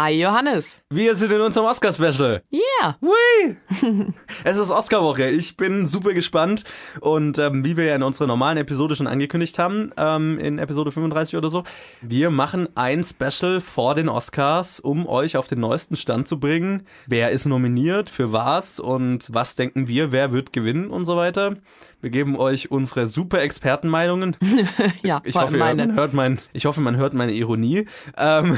Hi 0.00 0.12
Johannes. 0.12 0.80
Wir 0.90 1.16
sind 1.16 1.32
in 1.32 1.40
unserem 1.40 1.66
Oscar-Special. 1.66 2.44
Yeah. 2.52 2.96
Hui. 3.00 3.56
es 4.44 4.56
ist 4.56 4.70
Oscar-Woche. 4.70 5.26
Ich 5.26 5.56
bin 5.56 5.86
super 5.86 6.12
gespannt. 6.12 6.62
Und 7.00 7.40
ähm, 7.40 7.64
wie 7.64 7.76
wir 7.76 7.86
ja 7.86 7.96
in 7.96 8.04
unserer 8.04 8.28
normalen 8.28 8.58
Episode 8.58 8.94
schon 8.94 9.08
angekündigt 9.08 9.58
haben, 9.58 9.90
ähm, 9.96 10.38
in 10.38 10.60
Episode 10.60 10.92
35 10.92 11.36
oder 11.36 11.50
so, 11.50 11.64
wir 12.00 12.30
machen 12.30 12.68
ein 12.76 13.02
Special 13.02 13.60
vor 13.60 13.96
den 13.96 14.08
Oscars, 14.08 14.78
um 14.78 15.08
euch 15.08 15.36
auf 15.36 15.48
den 15.48 15.58
neuesten 15.58 15.96
Stand 15.96 16.28
zu 16.28 16.38
bringen. 16.38 16.84
Wer 17.08 17.30
ist 17.30 17.46
nominiert, 17.46 18.08
für 18.08 18.32
was 18.32 18.78
und 18.78 19.26
was 19.34 19.56
denken 19.56 19.88
wir, 19.88 20.12
wer 20.12 20.30
wird 20.30 20.52
gewinnen 20.52 20.90
und 20.90 21.06
so 21.06 21.16
weiter. 21.16 21.56
Wir 22.00 22.10
geben 22.10 22.36
euch 22.36 22.70
unsere 22.70 23.06
super 23.06 23.40
Expertenmeinungen. 23.42 24.36
ja, 25.02 25.20
ich 25.24 25.34
hoffe, 25.34 25.56
meine. 25.56 25.88
man 25.88 25.96
hört 25.96 26.12
mein, 26.12 26.38
ich 26.52 26.64
hoffe, 26.64 26.80
man 26.80 26.96
hört 26.96 27.12
meine 27.12 27.32
Ironie. 27.32 27.86
Ähm, 28.16 28.56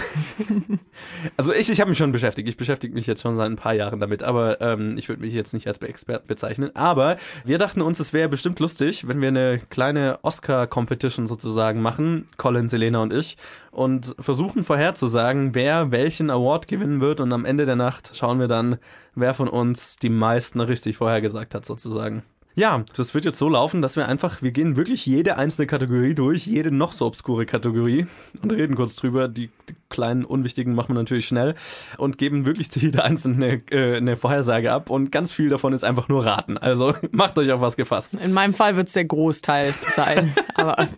also 1.39 1.55
ich, 1.55 1.71
ich 1.71 1.81
habe 1.81 1.89
mich 1.89 1.97
schon 1.97 2.13
beschäftigt. 2.13 2.51
Ich 2.51 2.59
beschäftige 2.59 2.93
mich 2.93 3.07
jetzt 3.07 3.23
schon 3.23 3.37
seit 3.37 3.47
ein 3.47 3.57
paar 3.57 3.73
Jahren 3.73 3.99
damit, 3.99 4.23
aber 4.23 4.61
ähm, 4.61 4.99
ich 4.99 5.09
würde 5.09 5.23
mich 5.23 5.33
jetzt 5.33 5.55
nicht 5.55 5.67
als 5.67 5.79
Experten 5.79 6.27
bezeichnen. 6.27 6.77
Aber 6.77 7.17
wir 7.43 7.57
dachten 7.57 7.81
uns, 7.81 7.99
es 7.99 8.13
wäre 8.13 8.29
bestimmt 8.29 8.61
lustig, 8.61 9.09
wenn 9.09 9.23
wir 9.23 9.29
eine 9.29 9.59
kleine 9.71 10.19
Oscar-Competition 10.21 11.27
sozusagen 11.27 11.81
machen, 11.81 12.27
Colin, 12.37 12.69
Selena 12.69 13.01
und 13.01 13.15
ich, 13.15 13.39
und 13.71 14.15
versuchen 14.19 14.65
vorherzusagen, 14.65 15.55
wer 15.55 15.91
welchen 15.91 16.29
Award 16.29 16.69
gewinnen 16.69 17.01
wird. 17.01 17.21
Und 17.21 17.33
am 17.33 17.47
Ende 17.47 17.65
der 17.65 17.77
Nacht 17.77 18.13
schauen 18.15 18.39
wir 18.39 18.49
dann, 18.49 18.77
wer 19.15 19.33
von 19.33 19.49
uns 19.49 19.97
die 19.97 20.11
meisten 20.11 20.61
richtig 20.61 20.99
vorhergesagt 20.99 21.55
hat, 21.55 21.65
sozusagen. 21.65 22.23
Ja, 22.55 22.85
das 22.97 23.15
wird 23.15 23.25
jetzt 23.25 23.39
so 23.39 23.49
laufen, 23.49 23.81
dass 23.81 23.97
wir 23.97 24.09
einfach, 24.09 24.43
wir 24.43 24.51
gehen 24.51 24.77
wirklich 24.77 25.07
jede 25.07 25.37
einzelne 25.39 25.67
Kategorie 25.67 26.15
durch, 26.15 26.47
jede 26.47 26.71
noch 26.71 26.93
so 26.93 27.07
obskure 27.07 27.47
Kategorie 27.47 28.07
und 28.43 28.53
reden 28.53 28.75
kurz 28.75 28.97
drüber. 28.97 29.29
Die, 29.29 29.51
die 29.69 29.75
kleinen 29.91 30.25
unwichtigen 30.25 30.75
machen 30.75 30.95
wir 30.95 30.95
natürlich 30.95 31.27
schnell 31.27 31.55
und 31.99 32.17
geben 32.17 32.47
wirklich 32.47 32.71
zu 32.71 32.79
jeder 32.79 33.05
einzelnen 33.05 33.43
eine, 33.43 33.63
äh, 33.71 33.97
eine 33.97 34.17
Vorhersage 34.17 34.73
ab 34.73 34.91
und 34.91 35.13
ganz 35.13 35.31
viel 35.31 35.49
davon 35.49 35.73
ist 35.73 35.85
einfach 35.85 36.09
nur 36.09 36.25
raten. 36.25 36.57
Also 36.57 36.95
macht 37.11 37.39
euch 37.39 37.53
auf 37.53 37.61
was 37.61 37.77
gefasst. 37.77 38.15
In 38.15 38.33
meinem 38.33 38.55
Fall 38.55 38.77
wird 38.77 38.89
es 38.89 38.95
der 38.95 39.05
Großteil 39.05 39.75
sein, 39.95 40.33
aber 40.55 40.89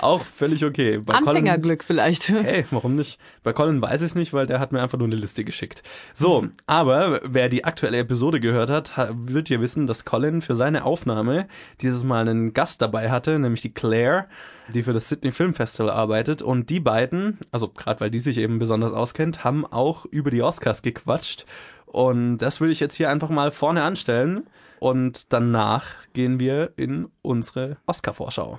auch 0.00 0.20
völlig 0.20 0.64
okay. 0.64 0.98
Bei 0.98 1.14
Anfängerglück 1.14 1.80
Colin, 1.80 1.86
vielleicht. 1.86 2.28
Hey, 2.28 2.66
warum 2.70 2.96
nicht? 2.96 3.18
Bei 3.42 3.52
Colin 3.52 3.80
weiß 3.80 4.02
ich 4.02 4.08
es 4.08 4.14
nicht, 4.14 4.32
weil 4.32 4.46
der 4.46 4.60
hat 4.60 4.72
mir 4.72 4.82
einfach 4.82 4.98
nur 4.98 5.06
eine 5.06 5.16
Liste 5.16 5.44
geschickt. 5.44 5.82
So, 6.12 6.46
aber 6.66 7.20
wer 7.24 7.48
die 7.48 7.64
aktuelle 7.64 7.98
Episode 7.98 8.40
gehört 8.40 8.70
hat, 8.70 8.92
wird 9.14 9.48
ja 9.48 9.60
wissen, 9.60 9.86
dass 9.86 10.04
Colin 10.04 10.42
für 10.42 10.56
seine 10.56 10.84
Aufnahme 10.84 11.46
dieses 11.80 12.04
Mal 12.04 12.28
einen 12.28 12.52
Gast 12.52 12.82
dabei 12.82 13.10
hatte, 13.10 13.38
nämlich 13.38 13.62
die 13.62 13.72
Claire, 13.72 14.26
die 14.68 14.82
für 14.82 14.92
das 14.92 15.08
Sydney 15.08 15.32
Film 15.32 15.54
Festival 15.54 15.90
arbeitet. 15.90 16.42
Und 16.42 16.70
die 16.70 16.80
beiden, 16.80 17.38
also 17.50 17.68
gerade 17.68 18.00
weil 18.00 18.10
die 18.10 18.20
sich 18.20 18.38
eben 18.38 18.58
besonders 18.58 18.92
auskennt, 18.92 19.44
haben 19.44 19.66
auch 19.66 20.04
über 20.06 20.30
die 20.30 20.42
Oscars 20.42 20.82
gequatscht. 20.82 21.46
Und 21.86 22.38
das 22.38 22.60
würde 22.60 22.72
ich 22.72 22.80
jetzt 22.80 22.94
hier 22.94 23.10
einfach 23.10 23.28
mal 23.28 23.50
vorne 23.50 23.82
anstellen. 23.82 24.46
Und 24.80 25.32
danach 25.32 25.86
gehen 26.12 26.40
wir 26.40 26.72
in 26.76 27.08
unsere 27.22 27.76
Oscar-Vorschau. 27.86 28.58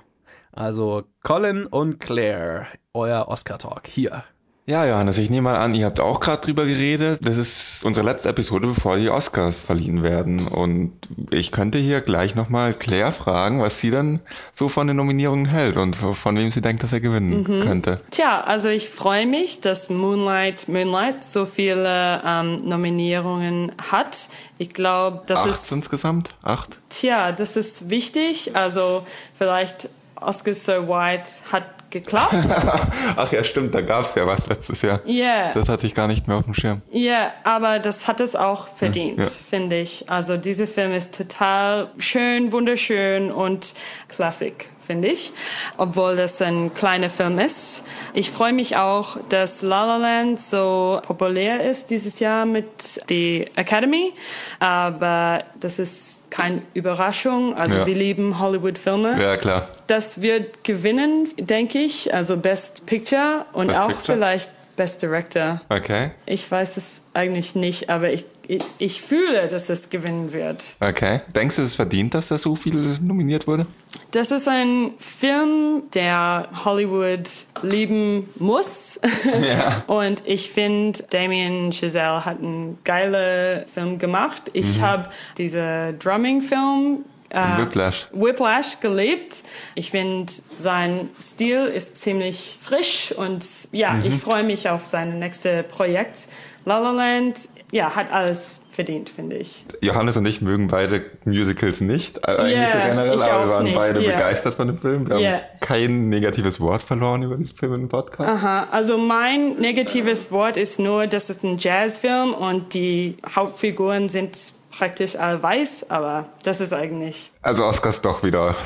Also 0.52 1.04
Colin 1.22 1.66
und 1.66 1.98
Claire, 1.98 2.66
euer 2.92 3.26
Oscar-Talk 3.28 3.86
hier. 3.86 4.24
Ja, 4.66 4.86
Johannes, 4.86 5.18
ich 5.18 5.28
nehme 5.28 5.42
mal 5.42 5.56
an, 5.56 5.74
ihr 5.74 5.84
habt 5.84 6.00
auch 6.00 6.20
gerade 6.20 6.40
drüber 6.40 6.64
geredet. 6.64 7.20
Das 7.22 7.36
ist 7.36 7.84
unsere 7.84 8.06
letzte 8.06 8.30
Episode, 8.30 8.68
bevor 8.68 8.96
die 8.96 9.10
Oscars 9.10 9.62
verliehen 9.62 10.02
werden. 10.02 10.48
Und 10.48 10.92
ich 11.30 11.52
könnte 11.52 11.76
hier 11.76 12.00
gleich 12.00 12.34
nochmal 12.34 12.72
Claire 12.72 13.12
fragen, 13.12 13.60
was 13.60 13.78
sie 13.80 13.90
dann 13.90 14.20
so 14.52 14.70
von 14.70 14.86
den 14.86 14.96
Nominierungen 14.96 15.44
hält 15.44 15.76
und 15.76 15.96
von 15.96 16.36
wem 16.38 16.50
sie 16.50 16.62
denkt, 16.62 16.82
dass 16.82 16.94
er 16.94 17.00
gewinnen 17.00 17.42
mhm. 17.42 17.62
könnte. 17.62 18.00
Tja, 18.10 18.40
also 18.40 18.70
ich 18.70 18.88
freue 18.88 19.26
mich, 19.26 19.60
dass 19.60 19.90
Moonlight 19.90 20.66
Moonlight 20.68 21.24
so 21.24 21.44
viele 21.44 22.22
ähm, 22.24 22.66
Nominierungen 22.66 23.70
hat. 23.90 24.30
Ich 24.56 24.72
glaube, 24.72 25.24
das 25.26 25.40
Acht 25.40 25.50
ist... 25.50 25.72
insgesamt? 25.72 26.30
Acht? 26.42 26.78
Tja, 26.88 27.32
das 27.32 27.58
ist 27.58 27.90
wichtig. 27.90 28.56
Also 28.56 29.04
vielleicht 29.34 29.90
Oscar 30.18 30.54
So 30.54 30.88
White 30.88 31.26
hat 31.52 31.64
geklappt. 31.94 32.34
Ach 33.16 33.32
ja, 33.32 33.42
stimmt, 33.42 33.74
da 33.74 33.80
gab 33.80 34.04
es 34.04 34.14
ja 34.14 34.26
was 34.26 34.46
letztes 34.48 34.82
Jahr. 34.82 35.00
Ja. 35.06 35.24
Yeah. 35.24 35.54
Das 35.54 35.70
hatte 35.70 35.86
ich 35.86 35.94
gar 35.94 36.06
nicht 36.06 36.28
mehr 36.28 36.36
auf 36.36 36.44
dem 36.44 36.52
Schirm. 36.52 36.82
Ja, 36.90 37.00
yeah, 37.00 37.32
aber 37.44 37.78
das 37.78 38.06
hat 38.06 38.20
es 38.20 38.36
auch 38.36 38.68
verdient, 38.68 39.20
ja. 39.20 39.24
finde 39.24 39.78
ich. 39.78 40.10
Also 40.10 40.36
dieser 40.36 40.66
Film 40.66 40.92
ist 40.92 41.16
total 41.16 41.88
schön, 41.96 42.52
wunderschön 42.52 43.30
und 43.32 43.72
Klassik 44.08 44.68
finde 44.84 45.08
ich, 45.08 45.32
obwohl 45.76 46.16
das 46.16 46.40
ein 46.42 46.72
kleiner 46.74 47.10
Film 47.10 47.38
ist. 47.38 47.84
Ich 48.12 48.30
freue 48.30 48.52
mich 48.52 48.76
auch, 48.76 49.16
dass 49.28 49.62
La 49.62 49.84
La 49.84 49.96
Land 49.96 50.40
so 50.40 51.00
populär 51.06 51.68
ist 51.68 51.90
dieses 51.90 52.20
Jahr 52.20 52.46
mit 52.46 53.00
der 53.08 53.46
Academy, 53.56 54.12
aber 54.58 55.44
das 55.58 55.78
ist 55.78 56.30
keine 56.30 56.62
Überraschung. 56.74 57.54
Also 57.54 57.76
ja. 57.76 57.84
sie 57.84 57.94
lieben 57.94 58.38
Hollywood-Filme. 58.38 59.20
Ja, 59.20 59.36
klar. 59.36 59.68
Das 59.86 60.20
wird 60.20 60.64
gewinnen, 60.64 61.28
denke 61.38 61.78
ich, 61.78 62.14
also 62.14 62.36
Best 62.36 62.86
Picture 62.86 63.46
und 63.52 63.68
Best 63.68 63.80
auch 63.80 63.88
Picture? 63.88 64.16
vielleicht 64.16 64.50
Best 64.76 65.02
Director. 65.02 65.60
Okay. 65.68 66.10
Ich 66.26 66.50
weiß 66.50 66.76
es 66.76 67.02
eigentlich 67.12 67.54
nicht, 67.54 67.90
aber 67.90 68.12
ich, 68.12 68.26
ich, 68.48 68.62
ich, 68.78 69.02
fühle, 69.02 69.48
dass 69.48 69.68
es 69.68 69.90
gewinnen 69.90 70.32
wird. 70.32 70.76
Okay. 70.80 71.20
Denkst 71.34 71.56
du, 71.56 71.62
es 71.62 71.76
verdient, 71.76 72.14
dass 72.14 72.28
da 72.28 72.38
so 72.38 72.56
viel 72.56 72.98
nominiert 73.00 73.46
wurde? 73.46 73.66
Das 74.14 74.30
ist 74.30 74.46
ein 74.46 74.92
Film, 74.96 75.90
der 75.92 76.48
Hollywood 76.64 77.28
lieben 77.62 78.30
muss. 78.36 79.00
Ja. 79.24 79.82
Und 79.86 80.22
ich 80.24 80.50
finde, 80.50 81.02
Damien 81.10 81.72
Chazelle 81.72 82.24
hat 82.24 82.38
einen 82.38 82.78
geilen 82.84 83.66
Film 83.66 83.98
gemacht. 83.98 84.42
Ich 84.52 84.78
mhm. 84.78 84.82
habe 84.82 85.08
diesen 85.36 85.98
Drumming-Film 85.98 87.04
äh, 87.30 87.58
Whiplash. 87.58 88.08
Whiplash 88.12 88.80
gelebt. 88.80 89.42
Ich 89.74 89.90
finde, 89.90 90.32
sein 90.52 91.08
Stil 91.20 91.66
ist 91.66 91.96
ziemlich 91.96 92.58
frisch 92.62 93.12
und 93.12 93.44
ja, 93.72 93.94
mhm. 93.94 94.04
ich 94.04 94.14
freue 94.14 94.44
mich 94.44 94.68
auf 94.68 94.86
sein 94.86 95.18
nächstes 95.18 95.66
Projekt. 95.66 96.28
La 96.64 96.78
La 96.78 96.92
Land, 96.92 97.48
ja, 97.74 97.96
hat 97.96 98.12
alles 98.12 98.60
verdient, 98.70 99.10
finde 99.10 99.36
ich. 99.36 99.64
Johannes 99.80 100.16
und 100.16 100.24
ich 100.26 100.40
mögen 100.40 100.68
beide 100.68 101.02
Musicals 101.24 101.80
nicht, 101.80 102.26
eigentlich 102.26 102.54
yeah, 102.56 102.70
so 102.70 102.78
generell, 102.78 103.22
aber 103.22 103.44
wir 103.46 103.52
waren 103.52 103.64
nicht, 103.64 103.76
beide 103.76 104.00
yeah. 104.00 104.12
begeistert 104.12 104.54
von 104.54 104.68
dem 104.68 104.78
Film. 104.78 105.08
Wir 105.08 105.18
yeah. 105.18 105.32
haben 105.32 105.42
kein 105.58 106.08
negatives 106.08 106.60
Wort 106.60 106.82
verloren 106.82 107.24
über 107.24 107.36
diesen 107.36 107.56
Film 107.56 107.74
im 107.74 107.88
Podcast. 107.88 108.30
Aha, 108.30 108.68
also 108.70 108.96
mein 108.96 109.54
negatives 109.56 110.30
Wort 110.30 110.56
ist 110.56 110.78
nur, 110.78 111.08
dass 111.08 111.30
es 111.30 111.42
ein 111.42 111.58
Jazzfilm 111.58 112.32
und 112.32 112.74
die 112.74 113.16
Hauptfiguren 113.34 114.08
sind 114.08 114.52
praktisch 114.76 115.16
all 115.16 115.42
weiß, 115.42 115.90
aber 115.90 116.26
das 116.42 116.60
ist 116.60 116.72
eigentlich. 116.72 117.30
Also 117.42 117.64
Oscars 117.64 118.00
doch 118.00 118.22
wieder. 118.22 118.56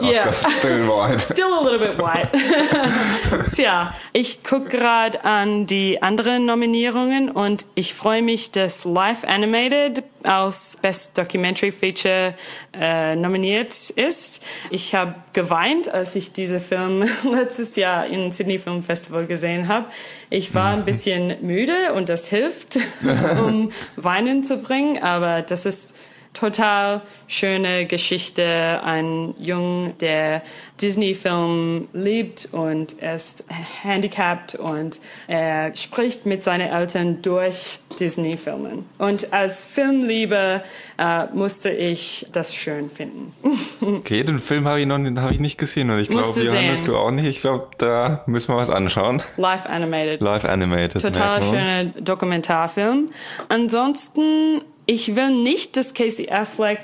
Yeah. 0.00 0.28
Oscars 0.28 0.46
still 0.58 0.86
white. 0.88 1.20
Still 1.20 1.52
a 1.52 1.62
little 1.62 1.78
bit 1.78 1.98
white. 1.98 2.30
Tja, 3.54 3.94
ich 4.12 4.42
gucke 4.42 4.68
gerade 4.68 5.24
an 5.24 5.66
die 5.66 6.02
anderen 6.02 6.46
Nominierungen 6.46 7.30
und 7.30 7.66
ich 7.74 7.94
freue 7.94 8.22
mich, 8.22 8.50
dass 8.50 8.84
Life 8.84 9.26
Animated 9.26 10.02
als 10.22 10.76
Best 10.80 11.16
Documentary 11.16 11.72
Feature 11.72 12.34
äh, 12.78 13.16
nominiert 13.16 13.90
ist. 13.90 14.44
Ich 14.70 14.94
habe 14.94 15.14
geweint, 15.32 15.88
als 15.88 16.14
ich 16.14 16.32
diese 16.32 16.60
Film 16.60 17.08
letztes 17.32 17.76
Jahr 17.76 18.06
im 18.06 18.30
Sydney 18.30 18.58
Film 18.58 18.82
Festival 18.82 19.26
gesehen 19.26 19.68
habe. 19.68 19.86
Ich 20.28 20.54
war 20.54 20.74
ein 20.74 20.84
bisschen 20.84 21.44
müde 21.44 21.92
und 21.94 22.08
das 22.08 22.28
hilft, 22.28 22.78
um 23.44 23.72
Weinen 23.96 24.44
zu 24.44 24.58
bringen, 24.58 25.02
aber 25.02 25.39
das 25.42 25.66
ist 25.66 25.94
total 26.32 27.02
schöne 27.26 27.86
Geschichte. 27.86 28.80
Ein 28.84 29.34
Jung, 29.38 29.94
der 30.00 30.42
Disney-Film 30.80 31.88
liebt 31.92 32.48
und 32.52 33.00
er 33.00 33.16
ist 33.16 33.44
handicapped 33.82 34.54
und 34.54 35.00
er 35.26 35.74
spricht 35.76 36.26
mit 36.26 36.44
seinen 36.44 36.70
Eltern 36.70 37.20
durch 37.22 37.80
Disney-Filmen. 37.98 38.86
Und 38.98 39.32
als 39.32 39.64
Filmliebe 39.64 40.62
äh, 40.98 41.26
musste 41.34 41.70
ich 41.70 42.26
das 42.32 42.54
schön 42.54 42.88
finden. 42.88 43.34
okay, 43.80 44.22
den 44.22 44.38
Film 44.38 44.66
habe 44.66 44.80
ich 44.80 44.86
noch 44.86 44.98
hab 45.20 45.32
ich 45.32 45.40
nicht 45.40 45.58
gesehen 45.58 45.90
und 45.90 45.98
ich 45.98 46.08
glaube, 46.08 46.40
Johannes, 46.40 46.84
du 46.84 46.96
auch 46.96 47.10
nicht. 47.10 47.26
Ich 47.26 47.40
glaube, 47.40 47.68
da 47.78 48.22
müssen 48.26 48.54
wir 48.54 48.56
was 48.56 48.70
anschauen. 48.70 49.22
Live 49.36 49.66
Animated. 49.66 50.22
Live 50.22 50.44
Animated. 50.44 51.02
Total 51.02 51.42
schöner 51.42 51.84
Dokumentarfilm. 52.00 53.10
Ansonsten 53.48 54.62
ich 54.90 55.14
will 55.14 55.30
nicht, 55.30 55.76
dass 55.76 55.94
Casey 55.94 56.28
Affleck 56.30 56.80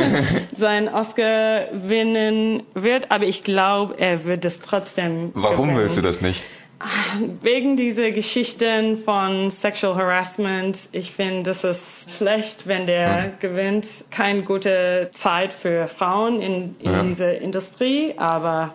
seinen 0.52 0.88
Oscar 0.88 1.66
gewinnen 1.66 2.64
wird, 2.74 3.12
aber 3.12 3.24
ich 3.24 3.44
glaube, 3.44 3.94
er 3.98 4.24
wird 4.24 4.44
es 4.44 4.60
trotzdem. 4.60 5.30
Warum 5.34 5.68
gewinnen. 5.68 5.76
willst 5.78 5.96
du 5.96 6.02
das 6.02 6.20
nicht? 6.20 6.42
Wegen 7.42 7.76
dieser 7.76 8.10
Geschichten 8.10 8.96
von 8.96 9.50
Sexual 9.52 9.94
Harassment. 9.94 10.76
Ich 10.90 11.12
finde, 11.12 11.44
das 11.44 11.62
ist 11.62 12.16
schlecht, 12.18 12.66
wenn 12.66 12.86
der 12.86 13.22
hm. 13.22 13.32
gewinnt. 13.38 13.86
Keine 14.10 14.42
gute 14.42 15.10
Zeit 15.12 15.52
für 15.52 15.86
Frauen 15.86 16.42
in, 16.42 16.74
in 16.80 16.92
ja. 16.92 17.02
dieser 17.04 17.40
Industrie, 17.40 18.14
aber 18.16 18.74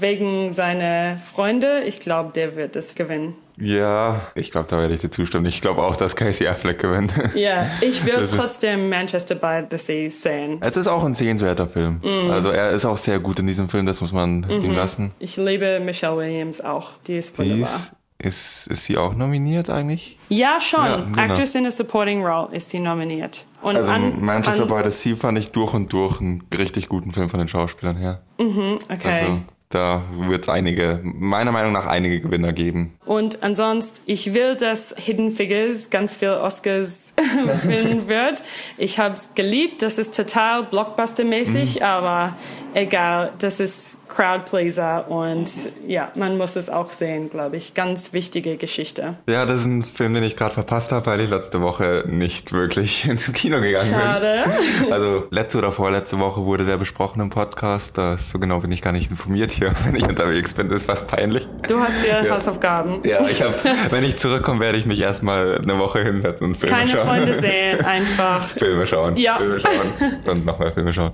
wegen 0.00 0.54
seiner 0.54 1.18
Freunde, 1.18 1.82
ich 1.84 2.00
glaube, 2.00 2.32
der 2.32 2.56
wird 2.56 2.74
es 2.74 2.94
gewinnen. 2.94 3.36
Ja, 3.60 4.20
ich 4.34 4.50
glaube, 4.50 4.68
da 4.70 4.78
werde 4.78 4.94
ich 4.94 5.00
dir 5.00 5.10
zustimmen. 5.10 5.46
Ich 5.46 5.60
glaube 5.60 5.82
auch, 5.82 5.96
dass 5.96 6.14
Casey 6.16 6.46
Affleck 6.46 6.78
gewinnt. 6.78 7.12
Ja, 7.34 7.66
ich 7.80 8.04
will 8.06 8.26
trotzdem 8.28 8.88
Manchester 8.88 9.34
by 9.34 9.62
the 9.70 9.78
Sea 9.78 10.10
sehen. 10.10 10.58
Es 10.60 10.76
ist 10.76 10.86
auch 10.86 11.04
ein 11.04 11.14
sehenswerter 11.14 11.66
Film. 11.66 12.00
Also 12.30 12.50
er 12.50 12.70
ist 12.70 12.84
auch 12.84 12.96
sehr 12.98 13.18
gut 13.18 13.38
in 13.38 13.46
diesem 13.46 13.68
Film, 13.68 13.86
das 13.86 14.00
muss 14.00 14.12
man 14.12 14.46
ihm 14.48 14.74
lassen. 14.74 15.12
Ich 15.18 15.36
liebe 15.36 15.80
Michelle 15.80 16.16
Williams 16.16 16.60
auch. 16.60 16.90
Die 17.06 17.16
ist 17.16 17.36
Die 17.38 17.50
wunderbar. 17.50 17.62
ist, 17.64 17.92
ist, 18.20 18.66
ist 18.68 18.84
sie 18.84 18.96
auch 18.96 19.14
nominiert 19.14 19.70
eigentlich? 19.70 20.18
Ja, 20.28 20.60
schon. 20.60 20.84
Ja, 20.84 20.96
genau. 20.96 21.22
Actress 21.22 21.54
in 21.54 21.66
a 21.66 21.70
Supporting 21.70 22.24
Role 22.24 22.48
ist 22.52 22.70
sie 22.70 22.78
nominiert. 22.80 23.44
Und 23.62 23.76
Also 23.76 23.90
an, 23.92 24.20
Manchester 24.20 24.62
an, 24.62 24.68
by 24.84 24.90
the 24.90 24.96
Sea 24.96 25.16
fand 25.16 25.38
ich 25.38 25.50
durch 25.50 25.74
und 25.74 25.92
durch 25.92 26.20
einen 26.20 26.44
richtig 26.56 26.88
guten 26.88 27.12
Film 27.12 27.28
von 27.28 27.38
den 27.40 27.48
Schauspielern 27.48 27.96
her. 27.96 28.20
Okay. 28.38 28.78
Also 29.22 29.40
da 29.70 30.02
wird 30.12 30.44
es 30.44 30.48
einige, 30.48 31.00
meiner 31.02 31.52
Meinung 31.52 31.72
nach 31.72 31.86
einige 31.86 32.20
Gewinner 32.20 32.52
geben. 32.52 32.94
Und 33.04 33.42
ansonsten, 33.42 34.00
ich 34.06 34.32
will, 34.32 34.54
dass 34.56 34.94
Hidden 34.96 35.32
Figures 35.32 35.90
ganz 35.90 36.14
viel 36.14 36.30
Oscars 36.30 37.14
gewinnen 37.62 38.08
wird. 38.08 38.42
Ich 38.78 38.98
habe 38.98 39.14
es 39.14 39.34
geliebt, 39.34 39.82
das 39.82 39.98
ist 39.98 40.16
total 40.16 40.62
Blockbuster-mäßig, 40.64 41.82
aber 41.82 42.36
egal, 42.74 43.32
das 43.38 43.60
ist 43.60 43.98
Crowdpleaser 44.08 45.10
und 45.10 45.50
ja, 45.86 46.10
man 46.14 46.38
muss 46.38 46.56
es 46.56 46.70
auch 46.70 46.92
sehen, 46.92 47.30
glaube 47.30 47.56
ich. 47.56 47.74
Ganz 47.74 48.12
wichtige 48.12 48.56
Geschichte. 48.56 49.18
Ja, 49.26 49.44
das 49.44 49.60
ist 49.60 49.66
ein 49.66 49.84
Film, 49.84 50.14
den 50.14 50.22
ich 50.22 50.36
gerade 50.36 50.54
verpasst 50.54 50.92
habe, 50.92 51.06
weil 51.06 51.20
ich 51.20 51.30
letzte 51.30 51.60
Woche 51.60 52.04
nicht 52.08 52.52
wirklich 52.52 53.04
ins 53.08 53.30
Kino 53.32 53.60
gegangen 53.60 53.90
Schade. 53.90 54.44
bin. 54.80 54.92
Also 54.92 55.24
letzte 55.30 55.58
oder 55.58 55.72
vorletzte 55.72 56.18
Woche 56.18 56.44
wurde 56.44 56.64
der 56.64 56.78
besprochen 56.78 57.20
im 57.20 57.30
Podcast. 57.30 57.98
Da 57.98 58.14
ist 58.14 58.30
so 58.30 58.38
genau 58.38 58.60
bin 58.60 58.72
ich 58.72 58.82
gar 58.82 58.92
nicht 58.92 59.10
informiert 59.10 59.50
hier, 59.58 59.72
wenn 59.84 59.96
ich 59.96 60.04
unterwegs 60.04 60.54
bin. 60.54 60.68
Das 60.68 60.82
ist 60.82 60.86
fast 60.86 61.06
peinlich. 61.06 61.46
Du 61.68 61.78
hast 61.78 62.02
wieder 62.04 62.24
Ja. 62.24 62.34
Hausaufgaben. 62.34 63.00
Ja, 63.04 63.20
ich 63.28 63.42
habe, 63.42 63.54
wenn 63.90 64.04
ich 64.04 64.16
zurückkomme, 64.16 64.60
werde 64.60 64.78
ich 64.78 64.86
mich 64.86 65.00
erstmal 65.00 65.58
eine 65.58 65.78
Woche 65.78 66.02
hinsetzen 66.02 66.46
und 66.48 66.56
Filme 66.56 66.76
Keine 66.76 66.90
schauen. 66.90 67.06
Freunde 67.06 67.34
sehen, 67.40 67.84
einfach. 67.84 68.46
Filme 68.48 68.86
schauen. 68.86 69.16
Ja. 69.16 69.34
Mhm. 69.34 69.38
Filme 69.38 69.60
schauen. 69.60 70.18
Und 70.28 70.46
nochmal 70.46 70.72
Filme 70.72 70.92
schauen. 70.92 71.12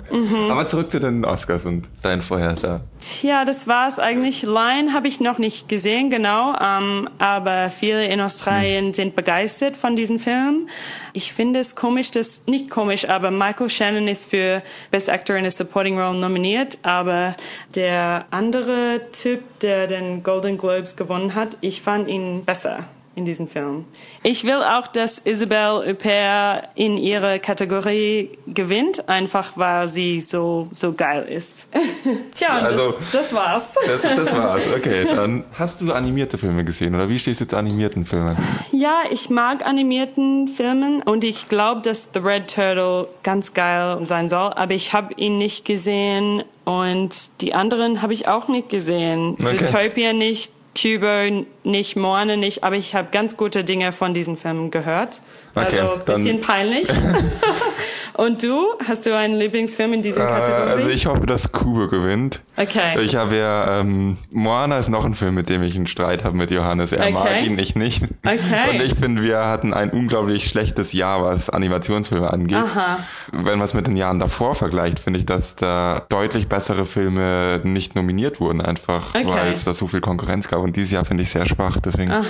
Aber 0.51 0.67
zurück 0.69 0.91
zu 0.91 0.99
den 1.01 1.25
Oscars 1.25 1.65
und 1.65 1.89
dein 2.03 2.21
Vorher 2.21 2.55
Tja, 2.99 3.45
das 3.45 3.69
war's 3.69 3.99
eigentlich. 3.99 4.43
Lion 4.43 4.93
habe 4.95 5.09
ich 5.09 5.21
noch 5.21 5.39
nicht 5.39 5.69
gesehen, 5.69 6.11
genau. 6.11 6.55
Ähm, 6.61 7.09
aber 7.19 7.71
viele 7.71 8.07
in 8.07 8.21
Australien 8.21 8.95
sind 8.95 9.17
begeistert 9.17 9.77
von 9.77 9.97
diesem 9.97 10.19
Film. 10.19 10.69
Ich 11.13 11.33
finde 11.33 11.61
es 11.61 11.77
komisch, 11.77 12.11
dass, 12.11 12.47
nicht 12.47 12.71
komisch, 12.71 13.09
aber 13.09 13.31
Michael 13.31 13.69
Shannon 13.69 14.09
ist 14.09 14.31
für 14.31 14.63
Best 14.91 15.11
Actor 15.11 15.37
in 15.37 15.47
a 15.47 15.51
Supporting 15.51 15.99
Role 15.99 16.17
nominiert. 16.19 16.79
Aber 16.83 17.37
der 17.75 18.27
andere 18.35 19.01
Typ, 19.13 19.61
der 19.61 19.87
den 19.87 20.23
Golden 20.23 20.59
Globes 20.59 20.97
gewonnen 20.97 21.35
hat, 21.35 21.57
ich 21.61 21.81
fand 21.81 22.09
ihn 22.09 22.45
besser 22.45 22.85
in 23.17 23.25
diesem 23.25 23.49
Film. 23.49 23.85
Ich 24.23 24.45
will 24.45 24.63
auch, 24.63 24.87
dass 24.87 25.19
Isabelle 25.19 25.85
Huppert 25.89 26.69
in 26.75 26.97
ihrer 26.99 27.39
Kategorie 27.39 28.31
gewinnt, 28.47 29.09
einfach 29.09 29.53
weil 29.57 29.89
sie 29.89 30.21
so, 30.21 30.69
so 30.73 30.93
geil 30.93 31.25
ist. 31.29 31.69
Tja, 32.35 32.49
Also- 32.59 32.93
das, 32.93 33.11
das 33.13 33.35
war's. 33.35 33.75
Das, 33.87 34.03
das 34.03 34.33
war's. 34.37 34.69
Okay, 34.77 35.05
dann 35.15 35.45
hast 35.59 35.81
du 35.81 35.93
animierte 35.93 36.39
Filme 36.39 36.65
gesehen 36.65 36.95
oder 36.95 37.09
wie 37.09 37.19
stehst 37.19 37.41
du 37.41 37.47
zu 37.49 37.57
animierten 37.57 38.05
Filmen? 38.07 38.37
Ja, 38.73 39.03
ich 39.11 39.31
mag 39.31 39.65
animierten 39.65 40.49
Filmen 40.49 41.03
und 41.03 41.25
ich 41.25 41.49
glaube, 41.49 41.81
dass 41.83 42.11
The 42.13 42.19
Red 42.21 42.53
Turtle 42.55 43.09
ganz 43.23 43.55
geil 43.55 43.99
sein 44.05 44.29
soll, 44.29 44.53
aber 44.55 44.75
ich 44.75 44.93
habe 44.93 45.15
ihn 45.15 45.39
nicht 45.39 45.65
gesehen 45.65 46.43
und 46.65 47.41
die 47.41 47.55
anderen 47.55 48.03
habe 48.03 48.13
ich 48.13 48.27
auch 48.29 48.49
nicht 48.49 48.69
gesehen. 48.71 49.37
Okay. 49.41 49.57
Zootopia 49.59 50.13
nicht, 50.13 50.51
Cubo 50.75 51.47
nicht, 51.63 51.97
Moana 51.97 52.37
nicht, 52.37 52.65
aber 52.65 52.77
ich 52.77 52.95
habe 52.95 53.09
ganz 53.13 53.37
gute 53.37 53.65
Dinge 53.65 53.93
von 53.93 54.13
diesen 54.13 54.37
Filmen 54.37 54.71
gehört. 54.71 55.21
Okay, 55.55 55.79
also 55.79 55.93
ein 55.95 56.05
bisschen 56.05 56.41
peinlich. 56.41 56.89
und 58.17 58.43
du? 58.43 58.65
Hast 58.87 59.07
du 59.07 59.17
einen 59.17 59.35
Lieblingsfilm 59.37 59.93
in 59.93 60.03
dieser 60.03 60.25
Äh, 60.25 60.41
Kategorie? 60.41 60.71
also 60.71 60.89
ich 60.89 61.07
hoffe, 61.07 61.27
dass 61.27 61.53
Kubo 61.53 61.89
gewinnt. 61.89 62.41
okay. 62.57 63.01
Ich 63.03 63.17
habe 63.17 63.37
ja, 63.37 63.81
ähm, 63.81 64.17
Moana 64.31 64.79
ist 64.79 64.89
noch 64.89 65.05
ein 65.05 65.15
Film, 65.15 65.35
mit 65.35 65.49
dem 65.49 65.63
ich 65.63 65.75
einen 65.77 65.87
Streit 65.87 66.25
habe 66.25 66.37
mit 66.37 66.51
Johannes. 66.51 66.93
Er 66.93 67.03
Okay. 67.05 67.13
mag 67.13 67.43
ihn, 67.47 67.59
ich 67.59 67.75
nicht. 67.75 68.03
Okay. 68.27 68.71
Und 68.71 68.83
ich 68.83 68.95
finde, 68.95 69.23
wir 69.23 69.45
hatten 69.47 69.75
ein 69.75 69.91
unglaublich 69.91 70.47
schlechtes 70.49 70.93
Jahr, 70.93 71.23
was 71.23 71.51
Animationsfilme 71.51 72.33
angeht. 72.33 72.57
Aha. 72.59 72.99
Wenn 73.33 73.59
man 73.59 73.63
es 73.63 73.75
mit 73.75 73.87
den 73.87 73.97
Jahren 73.97 74.21
davor 74.21 74.55
vergleicht, 74.55 74.99
finde 75.01 75.19
ich, 75.21 75.27
dass 75.27 75.57
da 75.57 76.03
deutlich 76.09 76.49
bessere 76.49 76.87
Filme 76.87 77.61
nicht 77.65 77.95
nominiert 77.97 78.41
wurden, 78.41 78.61
einfach 78.61 79.15
Okay. 79.15 79.27
weil 79.27 79.53
es 79.53 79.65
da 79.65 79.75
so 79.75 79.87
viel 79.89 80.01
Konkurrenz 80.01 80.49
gab. 80.49 80.61
Und 80.61 80.77
dieses 80.77 80.91
Jahr 80.93 81.05
finde 81.05 81.23
ich 81.25 81.31
sehr 81.31 81.47
schwach. 81.47 81.79
Deswegen 81.85 82.11
Aha. 82.13 82.23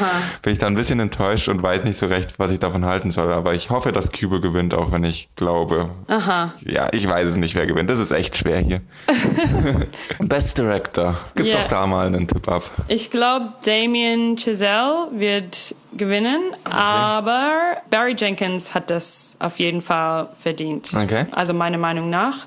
bin 0.42 0.52
ich 0.52 0.58
da 0.58 0.66
ein 0.66 0.74
bisschen 0.74 1.00
enttäuscht 1.00 1.48
und 1.48 1.62
weiß 1.62 1.84
nicht 1.84 1.98
so 1.98 2.06
recht, 2.06 2.38
was 2.38 2.50
ich 2.50 2.58
davon 2.58 2.84
halten 2.86 3.10
soll. 3.10 3.32
Aber 3.32 3.54
ich 3.54 3.70
hoffe, 3.70 3.92
dass 3.92 4.10
Cubo 4.12 4.40
gewinnt, 4.40 4.72
auch 4.74 4.90
wenn 4.90 5.04
ich 5.04 5.28
glaube. 5.36 5.73
Aha. 6.08 6.52
Ja, 6.66 6.88
ich 6.92 7.08
weiß 7.08 7.28
es 7.30 7.36
nicht, 7.36 7.54
wer 7.54 7.66
gewinnt. 7.66 7.88
Das 7.90 7.98
ist 7.98 8.10
echt 8.10 8.36
schwer 8.36 8.58
hier. 8.58 8.80
Best 10.20 10.58
Director. 10.58 11.16
Gib 11.34 11.46
Ja. 11.46 11.58
doch 11.60 11.66
da 11.68 11.86
mal 11.86 12.06
einen 12.06 12.26
Tipp 12.26 12.48
ab. 12.48 12.62
Ich 12.88 13.10
glaube, 13.10 13.52
Damien 13.64 14.36
Chazelle 14.38 15.08
wird 15.12 15.74
gewinnen, 15.96 16.40
aber 16.64 17.76
Barry 17.90 18.16
Jenkins 18.18 18.74
hat 18.74 18.90
das 18.90 19.36
auf 19.38 19.58
jeden 19.58 19.80
Fall 19.80 20.28
verdient. 20.38 20.90
Okay. 20.94 21.26
Also 21.30 21.52
meiner 21.54 21.78
Meinung 21.78 22.10
nach. 22.10 22.46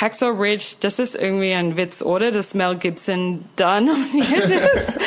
Hacksaw 0.00 0.30
Ridge, 0.30 0.76
das 0.80 0.98
ist 0.98 1.14
irgendwie 1.14 1.52
ein 1.54 1.76
Witz, 1.76 2.02
oder? 2.02 2.30
Dass 2.30 2.54
Mel 2.54 2.76
Gibson 2.76 3.44
da 3.56 3.80
nominiert 3.80 4.50
ist. 4.50 4.98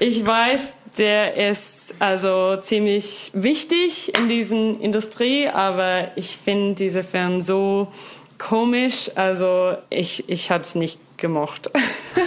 ich 0.00 0.26
weiß, 0.26 0.76
der 0.98 1.50
ist 1.50 1.94
also 1.98 2.56
ziemlich 2.56 3.30
wichtig 3.34 4.12
in 4.18 4.28
diesen 4.28 4.80
Industrie, 4.80 5.48
aber 5.48 6.08
ich 6.16 6.38
finde 6.42 6.74
diese 6.74 7.02
Film 7.02 7.40
so 7.40 7.88
komisch, 8.38 9.10
also 9.14 9.76
ich, 9.90 10.28
ich 10.28 10.50
habe 10.50 10.62
es 10.62 10.74
nicht 10.74 10.98
gemocht. 11.16 11.70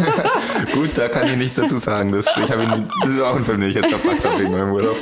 Gut, 0.73 0.91
da 0.97 1.09
kann 1.09 1.27
ich 1.27 1.35
nichts 1.35 1.55
dazu 1.55 1.77
sagen. 1.77 2.11
Das, 2.11 2.25
ich 2.25 2.49
ihn, 2.49 2.89
das 3.01 3.11
ist 3.11 3.21
auch 3.21 3.35
ein 3.35 3.43
Film, 3.43 3.59
den 3.59 3.69
ich 3.69 3.75
jetzt 3.75 3.89
verpasst 3.93 4.25
habe 4.25 4.39
wegen 4.39 4.51
meinem 4.51 4.71
Urlaub. 4.71 4.95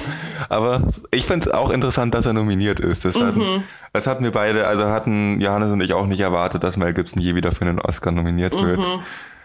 Aber 0.49 0.81
ich 1.11 1.25
finde 1.25 1.47
es 1.47 1.53
auch 1.53 1.69
interessant, 1.69 2.13
dass 2.13 2.25
er 2.25 2.33
nominiert 2.33 2.79
ist. 2.79 3.05
Das, 3.05 3.15
Mhm. 3.17 3.25
hatten, 3.25 3.63
das 3.93 4.07
hatten 4.07 4.23
wir 4.23 4.31
beide, 4.31 4.67
also 4.67 4.85
hatten 4.87 5.39
Johannes 5.39 5.71
und 5.71 5.81
ich 5.81 5.93
auch 5.93 6.07
nicht 6.07 6.19
erwartet, 6.19 6.63
dass 6.63 6.77
Mel 6.77 6.93
Gibson 6.93 7.21
je 7.21 7.35
wieder 7.35 7.51
für 7.51 7.61
einen 7.61 7.79
Oscar 7.79 8.11
nominiert 8.11 8.53
wird. 8.53 8.79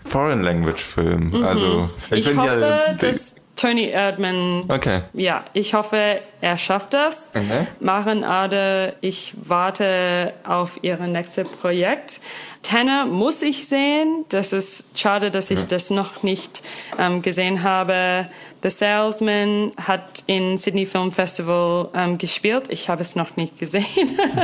Foreign 0.08 0.40
Language 0.40 0.82
Film. 0.82 1.44
Also 1.44 1.66
Mhm. 2.10 2.16
Ich, 2.16 2.26
finde 2.26 2.42
hoffe, 2.42 2.84
ja, 2.88 2.92
dass 2.94 3.36
Tony 3.60 3.88
Erdmann 3.90 4.64
Okay. 4.68 5.02
Ja, 5.12 5.44
ich 5.52 5.74
hoffe, 5.74 6.20
er 6.40 6.56
schafft 6.56 6.94
das. 6.94 7.32
Mhm. 7.34 7.66
Maren 7.80 8.24
Ade, 8.24 8.94
ich 9.00 9.34
warte 9.44 10.32
auf 10.44 10.78
ihr 10.82 10.96
nächstes 10.98 11.48
Projekt. 11.48 12.20
Tanner 12.62 13.06
muss 13.06 13.40
ich 13.42 13.66
sehen. 13.66 14.24
Das 14.28 14.52
ist 14.52 14.84
schade, 14.94 15.30
dass 15.30 15.50
ich 15.50 15.66
das 15.66 15.88
noch 15.90 16.22
nicht 16.22 16.62
ähm, 16.98 17.22
gesehen 17.22 17.62
habe. 17.62 18.28
The 18.62 18.68
Salesman 18.68 19.72
hat 19.82 20.24
in 20.26 20.58
Sydney 20.58 20.84
Film 20.84 21.10
Festival 21.12 21.88
ähm, 21.94 22.18
gespielt. 22.18 22.64
Ich 22.68 22.90
habe 22.90 23.00
es 23.00 23.16
noch 23.16 23.36
nicht 23.36 23.58
gesehen. 23.58 23.86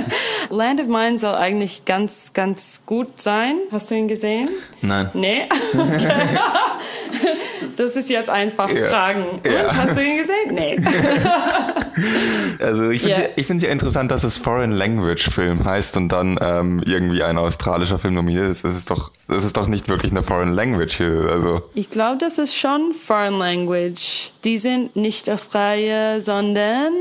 Land 0.50 0.81
of 0.81 0.87
Mine 0.87 1.19
soll 1.19 1.35
eigentlich 1.35 1.85
ganz, 1.85 2.33
ganz 2.33 2.83
gut 2.87 3.21
sein. 3.21 3.57
Hast 3.71 3.91
du 3.91 3.95
ihn 3.95 4.09
gesehen? 4.09 4.49
Nein. 4.81 5.11
Nee? 5.15 5.43
Okay. 5.75 6.12
Das 7.76 7.95
ist 7.97 8.09
jetzt 8.09 8.31
einfach 8.31 8.71
Ja. 8.71 8.88
Fragen. 8.88 9.25
Und, 9.25 9.47
Ja. 9.47 9.75
hast 9.75 9.97
du 9.97 10.03
ihn 10.03 10.17
gesehen? 10.17 10.53
Nee. 10.55 10.76
Also 12.59 12.90
ich 12.90 13.02
finde 13.02 13.31
finde 13.37 13.57
es 13.57 13.62
ja 13.62 13.71
interessant, 13.71 14.11
dass 14.11 14.25
es 14.25 14.38
Foreign 14.38 14.73
Language 14.73 15.31
Film 15.31 15.64
heißt 15.64 15.97
und 15.97 16.09
dann 16.09 16.38
ähm, 16.40 16.83
irgendwie 16.87 17.23
ein 17.23 17.38
australischer 17.38 17.99
Film 17.99 18.14
nominiert 18.14 18.50
ist. 18.50 18.64
Das 18.64 18.75
ist 18.75 18.90
doch, 18.90 19.11
das 19.28 19.45
ist 19.45 19.57
doch 19.57 19.66
nicht 19.66 19.88
wirklich 19.88 20.12
eine 20.12 20.23
Foreign 20.23 20.52
Language 20.52 20.97
hier. 20.97 21.28
Also 21.31 21.62
Ich 21.75 21.90
glaube, 21.90 22.19
das 22.19 22.38
ist 22.38 22.57
schon 22.57 22.93
Foreign 22.93 23.38
Language. 23.38 24.31
Die 24.45 24.59
sind 24.59 24.97
nicht 24.97 25.28
Australier, 25.28 26.21
sondern 26.21 26.93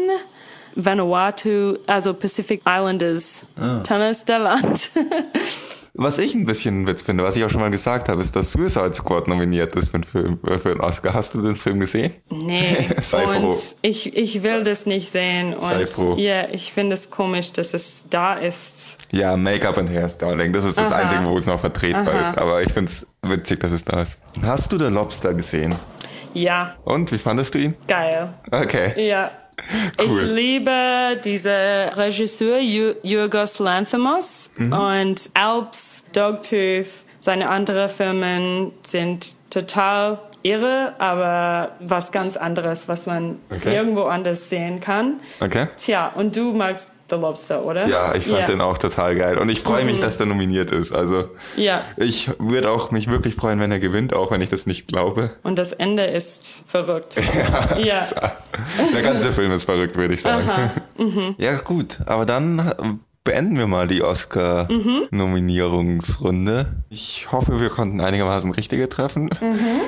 Vanuatu, 0.75 1.77
also 1.87 2.13
Pacific 2.13 2.61
Islanders. 2.65 3.45
Ah. 3.57 3.79
Tanner 3.79 4.09
ist 4.09 4.27
der 4.27 4.39
Land. 4.39 4.91
Was 5.97 6.17
ich 6.17 6.35
ein 6.35 6.45
bisschen 6.45 6.87
Witz 6.87 7.03
finde, 7.03 7.23
was 7.23 7.35
ich 7.37 7.43
auch 7.45 7.49
schon 7.49 7.61
mal 7.61 7.71
gesagt 7.71 8.09
habe, 8.09 8.21
ist, 8.21 8.35
dass 8.35 8.51
Suicide 8.51 8.93
Squad 8.93 9.27
nominiert 9.29 9.75
ist 9.75 9.87
für 9.89 9.95
einen 9.95 10.03
Film, 10.03 10.39
äh, 10.45 10.57
für 10.57 10.71
einen 10.71 10.81
Oscar. 10.81 11.13
Hast 11.13 11.33
du 11.35 11.41
den 11.41 11.55
Film 11.55 11.79
gesehen? 11.79 12.13
Nee. 12.29 12.89
Sei 13.01 13.23
und 13.25 13.53
froh. 13.55 13.55
ich, 13.81 14.15
ich 14.15 14.43
will 14.43 14.63
das 14.63 14.85
nicht 14.85 15.09
sehen. 15.09 15.55
Sei 15.59 15.87
froh. 15.87 16.11
Und 16.11 16.19
ja, 16.19 16.49
ich 16.49 16.73
finde 16.73 16.95
es 16.95 17.09
komisch, 17.09 17.53
dass 17.53 17.73
es 17.73 18.05
da 18.09 18.33
ist. 18.33 18.97
Ja, 19.11 19.37
Make-up 19.37 19.77
and 19.77 19.89
Hairstyling, 19.89 20.51
das 20.51 20.65
ist 20.65 20.77
das 20.77 20.91
Aha. 20.91 21.03
Einzige, 21.03 21.25
wo 21.25 21.37
es 21.37 21.45
noch 21.45 21.59
vertretbar 21.61 22.07
Aha. 22.13 22.21
ist. 22.29 22.37
Aber 22.37 22.61
ich 22.61 22.73
finde 22.73 22.91
es 22.91 23.07
witzig, 23.21 23.61
dass 23.61 23.71
es 23.71 23.85
da 23.85 24.01
ist. 24.01 24.17
Hast 24.41 24.71
du 24.73 24.77
The 24.77 24.85
Lobster 24.85 25.33
gesehen? 25.33 25.75
Ja, 26.33 26.75
Und, 26.83 27.13
wie 27.13 27.17
fandest 27.17 27.55
du 27.55 27.59
ihn? 27.59 27.75
geil. 27.87 28.33
Okay. 28.51 29.07
Ja. 29.07 29.31
Ich 30.01 30.09
Cool. 30.09 30.23
liebe 30.23 31.19
diese 31.23 31.91
Regisseur 31.95 32.59
Yorgos 33.03 33.59
Lanthimos 33.59 34.51
und 34.57 35.29
Alps, 35.33 36.03
Dogtooth, 36.13 36.87
seine 37.21 37.49
anderen 37.49 37.89
Filme 37.89 38.71
sind 38.83 39.33
total 39.49 40.19
irre, 40.45 40.93
aber 40.99 41.71
was 41.79 42.11
ganz 42.11 42.37
anderes, 42.37 42.87
was 42.87 43.07
man 43.07 43.39
Okay. 43.49 43.75
irgendwo 43.75 44.03
anders 44.03 44.49
sehen 44.49 44.79
kann. 44.79 45.19
Okay. 45.39 45.67
Tja, 45.77 46.11
und 46.15 46.35
du 46.35 46.53
magst 46.53 46.91
The 47.09 47.15
Lobster, 47.15 47.63
oder? 47.65 47.87
Ja, 47.87 48.15
ich 48.15 48.25
fand 48.27 48.39
ja. 48.41 48.45
den 48.47 48.61
auch 48.61 48.77
total 48.77 49.15
geil. 49.15 49.37
Und 49.37 49.49
ich 49.49 49.61
freue 49.61 49.85
mich, 49.85 49.99
dass 49.99 50.17
der 50.17 50.25
nominiert 50.27 50.71
ist. 50.71 50.91
Also 50.91 51.29
Ja, 51.55 51.83
ich 51.97 52.29
würde 52.39 52.69
auch 52.71 52.91
mich 52.91 53.09
wirklich 53.09 53.35
freuen, 53.35 53.59
wenn 53.59 53.71
er 53.71 53.79
gewinnt, 53.79 54.13
auch 54.13 54.31
wenn 54.31 54.41
ich 54.41 54.49
das 54.49 54.65
nicht 54.65 54.87
glaube. 54.87 55.31
und 55.43 55.57
das 55.59 55.71
Ende 55.71 56.05
ist 56.05 56.63
verrückt. 56.67 57.15
ja. 57.83 58.05
Der 58.93 59.01
ganze 59.03 59.31
Film 59.31 59.51
ist 59.51 59.65
verrückt, 59.65 59.95
würde 59.97 60.13
ich 60.13 60.21
sagen. 60.21 60.47
Ja, 61.37 61.55
gut. 61.57 61.99
Aber 62.05 62.25
dann 62.25 62.99
beenden 63.25 63.57
wir 63.57 63.67
mal 63.67 63.87
die 63.87 64.01
Oscar-Nominierungsrunde. 64.01 66.67
Ich 66.89 67.29
hoffe, 67.31 67.59
wir 67.59 67.69
konnten 67.69 67.99
einigermaßen 67.99 68.49
richtige 68.51 68.87
treffen. 68.87 69.29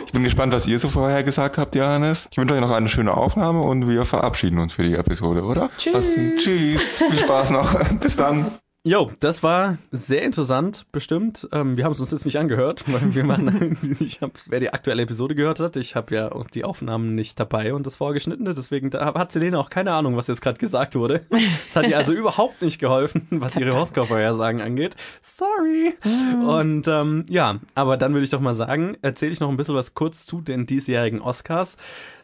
Ich 0.06 0.12
bin 0.12 0.24
gespannt, 0.24 0.52
was 0.52 0.68
ihr 0.68 0.80
so 0.80 0.90
vorher 0.90 1.24
gesagt 1.24 1.58
habt, 1.58 1.74
Johannes. 1.76 2.28
Ich 2.32 2.38
wünsche 2.38 2.56
euch 2.56 2.62
noch 2.62 2.72
eine 2.72 2.90
schöne 2.90 3.16
Aufnahme 3.16 3.62
und 3.62 3.88
wir 3.88 4.04
verabschieden 4.04 4.60
uns 4.60 4.74
für 4.74 4.84
die 4.84 4.96
Episode, 4.96 5.44
oder? 5.44 5.70
Tschüss. 5.78 6.12
Tschüss. 6.38 7.02
Viel 7.10 7.20
Spaß 7.20 7.52
noch. 7.52 7.74
Bis 8.00 8.18
dann. 8.18 8.52
Jo, 8.88 9.12
das 9.20 9.44
war 9.44 9.80
sehr 9.92 10.22
interessant, 10.22 10.86
bestimmt. 10.94 11.46
Ähm, 11.52 11.76
wir 11.76 11.84
haben 11.84 11.92
es 11.92 12.00
uns 12.00 12.12
jetzt 12.12 12.26
nicht 12.26 12.40
angehört, 12.40 12.86
weil 12.88 13.14
wir 13.14 13.26
machen, 13.26 13.78
ich 14.00 14.22
hab, 14.22 14.32
wer 14.48 14.62
die 14.62 14.72
aktuelle 14.72 15.02
Episode 15.04 15.36
gehört 15.36 15.60
hat, 15.60 15.76
ich 15.76 15.98
habe 15.98 16.16
ja 16.16 16.32
die 16.54 16.64
Aufnahmen 16.64 17.14
nicht 17.14 17.38
dabei 17.38 17.74
und 17.74 17.86
das 17.86 17.98
Vorgeschnittene, 17.98 18.54
deswegen 18.54 18.94
hat 18.94 19.34
Selene 19.34 19.60
auch 19.60 19.70
keine 19.70 19.92
Ahnung, 19.92 20.16
was 20.16 20.28
jetzt 20.28 20.40
gerade 20.40 20.58
gesagt 20.58 20.96
wurde. 20.96 21.26
Es 21.68 21.76
hat 21.76 21.86
ihr 21.86 21.98
also 21.98 22.14
überhaupt 22.14 22.62
nicht 22.62 22.80
geholfen, 22.80 23.28
was 23.30 23.58
ihre 23.58 23.78
Oscar-Vorhersagen 23.78 24.62
angeht. 24.62 24.96
Sorry. 25.22 25.94
Und 26.48 26.88
ähm, 26.88 27.26
ja, 27.28 27.60
aber 27.76 27.98
dann 27.98 28.14
würde 28.14 28.24
ich 28.24 28.32
doch 28.32 28.40
mal 28.40 28.56
sagen, 28.56 28.96
erzähle 29.02 29.34
ich 29.34 29.42
noch 29.42 29.50
ein 29.50 29.58
bisschen 29.58 29.76
was 29.76 29.96
kurz 29.96 30.26
zu 30.26 30.40
den 30.40 30.66
diesjährigen 30.66 31.20
Oscars. 31.20 31.76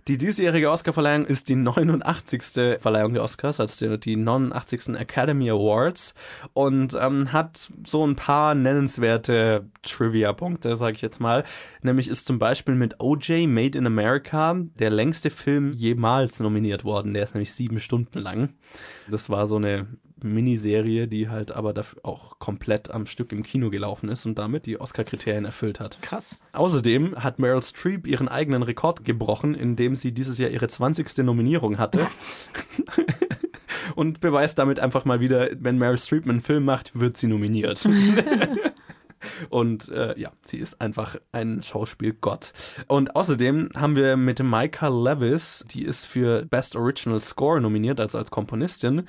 Die 0.10 0.18
diesjährige 0.18 0.70
Oscarverleihung 0.70 1.26
ist 1.26 1.48
die 1.48 1.56
89. 1.56 2.80
Verleihung 2.80 3.14
der 3.14 3.24
Oscars, 3.24 3.62
also 3.62 3.96
die 3.96 4.18
89. 4.18 4.96
Academy 4.96 5.50
Awards 5.50 6.14
und 6.52 6.94
ähm, 7.00 7.32
hat 7.32 7.72
so 7.88 8.06
ein 8.06 8.18
paar 8.18 8.54
nennenswerte 8.54 9.70
Trivia-Punkte, 9.82 10.76
sage 10.76 10.96
ich 10.96 11.02
jetzt 11.02 11.22
mal. 11.22 11.46
Nämlich 11.82 12.10
ist 12.10 12.28
zum 12.28 12.38
Beispiel 12.38 12.76
mit 12.76 13.00
OJ 13.00 13.48
Made 13.48 13.78
in 13.78 13.88
America 13.88 14.58
der 14.78 14.90
längste 14.90 15.30
Film 15.30 15.72
jemals 15.72 16.42
nominiert 16.42 16.84
worden. 16.84 17.14
Der 17.14 17.24
ist 17.24 17.34
nämlich 17.34 17.54
sieben 17.54 17.80
Stunden 17.80 18.20
lang. 18.20 18.50
Das 19.10 19.30
war 19.30 19.48
so 19.48 19.56
eine 19.56 19.88
Miniserie, 20.24 21.08
die 21.08 21.30
halt 21.30 21.52
aber 21.52 21.74
dafür 21.74 22.00
auch 22.04 22.40
komplett 22.40 22.90
am 22.92 23.06
Stück 23.06 23.32
im 23.32 23.44
Kino 23.44 23.70
gelaufen 23.70 24.10
ist 24.10 24.26
und 24.26 24.38
damit 24.38 24.66
die 24.66 24.80
Oscar-Kriterien 24.80 25.46
erfüllt 25.46 25.80
hat. 25.80 26.02
Krass. 26.02 26.42
Außerdem 26.54 27.16
hat 27.24 27.40
Meryl 27.40 27.62
Streep 27.62 28.08
ihren 28.08 28.28
eigenen 28.28 28.64
Rekord 28.64 29.06
gebrochen, 29.06 29.56
indem 29.56 29.96
sie 29.96 30.14
dieses 30.14 30.38
Jahr 30.38 30.50
ihre 30.50 30.68
20. 30.68 31.18
Nominierung 31.20 31.78
hatte. 31.78 32.08
Und 33.96 34.22
beweist 34.22 34.60
damit 34.60 34.80
einfach 34.80 35.06
mal 35.06 35.20
wieder, 35.20 35.50
wenn 35.60 35.78
Meryl 35.78 35.98
Streep 35.98 36.28
einen 36.28 36.42
Film 36.42 36.66
macht, 36.66 36.98
wird 37.00 37.18
sie 37.18 37.28
nominiert. 37.28 37.88
Und 39.50 39.90
äh, 39.90 40.20
ja, 40.20 40.32
sie 40.44 40.58
ist 40.58 40.82
einfach 40.82 41.18
ein 41.32 41.64
Schauspielgott. 41.64 42.54
Und 42.88 43.16
außerdem 43.16 43.70
haben 43.76 43.96
wir 43.96 44.18
mit 44.18 44.42
Micah 44.44 44.90
Levis, 44.90 45.66
die 45.70 45.84
ist 45.84 46.06
für 46.06 46.46
Best 46.46 46.76
Original 46.76 47.20
Score 47.20 47.62
nominiert, 47.62 48.00
also 48.00 48.18
als 48.18 48.32
Komponistin. 48.32 49.04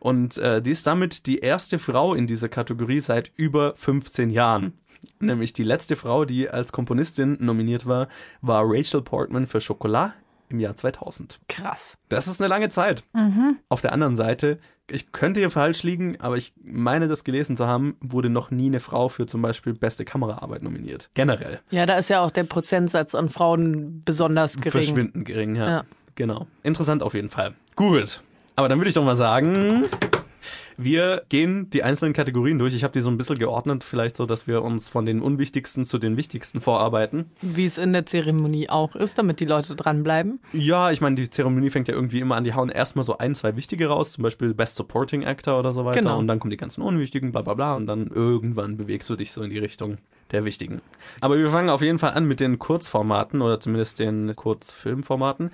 Und 0.00 0.38
äh, 0.38 0.62
die 0.62 0.70
ist 0.70 0.86
damit 0.86 1.26
die 1.26 1.38
erste 1.38 1.78
Frau 1.78 2.14
in 2.14 2.26
dieser 2.26 2.48
Kategorie 2.48 3.00
seit 3.00 3.32
über 3.36 3.74
15 3.76 4.30
Jahren. 4.30 4.72
Nämlich 5.18 5.52
die 5.52 5.64
letzte 5.64 5.96
Frau, 5.96 6.24
die 6.24 6.48
als 6.50 6.72
Komponistin 6.72 7.38
nominiert 7.40 7.86
war, 7.86 8.08
war 8.42 8.64
Rachel 8.66 9.02
Portman 9.02 9.46
für 9.46 9.60
Chocolat 9.60 10.12
im 10.48 10.60
Jahr 10.60 10.76
2000. 10.76 11.40
Krass. 11.48 11.98
Das 12.08 12.28
ist 12.28 12.40
eine 12.40 12.48
lange 12.48 12.68
Zeit. 12.68 13.04
Auf 13.68 13.80
der 13.80 13.92
anderen 13.92 14.16
Seite, 14.16 14.58
ich 14.90 15.12
könnte 15.12 15.40
hier 15.40 15.50
falsch 15.50 15.82
liegen, 15.82 16.20
aber 16.20 16.36
ich 16.36 16.52
meine, 16.62 17.08
das 17.08 17.24
gelesen 17.24 17.56
zu 17.56 17.66
haben, 17.66 17.96
wurde 18.00 18.30
noch 18.30 18.50
nie 18.50 18.66
eine 18.66 18.80
Frau 18.80 19.08
für 19.08 19.26
zum 19.26 19.42
Beispiel 19.42 19.74
beste 19.74 20.04
Kameraarbeit 20.04 20.62
nominiert. 20.62 21.10
Generell. 21.14 21.60
Ja, 21.70 21.86
da 21.86 21.98
ist 21.98 22.08
ja 22.08 22.22
auch 22.22 22.30
der 22.30 22.44
Prozentsatz 22.44 23.14
an 23.14 23.28
Frauen 23.28 24.02
besonders 24.04 24.56
gering. 24.56 24.70
Verschwindend 24.72 25.24
gering, 25.24 25.56
ja. 25.56 25.68
Ja. 25.68 25.84
Genau. 26.14 26.46
Interessant 26.62 27.02
auf 27.02 27.14
jeden 27.14 27.28
Fall. 27.28 27.54
Gut. 27.74 28.22
Aber 28.54 28.68
dann 28.68 28.78
würde 28.78 28.88
ich 28.88 28.94
doch 28.94 29.04
mal 29.04 29.16
sagen, 29.16 29.84
wir 30.76 31.22
gehen 31.28 31.70
die 31.70 31.82
einzelnen 31.82 32.12
Kategorien 32.12 32.58
durch. 32.58 32.74
Ich 32.74 32.84
habe 32.84 32.92
die 32.92 33.00
so 33.00 33.10
ein 33.10 33.16
bisschen 33.16 33.38
geordnet, 33.38 33.84
vielleicht 33.84 34.16
so, 34.16 34.26
dass 34.26 34.46
wir 34.46 34.62
uns 34.62 34.88
von 34.88 35.06
den 35.06 35.22
unwichtigsten 35.22 35.84
zu 35.84 35.98
den 35.98 36.16
wichtigsten 36.16 36.60
vorarbeiten. 36.60 37.30
Wie 37.40 37.66
es 37.66 37.78
in 37.78 37.92
der 37.92 38.06
Zeremonie 38.06 38.68
auch 38.68 38.94
ist, 38.94 39.18
damit 39.18 39.40
die 39.40 39.44
Leute 39.44 39.74
dranbleiben. 39.74 40.40
Ja, 40.52 40.90
ich 40.90 41.00
meine, 41.00 41.16
die 41.16 41.30
Zeremonie 41.30 41.70
fängt 41.70 41.88
ja 41.88 41.94
irgendwie 41.94 42.20
immer 42.20 42.36
an. 42.36 42.44
Die 42.44 42.54
hauen 42.54 42.68
erstmal 42.68 43.04
so 43.04 43.18
ein, 43.18 43.34
zwei 43.34 43.56
wichtige 43.56 43.88
raus, 43.88 44.12
zum 44.12 44.22
Beispiel 44.22 44.54
Best 44.54 44.76
Supporting 44.76 45.24
Actor 45.24 45.58
oder 45.58 45.72
so 45.72 45.84
weiter. 45.84 46.00
Genau. 46.00 46.18
Und 46.18 46.26
dann 46.28 46.38
kommen 46.38 46.50
die 46.50 46.56
ganzen 46.56 46.82
unwichtigen, 46.82 47.32
bla 47.32 47.42
bla 47.42 47.54
bla. 47.54 47.74
Und 47.74 47.86
dann 47.86 48.08
irgendwann 48.08 48.76
bewegst 48.76 49.08
du 49.10 49.16
dich 49.16 49.32
so 49.32 49.42
in 49.42 49.50
die 49.50 49.58
Richtung 49.58 49.98
der 50.30 50.44
wichtigen. 50.44 50.80
Aber 51.20 51.38
wir 51.38 51.50
fangen 51.50 51.70
auf 51.70 51.82
jeden 51.82 51.98
Fall 51.98 52.12
an 52.12 52.26
mit 52.26 52.40
den 52.40 52.58
Kurzformaten 52.58 53.42
oder 53.42 53.60
zumindest 53.60 53.98
den 54.00 54.34
Kurzfilmformaten. 54.34 55.50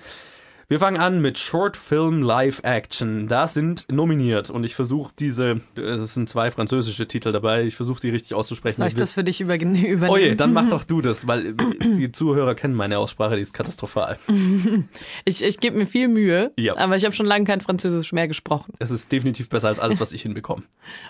Wir 0.73 0.79
fangen 0.79 0.97
an 0.99 1.21
mit 1.21 1.37
Short 1.37 1.77
Film 1.77 2.23
Live 2.23 2.61
Action. 2.63 3.27
Da 3.27 3.45
sind 3.45 3.85
nominiert 3.91 4.49
und 4.49 4.63
ich 4.63 4.73
versuche 4.73 5.13
diese, 5.19 5.61
es 5.75 6.15
sind 6.15 6.27
zwei 6.27 6.49
französische 6.49 7.07
Titel 7.07 7.31
dabei, 7.31 7.61
ich 7.65 7.75
versuche 7.75 8.01
die 8.01 8.09
richtig 8.09 8.33
auszusprechen. 8.33 8.77
Soll 8.77 8.87
ich 8.87 8.95
das 8.95 9.13
für 9.13 9.23
dich 9.23 9.39
über 9.39 9.53
übernehmen? 9.61 10.09
Oh 10.09 10.17
je, 10.17 10.33
dann 10.33 10.51
mach 10.51 10.67
doch 10.69 10.83
du 10.83 10.99
das, 11.01 11.27
weil 11.27 11.53
die 11.53 12.11
Zuhörer 12.11 12.55
kennen 12.55 12.73
meine 12.73 12.97
Aussprache, 12.97 13.35
die 13.35 13.43
ist 13.43 13.53
katastrophal. 13.53 14.17
Ich, 15.25 15.43
ich 15.43 15.59
gebe 15.59 15.77
mir 15.77 15.85
viel 15.85 16.07
Mühe, 16.07 16.51
Ja. 16.57 16.75
aber 16.77 16.95
ich 16.97 17.05
habe 17.05 17.13
schon 17.13 17.27
lange 17.27 17.45
kein 17.45 17.61
Französisch 17.61 18.11
mehr 18.11 18.27
gesprochen. 18.27 18.73
Es 18.79 18.89
ist 18.89 19.11
definitiv 19.11 19.49
besser 19.49 19.67
als 19.67 19.79
alles, 19.79 19.99
was 20.01 20.11
ich 20.11 20.23
hinbekomme. 20.23 20.63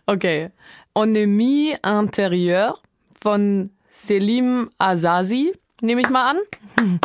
Okay. 0.08 0.50
Ennemi 0.93 1.74
intérieur 1.82 2.74
von 3.22 3.70
Selim 3.89 4.72
Azazi, 4.77 5.53
nehme 5.79 6.01
ich 6.01 6.10
mal 6.10 6.32
an. 6.32 7.00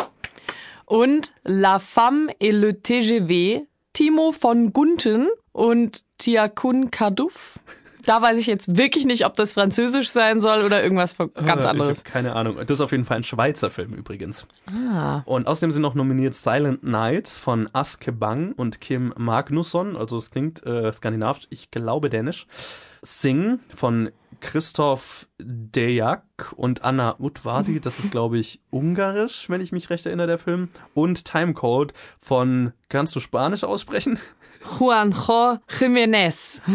Und 0.89 1.33
La 1.43 1.77
Femme 1.79 2.29
et 2.39 2.51
le 2.51 2.81
TGV, 2.81 3.61
Timo 3.93 4.31
von 4.31 4.73
Gunten 4.73 5.27
und 5.51 6.01
Tiakun 6.17 6.89
Kadouf. 6.89 7.59
Da 8.05 8.21
weiß 8.23 8.39
ich 8.39 8.47
jetzt 8.47 8.75
wirklich 8.77 9.05
nicht, 9.05 9.25
ob 9.25 9.35
das 9.35 9.53
Französisch 9.53 10.09
sein 10.09 10.41
soll 10.41 10.63
oder 10.63 10.81
irgendwas 10.81 11.13
von- 11.13 11.31
ganz 11.45 11.63
Äh, 11.63 11.67
anderes. 11.67 12.03
Keine 12.03 12.33
Ahnung. 12.33 12.55
Das 12.57 12.71
ist 12.71 12.81
auf 12.81 12.91
jeden 12.91 13.05
Fall 13.05 13.17
ein 13.17 13.23
Schweizer 13.23 13.69
Film 13.69 13.93
übrigens. 13.93 14.47
Und 15.25 15.45
außerdem 15.47 15.71
sind 15.71 15.83
noch 15.83 15.93
nominiert 15.93 16.33
Silent 16.33 16.83
Nights 16.83 17.37
von 17.37 17.69
Aske 17.73 18.11
Bang 18.11 18.53
und 18.53 18.81
Kim 18.81 19.13
Magnusson. 19.15 19.95
Also 19.95 20.17
es 20.17 20.31
klingt 20.31 20.65
äh, 20.65 20.91
skandinavisch, 20.91 21.45
ich 21.51 21.69
glaube 21.69 22.09
dänisch. 22.09 22.47
Sing 23.01 23.59
von 23.75 24.11
Christoph 24.41 25.27
Dejak 25.39 26.53
und 26.55 26.83
Anna 26.83 27.15
Utvardi. 27.19 27.79
Das 27.81 27.99
ist, 27.99 28.09
glaube 28.11 28.39
ich, 28.39 28.61
ungarisch, 28.69 29.49
wenn 29.49 29.59
ich 29.61 29.71
mich 29.71 29.89
recht 29.89 30.05
erinnere, 30.05 30.27
der 30.27 30.39
Film. 30.39 30.69
Und 30.93 31.25
Timecode 31.25 31.93
von, 32.19 32.71
kannst 32.87 33.15
du 33.15 33.19
Spanisch 33.19 33.63
aussprechen? 33.63 34.17
Juanjo 34.79 35.57
Jiménez. 35.69 36.61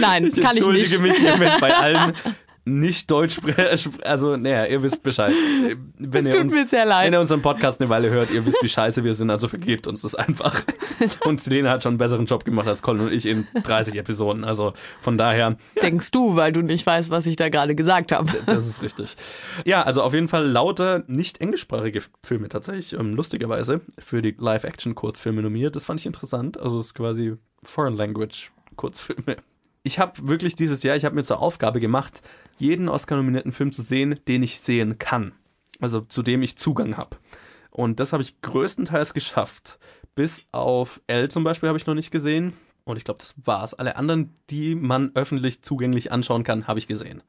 Nein, 0.00 0.26
Ich 0.26 0.34
kann 0.36 0.52
ich 0.56 0.58
entschuldige 0.58 1.00
nicht. 1.00 1.02
mich 1.02 1.16
hiermit 1.18 1.60
bei 1.60 1.74
allen 1.74 2.14
nicht 2.64 3.10
Deutsch 3.10 3.38
spre- 3.38 4.02
also 4.02 4.36
naja, 4.36 4.66
ihr 4.66 4.82
wisst 4.82 5.02
Bescheid. 5.02 5.32
Wenn 5.98 6.26
ihr 6.26 6.32
tut 6.32 6.40
uns, 6.42 6.54
mir 6.54 6.66
sehr 6.66 6.84
leid. 6.84 7.06
Wenn 7.06 7.14
ihr 7.14 7.20
unseren 7.20 7.42
Podcast 7.42 7.80
eine 7.80 7.88
Weile 7.90 8.10
hört, 8.10 8.30
ihr 8.30 8.44
wisst, 8.46 8.62
wie 8.62 8.68
scheiße 8.68 9.02
wir 9.04 9.14
sind, 9.14 9.30
also 9.30 9.48
vergebt 9.48 9.86
uns 9.86 10.02
das 10.02 10.14
einfach. 10.14 10.62
Und 11.24 11.40
Selena 11.40 11.70
hat 11.70 11.82
schon 11.82 11.92
einen 11.92 11.98
besseren 11.98 12.26
Job 12.26 12.44
gemacht 12.44 12.68
als 12.68 12.82
Colin 12.82 13.06
und 13.06 13.12
ich 13.12 13.24
in 13.24 13.46
30 13.62 13.96
Episoden. 13.96 14.44
Also 14.44 14.74
von 15.00 15.16
daher, 15.16 15.56
Denkst 15.82 16.10
du, 16.10 16.36
weil 16.36 16.52
du 16.52 16.60
nicht 16.60 16.84
weißt, 16.86 17.10
was 17.10 17.26
ich 17.26 17.36
da 17.36 17.48
gerade 17.48 17.74
gesagt 17.74 18.12
habe. 18.12 18.30
das 18.44 18.66
ist 18.66 18.82
richtig. 18.82 19.16
Ja, 19.64 19.82
also 19.82 20.02
auf 20.02 20.12
jeden 20.12 20.28
Fall 20.28 20.46
lauter 20.46 21.02
nicht 21.06 21.40
englischsprachige 21.40 22.02
Filme 22.24 22.48
tatsächlich, 22.50 22.92
ähm, 22.92 23.14
lustigerweise, 23.14 23.80
für 23.98 24.20
die 24.20 24.36
Live-Action-Kurzfilme 24.38 25.40
nominiert. 25.42 25.74
Das 25.74 25.86
fand 25.86 26.00
ich 26.00 26.06
interessant. 26.06 26.60
Also 26.60 26.78
es 26.78 26.86
ist 26.86 26.94
quasi 26.94 27.34
Foreign 27.62 27.96
Language 27.96 28.50
Kurzfilme. 28.76 29.36
Ich 29.82 29.98
habe 29.98 30.28
wirklich 30.28 30.54
dieses 30.54 30.82
Jahr, 30.82 30.96
ich 30.96 31.04
habe 31.04 31.14
mir 31.14 31.22
zur 31.22 31.40
Aufgabe 31.40 31.80
gemacht, 31.80 32.22
jeden 32.58 32.88
Oscar-nominierten 32.88 33.52
Film 33.52 33.72
zu 33.72 33.82
sehen, 33.82 34.20
den 34.28 34.42
ich 34.42 34.60
sehen 34.60 34.98
kann. 34.98 35.32
Also 35.80 36.02
zu 36.02 36.22
dem 36.22 36.42
ich 36.42 36.58
Zugang 36.58 36.96
habe. 36.96 37.16
Und 37.70 38.00
das 38.00 38.12
habe 38.12 38.22
ich 38.22 38.42
größtenteils 38.42 39.14
geschafft. 39.14 39.78
Bis 40.14 40.46
auf 40.52 41.00
L 41.06 41.28
zum 41.28 41.44
Beispiel 41.44 41.68
habe 41.68 41.78
ich 41.78 41.86
noch 41.86 41.94
nicht 41.94 42.10
gesehen. 42.10 42.54
Und 42.84 42.96
ich 42.96 43.04
glaube, 43.04 43.20
das 43.20 43.34
war's. 43.44 43.74
Alle 43.74 43.96
anderen, 43.96 44.34
die 44.50 44.74
man 44.74 45.12
öffentlich 45.14 45.62
zugänglich 45.62 46.12
anschauen 46.12 46.44
kann, 46.44 46.66
habe 46.66 46.78
ich 46.78 46.86
gesehen. 46.86 47.22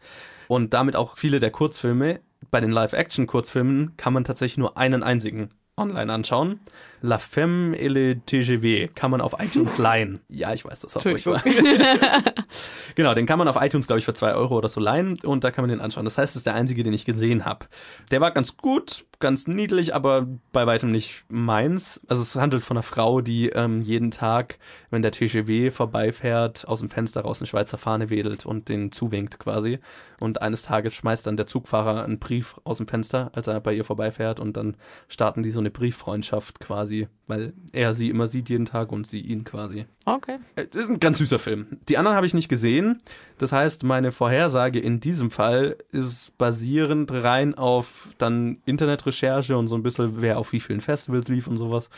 Und 0.48 0.74
damit 0.74 0.96
auch 0.96 1.18
viele 1.18 1.40
der 1.40 1.52
Kurzfilme. 1.52 2.20
Bei 2.50 2.60
den 2.60 2.72
Live-Action-Kurzfilmen 2.72 3.96
kann 3.96 4.14
man 4.14 4.24
tatsächlich 4.24 4.58
nur 4.58 4.78
einen 4.78 5.04
einzigen 5.04 5.52
online 5.78 6.12
anschauen. 6.12 6.60
La 7.02 7.18
Femme 7.18 7.74
et 7.74 7.90
le 7.90 8.22
TGV 8.26 8.94
kann 8.94 9.12
man 9.12 9.22
auf 9.22 9.36
iTunes 9.40 9.78
leihen. 9.80 10.20
Ja, 10.30 10.54
ich 10.54 10.64
weiß, 10.64 10.82
das 10.82 10.96
war 10.96 11.02
furchtbar. 11.02 11.44
genau, 12.96 13.14
den 13.14 13.26
kann 13.26 13.40
man 13.40 13.48
auf 13.48 13.58
iTunes, 13.60 13.88
glaube 13.88 14.00
ich, 14.00 14.06
für 14.06 14.14
zwei 14.14 14.34
Euro 14.34 14.58
oder 14.58 14.70
so 14.70 14.80
leihen 14.80 15.18
und 15.24 15.44
da 15.44 15.52
kann 15.52 15.64
man 15.64 15.70
den 15.70 15.82
anschauen. 15.82 16.06
Das 16.06 16.18
heißt, 16.18 16.34
es 16.34 16.38
ist 16.38 16.46
der 16.46 16.54
einzige, 16.54 16.84
den 16.84 16.94
ich 16.94 17.06
gesehen 17.06 17.44
habe. 17.44 17.66
Der 18.12 18.22
war 18.22 18.32
ganz 18.32 18.56
gut, 18.58 19.06
ganz 19.20 19.48
niedlich, 19.48 19.96
aber 19.96 20.28
bei 20.52 20.68
weitem 20.68 20.92
nicht 20.92 21.24
meins. 21.30 22.02
Also 22.08 22.22
es 22.22 22.36
handelt 22.36 22.64
von 22.64 22.78
einer 22.78 22.84
Frau, 22.84 23.22
die 23.22 23.50
ähm, 23.50 23.82
jeden 23.82 24.12
Tag, 24.12 24.60
wenn 24.90 25.02
der 25.02 25.12
TGW 25.12 25.72
vorbeifährt, 25.72 26.68
aus 26.68 26.80
dem 26.80 26.90
Fenster 26.90 27.22
raus 27.22 27.42
eine 27.42 27.48
Schweizer 27.48 27.78
Fahne 27.78 28.10
wedelt 28.10 28.46
und 28.46 28.70
den 28.70 28.92
zuwinkt 28.92 29.40
quasi. 29.40 29.80
Und 30.20 30.42
eines 30.42 30.64
Tages 30.64 30.94
schmeißt 30.94 31.26
dann 31.26 31.38
der 31.38 31.48
Zugfahrer 31.48 32.04
einen 32.04 32.20
Brief 32.20 32.60
aus 32.64 32.78
dem 32.78 32.88
Fenster, 32.88 33.32
als 33.34 33.48
er 33.48 33.60
bei 33.60 33.74
ihr 33.74 33.86
vorbeifährt 33.86 34.40
und 34.40 34.58
dann 34.58 34.78
starten 35.08 35.42
die 35.44 35.52
so 35.52 35.60
eine 35.60 35.72
Brieffreundschaft 35.72 36.60
quasi, 36.60 36.91
weil 37.28 37.54
er 37.72 37.94
sie 37.94 38.10
immer 38.10 38.28
sieht 38.28 38.50
jeden 38.50 38.66
Tag 38.66 38.92
und 38.92 39.08
sie 39.08 39.22
ihn 39.22 39.44
quasi. 39.44 39.86
Okay. 40.06 40.38
Äh, 40.56 40.66
Das 40.70 40.84
ist 40.84 40.90
ein 40.90 41.00
ganz 41.00 41.18
süßer 41.20 41.40
Film. 41.40 41.80
Die 41.90 41.98
anderen 41.98 42.16
habe 42.16 42.26
ich 42.26 42.34
nicht 42.34 42.50
gesehen. 42.50 43.02
Das 43.38 43.52
heißt, 43.52 43.84
meine 43.84 44.12
Vorhersage 44.12 44.80
in 44.80 45.00
diesem 45.00 45.32
Fall 45.32 45.78
ist 45.92 46.38
basierend 46.38 47.12
rein 47.12 47.56
auf 47.56 48.10
dann 48.18 48.58
Internetrecherche 48.66 49.58
und 49.58 49.68
so 49.68 49.76
ein 49.76 49.84
bisschen, 49.84 50.22
wer 50.22 50.38
auf 50.38 50.52
wie 50.52 50.60
vielen 50.60 50.82
Festivals 50.82 51.28
lief 51.28 51.48
und 51.48 51.58
sowas. 51.58 51.90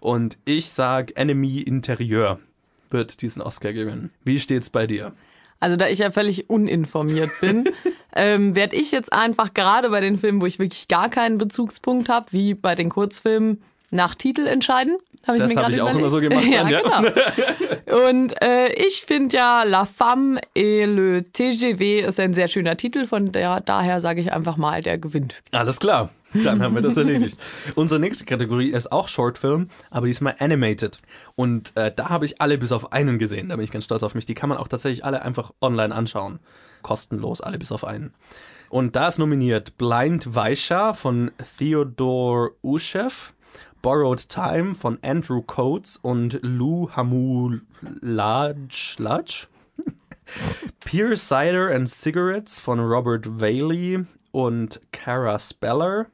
Und 0.00 0.38
ich 0.44 0.70
sag 0.70 1.16
Enemy 1.16 1.60
Interieur 1.60 2.38
wird 2.90 3.22
diesen 3.22 3.42
Oscar 3.42 3.72
gewinnen. 3.72 4.10
Wie 4.24 4.38
steht's 4.38 4.70
bei 4.70 4.86
dir? 4.86 5.12
Also 5.62 5.76
da 5.76 5.88
ich 5.88 6.00
ja 6.00 6.10
völlig 6.10 6.50
uninformiert 6.50 7.30
bin, 7.40 7.68
ähm, 8.16 8.56
werde 8.56 8.74
ich 8.74 8.90
jetzt 8.90 9.12
einfach 9.12 9.54
gerade 9.54 9.90
bei 9.90 10.00
den 10.00 10.18
Filmen, 10.18 10.42
wo 10.42 10.46
ich 10.46 10.58
wirklich 10.58 10.88
gar 10.88 11.08
keinen 11.08 11.38
Bezugspunkt 11.38 12.08
habe, 12.08 12.26
wie 12.32 12.54
bei 12.54 12.74
den 12.74 12.88
Kurzfilmen, 12.88 13.62
nach 13.92 14.14
Titel 14.14 14.46
entscheiden. 14.46 14.96
Hab 15.26 15.36
Das 15.36 15.54
mir 15.54 15.56
hab 15.56 15.62
gerade 15.64 15.74
ich 15.74 15.80
auch 15.80 15.94
überlegt. 15.94 16.00
immer 16.00 16.10
so 16.10 16.18
gemacht 16.18 16.44
ja, 16.50 16.68
ja. 16.68 17.00
genau. 17.00 18.08
Und 18.08 18.42
äh, 18.42 18.72
ich 18.72 19.02
finde 19.02 19.36
ja 19.36 19.62
La 19.62 19.84
Femme 19.84 20.40
et 20.54 20.86
le 20.88 21.24
TGV 21.32 22.08
ist 22.08 22.18
ein 22.18 22.34
sehr 22.34 22.48
schöner 22.48 22.76
Titel, 22.76 23.06
von 23.06 23.30
der, 23.30 23.60
daher 23.60 24.00
sage 24.00 24.20
ich 24.20 24.32
einfach 24.32 24.56
mal, 24.56 24.82
der 24.82 24.98
gewinnt. 24.98 25.42
Alles 25.52 25.78
klar. 25.78 26.10
Dann 26.34 26.62
haben 26.62 26.74
wir 26.74 26.80
das 26.80 26.96
erledigt. 26.96 27.36
Unsere 27.74 28.00
nächste 28.00 28.24
Kategorie 28.24 28.70
ist 28.70 28.90
auch 28.90 29.06
Shortfilm, 29.08 29.68
aber 29.90 30.06
diesmal 30.06 30.34
Animated. 30.38 30.96
Und 31.36 31.76
äh, 31.76 31.92
da 31.94 32.08
habe 32.08 32.24
ich 32.24 32.40
alle 32.40 32.56
bis 32.56 32.72
auf 32.72 32.90
einen 32.92 33.18
gesehen. 33.18 33.50
Da 33.50 33.56
bin 33.56 33.64
ich 33.64 33.70
ganz 33.70 33.84
stolz 33.84 34.02
auf 34.02 34.14
mich. 34.14 34.24
Die 34.24 34.34
kann 34.34 34.48
man 34.48 34.56
auch 34.56 34.68
tatsächlich 34.68 35.04
alle 35.04 35.20
einfach 35.22 35.52
online 35.60 35.94
anschauen. 35.94 36.40
Kostenlos, 36.80 37.42
alle 37.42 37.58
bis 37.58 37.70
auf 37.70 37.84
einen. 37.84 38.14
Und 38.70 38.96
da 38.96 39.08
ist 39.08 39.18
nominiert 39.18 39.76
Blind 39.76 40.34
Vaisha 40.34 40.94
von 40.94 41.30
Theodore 41.58 42.52
Ushev, 42.62 43.34
Borrowed 43.82 44.28
Time 44.28 44.76
von 44.76 44.98
Andrew 45.02 45.42
Coates 45.42 45.96
und 45.96 46.38
Lou 46.42 46.88
Hamulaj 46.94 47.60
Laj? 48.00 49.48
Pure 50.80 51.16
Cider 51.16 51.74
and 51.74 51.88
Cigarettes 51.88 52.60
von 52.60 52.78
Robert 52.78 53.40
Valey 53.40 54.06
und 54.30 54.80
Cara 54.92 55.38
Speller, 55.38 56.06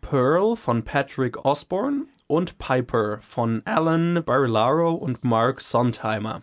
Pearl 0.00 0.56
von 0.56 0.82
Patrick 0.82 1.44
Osborne 1.44 2.06
und 2.26 2.58
Piper 2.58 3.18
von 3.20 3.62
Alan 3.64 4.22
Barilaro 4.24 4.92
und 4.92 5.22
Mark 5.22 5.60
Sondheimer. 5.60 6.42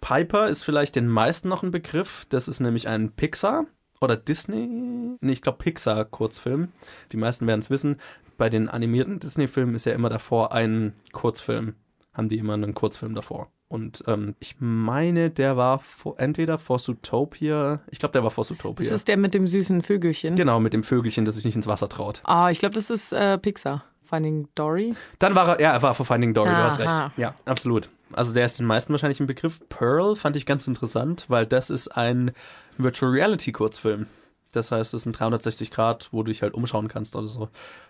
Piper 0.00 0.48
ist 0.48 0.64
vielleicht 0.64 0.96
den 0.96 1.08
meisten 1.08 1.48
noch 1.48 1.62
ein 1.62 1.70
Begriff. 1.70 2.26
Das 2.28 2.46
ist 2.46 2.60
nämlich 2.60 2.88
ein 2.88 3.12
Pixar 3.12 3.66
oder 4.00 4.16
Disney, 4.16 5.16
nee, 5.20 5.32
ich 5.32 5.42
glaube 5.42 5.58
Pixar 5.58 6.04
Kurzfilm. 6.04 6.72
Die 7.10 7.16
meisten 7.16 7.46
werden 7.46 7.60
es 7.60 7.70
wissen. 7.70 7.96
Bei 8.38 8.48
den 8.48 8.68
animierten 8.70 9.18
Disney-Filmen 9.18 9.74
ist 9.74 9.84
ja 9.84 9.92
immer 9.92 10.08
davor 10.08 10.52
ein 10.52 10.94
Kurzfilm. 11.12 11.74
Haben 12.14 12.30
die 12.30 12.38
immer 12.38 12.54
einen 12.54 12.72
Kurzfilm 12.72 13.14
davor. 13.14 13.48
Und 13.68 14.02
ähm, 14.06 14.34
ich 14.38 14.56
meine, 14.60 15.28
der 15.28 15.58
war 15.58 15.78
vor, 15.78 16.18
entweder 16.18 16.56
vor 16.56 16.78
Zootopia. 16.78 17.80
Ich 17.90 17.98
glaube, 17.98 18.12
der 18.12 18.22
war 18.22 18.30
vor 18.30 18.44
Zootopia. 18.44 18.86
Das 18.86 18.94
ist 18.94 19.08
der 19.08 19.18
mit 19.18 19.34
dem 19.34 19.46
süßen 19.46 19.82
Vögelchen. 19.82 20.36
Genau, 20.36 20.58
mit 20.58 20.72
dem 20.72 20.82
Vögelchen, 20.82 21.26
das 21.26 21.34
sich 21.34 21.44
nicht 21.44 21.56
ins 21.56 21.66
Wasser 21.66 21.88
traut. 21.88 22.22
Ah, 22.24 22.50
ich 22.50 22.60
glaube, 22.60 22.74
das 22.74 22.88
ist 22.88 23.12
äh, 23.12 23.36
Pixar. 23.36 23.84
Finding 24.08 24.48
Dory. 24.54 24.94
Dann 25.18 25.34
war 25.34 25.48
er, 25.48 25.60
ja, 25.60 25.72
er 25.72 25.82
war 25.82 25.94
vor 25.94 26.06
Finding 26.06 26.32
Dory, 26.32 26.48
du 26.48 26.56
hast 26.56 26.78
recht. 26.78 26.90
Aha. 26.90 27.12
Ja, 27.18 27.34
absolut. 27.44 27.90
Also 28.12 28.32
der 28.32 28.46
ist 28.46 28.58
den 28.58 28.64
meisten 28.64 28.92
wahrscheinlich 28.92 29.20
ein 29.20 29.26
Begriff. 29.26 29.60
Pearl 29.68 30.16
fand 30.16 30.34
ich 30.36 30.46
ganz 30.46 30.66
interessant, 30.66 31.26
weil 31.28 31.44
das 31.44 31.68
ist 31.68 31.88
ein 31.88 32.30
Virtual 32.78 33.12
Reality 33.12 33.52
Kurzfilm. 33.52 34.06
Das 34.52 34.72
heißt, 34.72 34.94
es 34.94 35.02
ist 35.02 35.06
ein 35.06 35.12
360 35.12 35.70
Grad, 35.70 36.08
wo 36.10 36.22
du 36.22 36.30
dich 36.30 36.42
halt 36.42 36.54
umschauen 36.54 36.88
kannst 36.88 37.16
oder 37.16 37.28
so. 37.28 37.48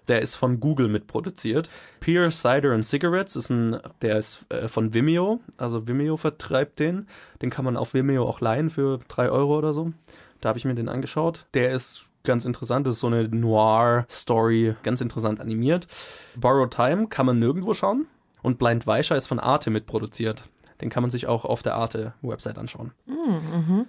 Der 0.09 0.21
ist 0.23 0.35
von 0.35 0.59
Google 0.59 0.89
mitproduziert. 0.89 1.71
Pure 2.01 2.31
Cider 2.31 2.73
and 2.73 2.85
Cigarettes 2.85 3.37
ist 3.37 3.51
ein, 3.51 3.79
der 4.03 4.19
ist 4.19 4.45
äh, 4.49 4.69
von 4.69 4.93
Vimeo. 4.93 5.41
Also 5.57 5.87
Vimeo 5.87 6.17
vertreibt 6.17 6.81
den. 6.81 7.07
Den 7.43 7.51
kann 7.51 7.65
man 7.65 7.77
auf 7.77 7.95
Vimeo 7.95 8.27
auch 8.27 8.41
leihen 8.41 8.71
für 8.71 8.99
drei 9.09 9.31
Euro 9.31 9.57
oder 9.57 9.73
so. 9.73 9.93
Da 10.41 10.49
habe 10.49 10.59
ich 10.59 10.65
mir 10.65 10.75
den 10.75 10.89
angeschaut. 10.89 11.47
Der 11.55 11.73
ist 11.73 12.09
ganz 12.25 12.45
interessant. 12.45 12.87
Das 12.87 12.95
ist 12.95 13.01
so 13.01 13.07
eine 13.07 13.29
Noir-Story, 13.29 14.77
ganz 14.83 15.01
interessant 15.01 15.41
animiert. 15.41 15.87
Borrowed 16.37 16.73
Time 16.73 17.07
kann 17.09 17.27
man 17.27 17.39
nirgendwo 17.39 17.75
schauen. 17.75 18.07
Und 18.43 18.59
Blind 18.59 18.87
Weischer 18.87 19.17
ist 19.17 19.27
von 19.27 19.41
Arte 19.41 19.71
mitproduziert. 19.71 20.45
Den 20.81 20.91
kann 20.91 21.03
man 21.03 21.11
sich 21.11 21.27
auch 21.27 21.45
auf 21.45 21.63
der 21.63 21.75
Arte-Website 21.75 22.59
anschauen. 22.59 22.93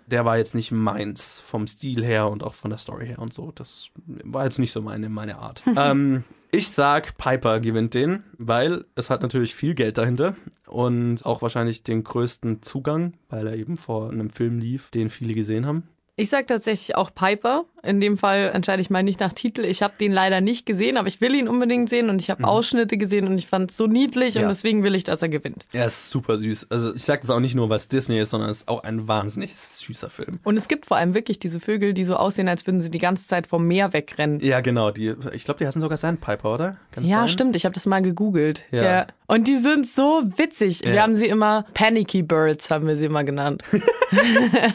Der 0.07 0.25
war 0.25 0.37
jetzt 0.37 0.55
nicht 0.55 0.71
meins 0.71 1.39
vom 1.39 1.67
Stil 1.67 2.03
her 2.03 2.29
und 2.29 2.43
auch 2.43 2.53
von 2.53 2.71
der 2.71 2.79
Story 2.79 3.07
her 3.07 3.19
und 3.19 3.33
so. 3.33 3.51
Das 3.53 3.91
war 4.05 4.45
jetzt 4.45 4.59
nicht 4.59 4.71
so 4.71 4.81
meine, 4.81 5.09
meine 5.09 5.37
Art. 5.37 5.63
ähm, 5.77 6.23
ich 6.51 6.71
sag, 6.71 7.17
Piper 7.17 7.59
gewinnt 7.59 7.93
den, 7.93 8.23
weil 8.37 8.85
es 8.95 9.09
hat 9.09 9.21
natürlich 9.21 9.53
viel 9.53 9.75
Geld 9.75 9.97
dahinter 9.99 10.35
und 10.67 11.25
auch 11.25 11.41
wahrscheinlich 11.41 11.83
den 11.83 12.03
größten 12.03 12.63
Zugang, 12.63 13.13
weil 13.29 13.45
er 13.45 13.55
eben 13.55 13.77
vor 13.77 14.09
einem 14.09 14.31
Film 14.31 14.57
lief, 14.57 14.89
den 14.89 15.09
viele 15.09 15.33
gesehen 15.33 15.67
haben. 15.67 15.83
Ich 16.19 16.29
sag 16.29 16.47
tatsächlich 16.47 16.95
auch 16.97 17.11
Piper. 17.15 17.63
In 17.81 18.01
dem 18.01 18.17
Fall 18.17 18.51
entscheide 18.53 18.81
ich 18.81 18.89
mal 18.89 19.03
nicht 19.03 19.21
nach 19.21 19.31
Titel. 19.31 19.63
Ich 19.63 19.81
habe 19.81 19.93
den 19.97 20.11
leider 20.11 20.41
nicht 20.41 20.65
gesehen, 20.65 20.97
aber 20.97 21.07
ich 21.07 21.21
will 21.21 21.33
ihn 21.33 21.47
unbedingt 21.47 21.87
sehen 21.89 22.09
und 22.09 22.19
ich 22.21 22.29
habe 22.29 22.43
Ausschnitte 22.43 22.97
gesehen 22.97 23.25
und 23.25 23.37
ich 23.37 23.47
fand 23.47 23.71
es 23.71 23.77
so 23.77 23.87
niedlich 23.87 24.33
Ja. 24.35 24.41
und 24.41 24.49
deswegen 24.49 24.83
will 24.83 24.95
ich, 24.95 25.05
dass 25.05 25.21
er 25.21 25.29
gewinnt. 25.29 25.65
Er 25.71 25.85
ist 25.85 26.11
super 26.11 26.37
süß. 26.37 26.67
Also 26.71 26.93
ich 26.93 27.03
sag 27.05 27.21
das 27.21 27.29
auch 27.29 27.39
nicht 27.39 27.55
nur, 27.55 27.69
weil 27.69 27.77
es 27.77 27.87
Disney 27.87 28.19
ist, 28.19 28.31
sondern 28.31 28.49
es 28.49 28.57
ist 28.59 28.67
auch 28.67 28.83
ein 28.83 29.07
wahnsinnig 29.07 29.55
süßer 29.55 30.09
Film. 30.09 30.39
Und 30.43 30.57
es 30.57 30.67
gibt 30.67 30.87
vor 30.87 30.97
allem 30.97 31.13
wirklich 31.13 31.39
diese 31.39 31.61
Vögel, 31.61 31.93
die 31.93 32.03
so 32.03 32.17
aussehen, 32.17 32.49
als 32.49 32.67
würden 32.67 32.81
sie 32.81 32.91
die 32.91 32.99
ganze 32.99 33.25
Zeit 33.25 33.47
vom 33.47 33.65
Meer 33.65 33.93
wegrennen. 33.93 34.41
Ja, 34.41 34.59
genau. 34.59 34.91
Die, 34.91 35.15
ich 35.31 35.45
glaube, 35.45 35.59
die 35.59 35.65
heißen 35.67 35.81
sogar 35.81 35.95
Sandpiper, 35.97 36.53
oder? 36.53 36.77
Kann 36.91 37.05
Ja, 37.05 37.19
sein? 37.19 37.27
stimmt. 37.29 37.55
Ich 37.55 37.63
habe 37.63 37.73
das 37.73 37.85
mal 37.85 38.01
gegoogelt. 38.01 38.63
Ja. 38.71 39.07
Und 39.29 39.47
die 39.47 39.57
sind 39.59 39.85
so 39.85 40.23
witzig. 40.37 40.83
Wir 40.83 40.95
Ja. 40.95 41.03
haben 41.03 41.13
sie 41.13 41.27
immer 41.27 41.63
Panicky 41.75 42.23
Birds, 42.23 42.71
haben 42.71 42.87
wir 42.87 42.95
sie 42.95 43.05
immer 43.05 43.23
genannt. 43.23 43.63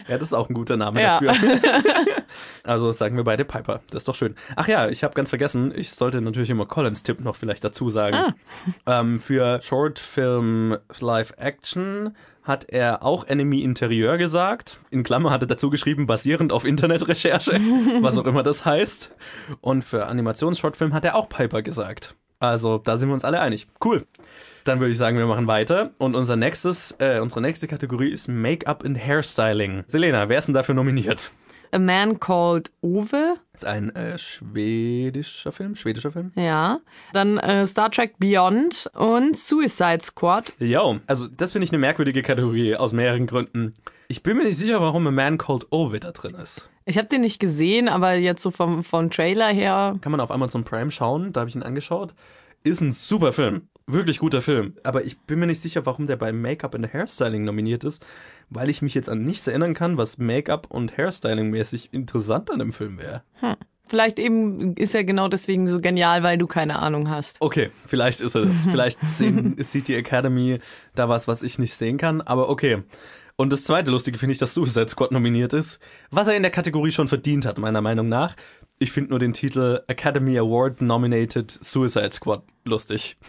Ja, 0.06 0.16
das 0.16 0.28
ist 0.28 0.32
auch 0.32 0.48
ein 0.48 0.54
guter 0.54 0.76
Name 0.76 1.02
Ja. 1.02 1.18
dafür. 1.18 1.32
also 2.62 2.92
sagen 2.92 3.16
wir 3.16 3.24
beide 3.24 3.44
Piper. 3.44 3.80
Das 3.90 4.02
ist 4.02 4.08
doch 4.08 4.14
schön. 4.14 4.36
Ach 4.54 4.68
ja, 4.68 4.88
ich 4.88 5.02
habe 5.02 5.14
ganz 5.14 5.28
vergessen, 5.30 5.72
ich 5.74 5.90
sollte 5.90 6.20
natürlich 6.20 6.50
immer 6.50 6.66
Collins 6.66 7.02
Tipp 7.02 7.18
noch 7.20 7.34
vielleicht 7.34 7.64
dazu 7.64 7.90
sagen. 7.90 8.14
Ah. 8.16 8.34
Ähm, 9.00 9.18
für 9.18 9.60
Shortfilm 9.60 10.76
Live 11.00 11.32
Action 11.36 12.14
hat 12.44 12.66
er 12.68 13.02
auch 13.02 13.24
Enemy 13.26 13.62
Interieur 13.62 14.18
gesagt. 14.18 14.78
In 14.90 15.02
Klammer 15.02 15.30
hat 15.30 15.42
er 15.42 15.48
dazu 15.48 15.68
geschrieben, 15.68 16.06
basierend 16.06 16.52
auf 16.52 16.64
Internetrecherche, 16.64 17.58
was 18.02 18.16
auch 18.18 18.26
immer 18.26 18.44
das 18.44 18.64
heißt. 18.64 19.12
Und 19.62 19.82
für 19.82 20.06
Animations-Shortfilm 20.06 20.92
hat 20.94 21.04
er 21.04 21.16
auch 21.16 21.28
Piper 21.28 21.62
gesagt. 21.62 22.14
Also 22.48 22.78
da 22.78 22.96
sind 22.96 23.08
wir 23.08 23.14
uns 23.14 23.24
alle 23.24 23.40
einig. 23.40 23.66
Cool. 23.84 24.04
Dann 24.64 24.80
würde 24.80 24.92
ich 24.92 24.98
sagen, 24.98 25.18
wir 25.18 25.26
machen 25.26 25.46
weiter. 25.46 25.90
Und 25.98 26.16
unser 26.16 26.36
nächstes, 26.36 26.96
äh, 26.98 27.20
unsere 27.20 27.42
nächste 27.42 27.66
Kategorie 27.66 28.10
ist 28.10 28.28
Make-up 28.28 28.84
and 28.84 28.98
Hairstyling. 28.98 29.84
Selena, 29.86 30.28
wer 30.28 30.38
ist 30.38 30.46
denn 30.46 30.54
dafür 30.54 30.74
nominiert? 30.74 31.30
A 31.74 31.78
Man 31.78 32.20
Called 32.20 32.70
Ove. 32.82 33.34
Das 33.52 33.62
ist 33.62 33.68
ein 33.68 33.94
äh, 33.96 34.16
schwedischer 34.16 35.50
Film, 35.50 35.74
schwedischer 35.74 36.12
Film. 36.12 36.30
Ja. 36.36 36.78
Dann 37.12 37.36
äh, 37.38 37.66
Star 37.66 37.90
Trek 37.90 38.14
Beyond 38.18 38.90
und 38.94 39.36
Suicide 39.36 40.00
Squad. 40.00 40.52
Jo, 40.60 41.00
also 41.08 41.26
das 41.26 41.52
finde 41.52 41.64
ich 41.64 41.72
eine 41.72 41.78
merkwürdige 41.78 42.22
Kategorie 42.22 42.76
aus 42.76 42.92
mehreren 42.92 43.26
Gründen. 43.26 43.74
Ich 44.14 44.22
bin 44.22 44.36
mir 44.36 44.44
nicht 44.44 44.58
sicher, 44.58 44.80
warum 44.80 45.08
A 45.08 45.10
Man 45.10 45.38
Called 45.38 45.66
Ove 45.72 45.98
da 45.98 46.12
drin 46.12 46.36
ist. 46.36 46.70
Ich 46.84 46.98
habe 46.98 47.08
den 47.08 47.22
nicht 47.22 47.40
gesehen, 47.40 47.88
aber 47.88 48.14
jetzt 48.14 48.44
so 48.44 48.52
vom, 48.52 48.84
vom 48.84 49.10
Trailer 49.10 49.48
her. 49.48 49.96
Kann 50.02 50.12
man 50.12 50.20
auf 50.20 50.30
Amazon 50.30 50.62
Prime 50.62 50.92
schauen, 50.92 51.32
da 51.32 51.40
habe 51.40 51.50
ich 51.50 51.56
ihn 51.56 51.64
angeschaut. 51.64 52.14
Ist 52.62 52.80
ein 52.80 52.92
super 52.92 53.32
Film. 53.32 53.62
Wirklich 53.88 54.20
guter 54.20 54.40
Film. 54.40 54.76
Aber 54.84 55.04
ich 55.04 55.18
bin 55.18 55.40
mir 55.40 55.48
nicht 55.48 55.60
sicher, 55.60 55.84
warum 55.84 56.06
der 56.06 56.14
bei 56.14 56.32
Make-up 56.32 56.76
and 56.76 56.92
Hairstyling 56.92 57.42
nominiert 57.42 57.82
ist, 57.82 58.06
weil 58.50 58.68
ich 58.68 58.82
mich 58.82 58.94
jetzt 58.94 59.08
an 59.08 59.24
nichts 59.24 59.48
erinnern 59.48 59.74
kann, 59.74 59.96
was 59.96 60.16
Make-up 60.16 60.68
und 60.70 60.96
Hairstyling 60.96 61.50
mäßig 61.50 61.88
interessant 61.90 62.52
an 62.52 62.60
dem 62.60 62.72
Film 62.72 63.00
wäre. 63.00 63.24
Vielleicht 63.88 64.20
eben 64.20 64.76
ist 64.76 64.94
er 64.94 65.02
genau 65.02 65.26
deswegen 65.26 65.66
so 65.66 65.80
genial, 65.80 66.22
weil 66.22 66.38
du 66.38 66.46
keine 66.46 66.78
Ahnung 66.78 67.10
hast. 67.10 67.38
Okay, 67.40 67.72
vielleicht 67.84 68.20
ist 68.20 68.36
er 68.36 68.46
das. 68.46 68.64
Vielleicht 68.70 69.00
sehen, 69.10 69.56
sieht 69.58 69.88
die 69.88 69.96
Academy 69.96 70.60
da 70.94 71.08
was, 71.08 71.26
was 71.26 71.42
ich 71.42 71.58
nicht 71.58 71.74
sehen 71.74 71.98
kann, 71.98 72.20
aber 72.20 72.48
okay. 72.48 72.84
Und 73.36 73.52
das 73.52 73.64
zweite 73.64 73.90
Lustige 73.90 74.18
finde 74.18 74.32
ich, 74.32 74.38
dass 74.38 74.54
Suicide 74.54 74.88
Squad 74.88 75.10
nominiert 75.10 75.52
ist, 75.52 75.80
was 76.10 76.28
er 76.28 76.36
in 76.36 76.42
der 76.42 76.52
Kategorie 76.52 76.92
schon 76.92 77.08
verdient 77.08 77.46
hat, 77.46 77.58
meiner 77.58 77.80
Meinung 77.80 78.08
nach. 78.08 78.36
Ich 78.78 78.92
finde 78.92 79.10
nur 79.10 79.18
den 79.18 79.32
Titel 79.32 79.80
Academy 79.88 80.38
Award 80.38 80.80
Nominated 80.80 81.50
Suicide 81.50 82.12
Squad 82.12 82.42
lustig. 82.64 83.16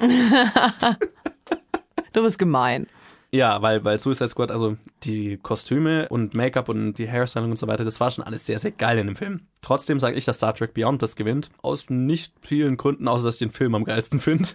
Du 2.14 2.24
bist 2.24 2.40
gemein. 2.40 2.88
Ja, 3.36 3.62
weil, 3.62 3.84
weil 3.84 4.00
Suicide 4.00 4.30
Squad, 4.30 4.50
also 4.52 4.78
die 5.04 5.38
Kostüme 5.38 6.08
und 6.10 6.34
Make-up 6.34 6.70
und 6.70 6.94
die 6.94 7.10
Hairstyling 7.10 7.50
und 7.52 7.58
so 7.58 7.68
weiter, 7.68 7.84
das 7.84 8.00
war 8.00 8.10
schon 8.12 8.24
alles 8.24 8.46
sehr, 8.46 8.60
sehr 8.60 8.72
geil 8.72 8.98
in 9.00 9.08
dem 9.08 9.16
Film. 9.16 9.42
Trotzdem 9.62 10.00
sage 10.00 10.16
ich, 10.16 10.26
dass 10.26 10.38
Star 10.38 10.54
Trek 10.54 10.74
Beyond 10.74 11.02
das 11.02 11.16
gewinnt. 11.16 11.50
Aus 11.62 11.90
nicht 11.90 12.34
vielen 12.42 12.78
Gründen, 12.78 13.08
außer 13.08 13.26
dass 13.26 13.36
ich 13.36 13.40
den 13.40 13.50
Film 13.52 13.76
am 13.76 13.84
geilsten 13.84 14.20
finde. 14.22 14.48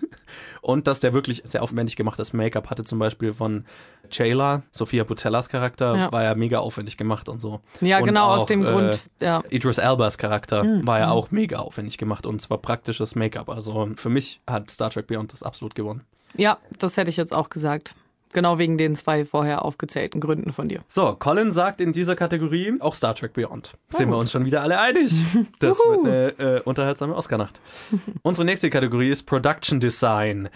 Und 0.62 0.86
dass 0.86 1.00
der 1.00 1.12
wirklich 1.12 1.42
sehr 1.44 1.62
aufwendig 1.62 1.96
gemachtes 1.96 2.32
Make-up 2.32 2.70
hatte, 2.70 2.84
zum 2.84 2.98
Beispiel 2.98 3.32
von 3.32 3.64
Jayla, 4.10 4.62
Sophia 4.70 5.04
Butellas 5.04 5.48
Charakter, 5.48 5.94
Ja. 5.96 6.12
war 6.12 6.22
ja 6.22 6.34
mega 6.34 6.58
aufwendig 6.60 6.96
gemacht 6.96 7.28
und 7.28 7.40
so. 7.40 7.60
Ja, 7.80 7.98
und 7.98 8.06
genau 8.06 8.28
aus 8.28 8.42
auch, 8.42 8.46
dem 8.46 8.64
äh, 8.64 8.70
Grund. 8.70 9.00
Ja. 9.20 9.42
Idris 9.50 9.78
Elbas 9.78 10.16
Charakter 10.18 10.64
Mhm. 10.64 10.86
war 10.86 10.98
ja 11.00 11.10
auch 11.10 11.30
mega 11.30 11.58
aufwendig 11.58 11.98
gemacht 11.98 12.24
und 12.26 12.40
zwar 12.40 12.58
praktisches 12.58 13.14
Make-up. 13.14 13.48
Also 13.50 13.90
für 13.96 14.08
mich 14.08 14.40
hat 14.46 14.70
Star 14.70 14.90
Trek 14.90 15.06
Beyond 15.06 15.32
das 15.32 15.42
absolut 15.42 15.74
gewonnen. 15.74 16.02
ja, 16.36 16.58
das 16.78 16.96
hätte 16.96 17.10
ich 17.10 17.16
jetzt 17.16 17.34
auch 17.34 17.48
gesagt. 17.50 17.94
Genau 18.32 18.58
wegen 18.58 18.78
den 18.78 18.94
zwei 18.94 19.24
vorher 19.24 19.64
aufgezählten 19.64 20.20
Gründen 20.20 20.52
von 20.52 20.68
dir. 20.68 20.80
So, 20.86 21.14
Colin 21.14 21.50
sagt 21.50 21.80
in 21.80 21.92
dieser 21.92 22.14
Kategorie 22.14 22.76
auch 22.80 22.94
Star 22.94 23.14
Trek 23.14 23.32
Beyond. 23.32 23.76
Sind 23.88 24.08
wir 24.08 24.16
uns 24.16 24.30
schon 24.30 24.44
wieder 24.44 24.62
alle 24.62 24.78
einig? 24.78 25.12
Das 25.58 25.78
wird 25.78 26.06
eine 26.06 26.56
äh, 26.58 26.60
unterhaltsame 26.62 27.14
Oscar-Nacht. 27.14 27.60
Unsere 28.22 28.44
nächste 28.44 28.70
Kategorie 28.70 29.10
ist 29.10 29.24
Production 29.24 29.80
Design. 29.80 30.48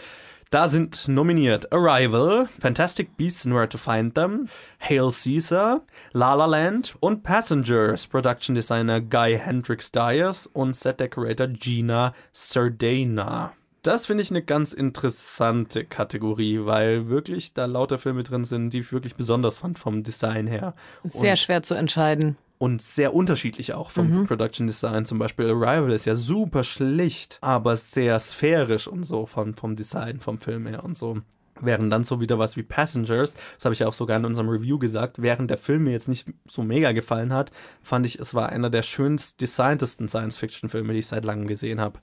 Da 0.51 0.69
sind 0.69 1.09
nominiert 1.09 1.73
Arrival, 1.73 2.47
Fantastic 2.61 3.17
Beasts 3.17 3.45
and 3.45 3.55
Where 3.57 3.69
to 3.69 3.77
Find 3.77 4.15
Them, 4.15 4.49
Hail 4.79 5.11
Caesar, 5.11 5.83
La 6.13 6.35
La 6.35 6.47
Land 6.47 6.97
und 7.01 7.25
Passengers. 7.25 8.07
Production 8.07 8.55
Designer 8.55 9.01
Guy 9.01 9.37
Hendrix 9.37 9.91
Dyers 9.91 10.47
und 10.47 10.77
Set 10.77 11.01
Decorator 11.01 11.49
Gina 11.49 12.15
Sardana. 12.33 13.53
Das 13.85 14.07
finde 14.07 14.23
ich 14.23 14.31
eine 14.31 14.43
ganz 14.43 14.73
interessante 14.73 15.85
Kategorie, 15.85 16.61
weil 16.65 17.11
wirklich 17.11 17.53
da 17.53 17.67
lauter 17.67 17.99
Filme 17.99 18.23
drin 18.23 18.45
sind, 18.45 18.71
die 18.71 18.79
ich 18.79 18.93
wirklich 18.95 19.15
besonders 19.15 19.59
fand 19.59 19.79
vom 19.79 20.03
Design 20.03 20.47
her. 20.47 20.75
Sehr 21.05 21.33
und, 21.33 21.39
schwer 21.39 21.63
zu 21.63 21.75
entscheiden. 21.75 22.39
und 22.57 22.81
sehr 22.81 23.13
unterschiedlich 23.13 23.75
auch 23.75 23.91
vom 23.91 24.27
Production 24.27 24.67
Design. 24.67 25.05
Zum 25.05 25.19
Beispiel 25.19 25.51
Arrival 25.51 25.93
ist 25.93 26.07
ja 26.07 26.15
super 26.15 26.63
schlicht, 26.63 27.37
aber 27.43 27.77
sehr 27.77 28.19
sphärisch 28.21 28.89
und 28.89 29.05
so 29.05 29.27
vom, 29.27 29.55
vom 29.55 29.77
Design, 29.77 30.19
vom 30.19 30.39
Film 30.39 30.67
her 30.67 30.83
und 30.83 30.97
so. 30.97 31.19
Während 31.61 31.93
dann 31.93 32.05
so 32.05 32.23
wieder 32.23 32.39
was 32.39 32.57
wie 32.57 32.63
Passengers, 32.63 33.35
das 33.57 33.67
habe 33.67 33.75
ich 33.75 33.81
ja 33.81 33.87
auch 33.87 33.93
sogar 33.93 34.17
in 34.17 34.25
unserem 34.25 34.49
Review 34.49 34.79
gesagt, 34.79 35.21
während 35.21 35.51
der 35.51 35.59
Film 35.59 35.85
mir 35.85 35.93
jetzt 35.93 36.09
nicht 36.09 36.27
so 36.49 36.63
mega 36.63 36.93
gefallen 36.93 37.35
hat, 37.35 37.53
fand 37.83 38.07
ich, 38.07 38.19
es 38.19 38.33
war 38.33 38.49
einer 38.49 38.71
der 38.71 38.83
schönst 38.83 39.43
designtesten 39.43 40.09
Science-Fiction-Filme, 40.09 40.95
die 40.95 41.01
ich 41.01 41.07
seit 41.07 41.27
langem 41.27 41.47
gesehen 41.47 41.83
habe. 41.83 42.01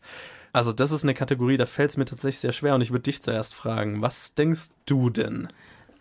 Also 0.53 0.73
das 0.73 0.91
ist 0.91 1.03
eine 1.03 1.13
Kategorie, 1.13 1.57
da 1.57 1.65
fällt 1.65 1.91
es 1.91 1.97
mir 1.97 2.05
tatsächlich 2.05 2.39
sehr 2.39 2.51
schwer 2.51 2.75
und 2.75 2.81
ich 2.81 2.91
würde 2.91 3.03
dich 3.03 3.21
zuerst 3.21 3.55
fragen, 3.55 4.01
was 4.01 4.33
denkst 4.33 4.69
du 4.85 5.09
denn? 5.09 5.47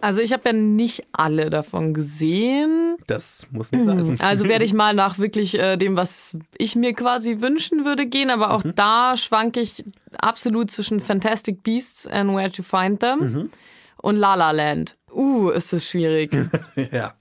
Also 0.01 0.23
ich 0.23 0.33
habe 0.33 0.43
ja 0.47 0.53
nicht 0.55 1.05
alle 1.13 1.51
davon 1.51 1.93
gesehen. 1.93 2.97
Das 3.07 3.47
muss 3.51 3.71
nicht 3.71 3.85
sein. 3.85 4.19
Also 4.21 4.49
werde 4.49 4.65
ich 4.65 4.73
mal 4.73 4.95
nach 4.95 5.19
wirklich 5.19 5.59
äh, 5.59 5.77
dem, 5.77 5.97
was 5.97 6.37
ich 6.57 6.75
mir 6.75 6.95
quasi 6.95 7.41
wünschen 7.41 7.85
würde, 7.85 8.07
gehen. 8.07 8.31
Aber 8.31 8.53
auch 8.53 8.63
da 8.75 9.17
schwanke 9.17 9.61
ich 9.61 9.85
absolut 10.19 10.71
zwischen 10.71 11.01
Fantastic 11.01 11.63
Beasts 11.63 12.07
and 12.07 12.35
Where 12.35 12.51
to 12.51 12.63
Find 12.63 13.01
Them 13.01 13.51
und 13.99 14.17
La 14.17 14.35
La 14.35 14.53
Land. 14.53 14.97
Uh, 15.13 15.51
ist 15.51 15.73
das 15.73 15.85
schwierig. 15.87 16.31
ja. 16.93 17.13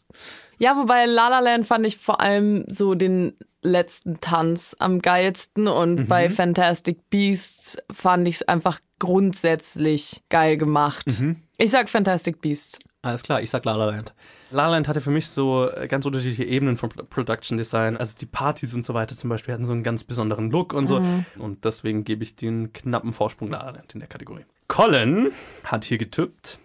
ja, 0.57 0.77
wobei 0.77 1.05
La 1.05 1.27
La 1.27 1.39
Land 1.39 1.67
fand 1.67 1.85
ich 1.85 1.97
vor 1.97 2.21
allem 2.21 2.65
so 2.67 2.95
den 2.95 3.33
letzten 3.61 4.19
Tanz 4.21 4.75
am 4.79 5.01
geilsten 5.01 5.67
und 5.67 6.07
bei 6.07 6.29
Fantastic 6.29 7.09
Beasts 7.09 7.77
fand 7.91 8.27
ich 8.27 8.35
es 8.35 8.41
einfach 8.43 8.79
grundsätzlich 8.99 10.23
geil 10.29 10.57
gemacht. 10.57 11.05
Ich 11.57 11.71
sag 11.71 11.89
Fantastic 11.89 12.41
Beasts. 12.41 12.79
Alles 13.01 13.23
klar, 13.23 13.41
ich 13.41 13.49
sag 13.49 13.63
La 13.65 13.75
La 13.75 13.85
Land. 13.85 14.13
La 14.51 14.63
La 14.63 14.71
Land 14.71 14.87
hatte 14.89 14.99
für 14.99 15.11
mich 15.11 15.27
so 15.27 15.69
äh, 15.69 15.87
ganz 15.87 16.05
unterschiedliche 16.05 16.43
Ebenen 16.43 16.75
von 16.75 16.89
Pro- 16.89 17.03
Production 17.03 17.57
Design. 17.57 17.95
Also 17.95 18.17
die 18.19 18.25
Partys 18.25 18.73
und 18.73 18.85
so 18.85 18.93
weiter 18.93 19.15
zum 19.15 19.29
Beispiel 19.29 19.53
hatten 19.53 19.65
so 19.65 19.71
einen 19.71 19.83
ganz 19.83 20.03
besonderen 20.03 20.51
Look 20.51 20.73
und 20.73 20.87
so. 20.87 21.01
Und 21.37 21.63
deswegen 21.63 22.03
gebe 22.03 22.23
ich 22.23 22.35
den 22.35 22.73
knappen 22.73 23.13
Vorsprung 23.13 23.51
La 23.51 23.59
La 23.63 23.69
Land 23.71 23.93
in 23.93 23.99
der 23.99 24.09
Kategorie. 24.09 24.45
Colin 24.67 25.31
hat 25.63 25.85
hier 25.85 25.97
getippt, 25.97 26.59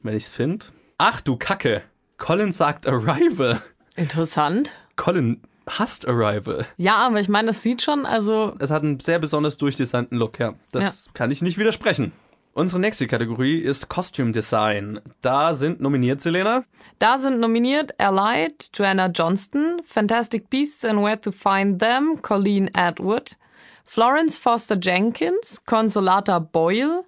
wenn 0.00 0.14
ich 0.16 0.24
es 0.24 0.28
finde. 0.28 0.66
Ach 0.98 1.20
du 1.20 1.36
Kacke. 1.36 1.82
Colin 2.18 2.52
sagt 2.52 2.86
Arrival. 2.86 3.60
Interessant. 3.96 4.72
Colin 4.96 5.40
hasst 5.68 6.06
Arrival. 6.06 6.66
Ja, 6.76 6.96
aber 6.96 7.20
ich 7.20 7.28
meine, 7.28 7.48
das 7.48 7.62
sieht 7.62 7.82
schon, 7.82 8.06
also 8.06 8.54
Es 8.58 8.70
hat 8.70 8.82
einen 8.82 9.00
sehr 9.00 9.18
besonders 9.18 9.58
durchdesignten 9.58 10.18
Look, 10.18 10.38
ja. 10.38 10.54
Das 10.72 11.10
kann 11.14 11.30
ich 11.30 11.42
nicht 11.42 11.58
widersprechen. 11.58 12.12
Unsere 12.52 12.80
nächste 12.80 13.08
Kategorie 13.08 13.58
ist 13.58 13.88
Costume 13.88 14.30
Design. 14.30 15.00
Da 15.22 15.54
sind 15.54 15.80
nominiert, 15.80 16.20
Selena. 16.20 16.62
Da 17.00 17.18
sind 17.18 17.40
nominiert 17.40 17.98
Allied, 17.98 18.70
Joanna 18.72 19.06
Johnston, 19.08 19.82
Fantastic 19.84 20.48
Beasts 20.50 20.84
and 20.84 21.00
Where 21.00 21.20
to 21.20 21.32
Find 21.32 21.80
Them, 21.80 22.22
Colleen 22.22 22.70
Atwood, 22.72 23.36
Florence 23.84 24.38
Foster 24.38 24.78
Jenkins, 24.80 25.64
Consolata 25.66 26.38
Boyle, 26.38 27.04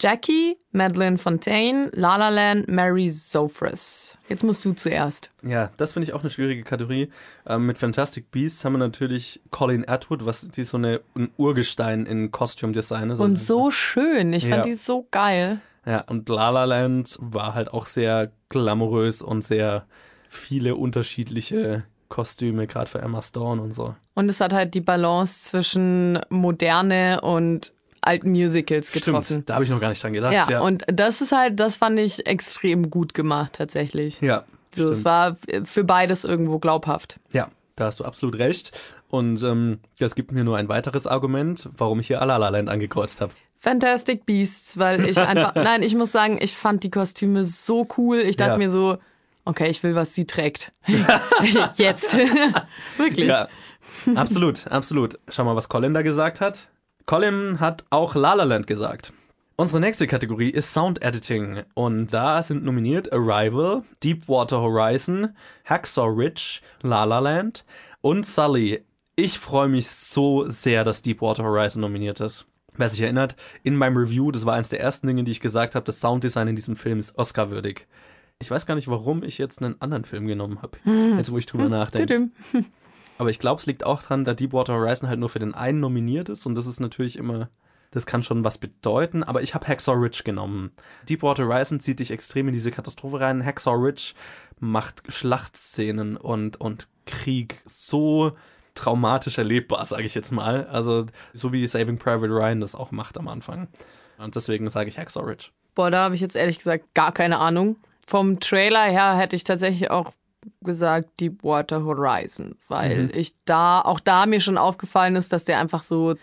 Jackie, 0.00 0.56
Madeleine 0.72 1.18
Fontaine, 1.18 1.90
La 1.92 2.16
La 2.16 2.28
Land, 2.28 2.68
Mary 2.68 3.10
Zofris. 3.10 4.16
Jetzt 4.28 4.44
musst 4.44 4.64
du 4.64 4.72
zuerst. 4.72 5.30
Ja, 5.42 5.70
das 5.76 5.92
finde 5.92 6.08
ich 6.08 6.12
auch 6.14 6.20
eine 6.20 6.30
schwierige 6.30 6.62
Kategorie. 6.62 7.10
Ähm, 7.46 7.66
mit 7.66 7.78
Fantastic 7.78 8.30
Beasts 8.30 8.64
haben 8.64 8.74
wir 8.74 8.78
natürlich 8.78 9.40
Colin 9.50 9.88
Atwood, 9.88 10.24
was 10.24 10.46
die 10.48 10.64
so 10.64 10.76
eine, 10.76 11.00
ein 11.16 11.30
Urgestein 11.36 12.06
in 12.06 12.30
Costume 12.30 12.72
Design 12.72 13.10
ist. 13.10 13.18
Und 13.20 13.32
Also, 13.32 13.44
so 13.64 13.70
schön. 13.70 14.32
Ich 14.32 14.44
fand 14.44 14.56
Ja. 14.66 14.72
die 14.72 14.74
so 14.74 15.06
geil. 15.10 15.60
Ja, 15.84 16.02
und 16.02 16.28
La 16.28 16.50
La 16.50 16.64
Land 16.64 17.16
war 17.20 17.54
halt 17.54 17.72
auch 17.72 17.86
sehr 17.86 18.30
glamourös 18.50 19.22
und 19.22 19.42
sehr 19.42 19.86
viele 20.28 20.76
unterschiedliche 20.76 21.84
Kostüme, 22.08 22.66
gerade 22.66 22.88
für 22.90 23.00
Emma 23.00 23.22
Stone 23.22 23.60
und 23.60 23.72
so. 23.72 23.94
Und 24.14 24.28
es 24.28 24.40
hat 24.40 24.52
halt 24.52 24.74
die 24.74 24.80
Balance 24.80 25.44
zwischen 25.48 26.20
Moderne 26.28 27.20
und 27.22 27.72
alten 28.00 28.30
Musicals 28.30 28.92
getroffen. 28.92 29.24
Stimmt, 29.24 29.50
da 29.50 29.54
habe 29.54 29.64
ich 29.64 29.70
noch 29.70 29.80
gar 29.80 29.88
nicht 29.90 30.02
dran 30.02 30.12
gedacht. 30.12 30.32
Ja, 30.32 30.46
Ja, 30.50 30.60
und 30.60 30.84
das 30.86 31.20
ist 31.20 31.32
halt, 31.32 31.58
das 31.60 31.76
fand 31.76 31.98
ich 31.98 32.26
extrem 32.26 32.90
gut 32.90 33.14
gemacht 33.14 33.54
tatsächlich. 33.54 34.20
ja, 34.20 34.44
So, 34.74 34.82
stimmt. 34.82 34.90
es 34.90 35.04
war 35.04 35.36
für 35.64 35.84
beides 35.84 36.24
irgendwo 36.24 36.58
glaubhaft. 36.58 37.18
Ja, 37.32 37.48
da 37.76 37.86
hast 37.86 38.00
du 38.00 38.04
absolut 38.04 38.38
recht. 38.38 38.72
Und 39.10 39.42
ähm, 39.42 39.78
das 39.98 40.14
gibt 40.14 40.32
mir 40.32 40.44
nur 40.44 40.58
ein 40.58 40.68
weiteres 40.68 41.06
Argument, 41.06 41.68
warum 41.76 42.00
ich 42.00 42.08
hier 42.08 42.18
La 42.18 42.36
La 42.36 42.48
Land 42.50 42.68
angekreuzt 42.68 43.20
habe. 43.22 43.32
Fantastic 43.58 44.26
Beasts, 44.26 44.78
weil 44.78 45.08
ich 45.08 45.16
einfach, 45.18 45.54
nein, 45.56 45.82
ich 45.82 45.94
muss 45.94 46.12
sagen, 46.12 46.38
ich 46.40 46.54
fand 46.54 46.84
die 46.84 46.90
Kostüme 46.90 47.44
so 47.44 47.88
cool. 47.96 48.18
Ich 48.18 48.36
dachte 48.36 48.52
Ja. 48.52 48.58
mir 48.58 48.70
so, 48.70 48.98
okay, 49.46 49.68
ich 49.70 49.82
will, 49.82 49.94
was 49.94 50.14
sie 50.14 50.26
trägt. 50.26 50.72
Jetzt. 51.76 52.14
Wirklich. 52.98 53.26
Ja, 53.28 53.48
absolut, 54.14 54.66
absolut. 54.68 55.18
Schau 55.28 55.44
mal, 55.44 55.56
was 55.56 55.68
Colin 55.68 55.94
da 55.94 56.02
gesagt 56.02 56.40
hat. 56.40 56.68
Colin 57.08 57.58
hat 57.58 57.86
auch 57.88 58.14
La 58.14 58.34
La 58.34 58.44
Land 58.44 58.66
gesagt. 58.66 59.14
Unsere 59.56 59.80
nächste 59.80 60.06
Kategorie 60.06 60.50
ist 60.50 60.74
Sound 60.74 61.00
Editing 61.00 61.62
und 61.72 62.12
da 62.12 62.42
sind 62.42 62.64
nominiert 62.64 63.10
Arrival, 63.14 63.82
Deepwater 64.04 64.60
Horizon, 64.60 65.30
Hacksaw 65.64 66.06
Ridge, 66.06 66.60
La 66.82 67.04
La 67.04 67.20
Land 67.20 67.64
und 68.02 68.26
Sully. 68.26 68.84
Ich 69.16 69.38
freue 69.38 69.68
mich 69.68 69.88
so 69.88 70.50
sehr, 70.50 70.84
dass 70.84 71.00
Deepwater 71.00 71.44
Horizon 71.44 71.80
nominiert 71.80 72.20
ist. 72.20 72.46
Wer 72.76 72.90
sich 72.90 73.00
erinnert, 73.00 73.36
in 73.62 73.74
meinem 73.74 73.96
Review, 73.96 74.30
das 74.30 74.44
war 74.44 74.56
eines 74.56 74.68
der 74.68 74.80
ersten 74.82 75.06
Dinge, 75.06 75.24
die 75.24 75.32
ich 75.32 75.40
gesagt 75.40 75.76
habe, 75.76 75.86
das 75.86 76.02
Sounddesign 76.02 76.48
in 76.48 76.56
diesem 76.56 76.76
Film 76.76 76.98
ist 76.98 77.16
Oscar-würdig. 77.16 77.86
Ich 78.38 78.50
weiß 78.50 78.66
gar 78.66 78.74
nicht, 78.74 78.88
warum 78.88 79.22
ich 79.22 79.38
jetzt 79.38 79.62
einen 79.62 79.80
anderen 79.80 80.04
Film 80.04 80.26
genommen 80.26 80.60
habe, 80.60 80.76
jetzt 81.16 81.32
wo 81.32 81.38
ich 81.38 81.46
drüber 81.46 81.70
nachdenke. 81.70 82.28
Aber 83.18 83.30
ich 83.30 83.38
glaube, 83.38 83.58
es 83.58 83.66
liegt 83.66 83.84
auch 83.84 84.02
dran, 84.02 84.24
da 84.24 84.32
Deepwater 84.32 84.74
Horizon 84.74 85.08
halt 85.08 85.18
nur 85.18 85.28
für 85.28 85.40
den 85.40 85.54
einen 85.54 85.80
nominiert 85.80 86.28
ist 86.28 86.46
und 86.46 86.54
das 86.54 86.66
ist 86.66 86.80
natürlich 86.80 87.18
immer, 87.18 87.50
das 87.90 88.06
kann 88.06 88.22
schon 88.22 88.44
was 88.44 88.58
bedeuten, 88.58 89.24
aber 89.24 89.42
ich 89.42 89.54
habe 89.54 89.66
Hacksaw 89.66 89.96
Ridge 89.96 90.22
genommen. 90.24 90.70
Deepwater 91.08 91.46
Horizon 91.46 91.80
zieht 91.80 91.98
dich 91.98 92.12
extrem 92.12 92.48
in 92.48 92.54
diese 92.54 92.70
Katastrophe 92.70 93.20
rein. 93.20 93.44
Hacksaw 93.44 93.74
Ridge 93.74 94.14
macht 94.60 95.02
Schlachtszenen 95.12 96.16
und, 96.16 96.60
und 96.60 96.88
Krieg 97.06 97.60
so 97.64 98.32
traumatisch 98.74 99.38
erlebbar, 99.38 99.84
sage 99.84 100.04
ich 100.04 100.14
jetzt 100.14 100.30
mal. 100.30 100.66
Also 100.66 101.06
so 101.32 101.52
wie 101.52 101.66
Saving 101.66 101.98
Private 101.98 102.32
Ryan 102.32 102.60
das 102.60 102.76
auch 102.76 102.92
macht 102.92 103.18
am 103.18 103.26
Anfang. 103.26 103.66
Und 104.18 104.36
deswegen 104.36 104.70
sage 104.70 104.88
ich 104.88 104.98
Hacksaw 104.98 105.24
Ridge. 105.24 105.50
Boah, 105.74 105.90
da 105.90 106.04
habe 106.04 106.14
ich 106.14 106.20
jetzt 106.20 106.36
ehrlich 106.36 106.58
gesagt 106.58 106.94
gar 106.94 107.12
keine 107.12 107.38
Ahnung. 107.38 107.76
Vom 108.06 108.40
Trailer 108.40 108.84
her 108.84 109.16
hätte 109.16 109.36
ich 109.36 109.44
tatsächlich 109.44 109.90
auch 109.90 110.12
gesagt 110.62 111.20
Deepwater 111.20 111.84
Horizon, 111.84 112.56
weil 112.68 113.10
ich 113.14 113.34
da, 113.44 113.80
auch 113.80 114.00
da 114.00 114.26
mir 114.26 114.40
schon 114.40 114.58
aufgefallen 114.58 115.16
ist, 115.16 115.32
dass 115.32 115.44
der 115.44 115.58
einfach 115.58 115.82
so 115.82 116.14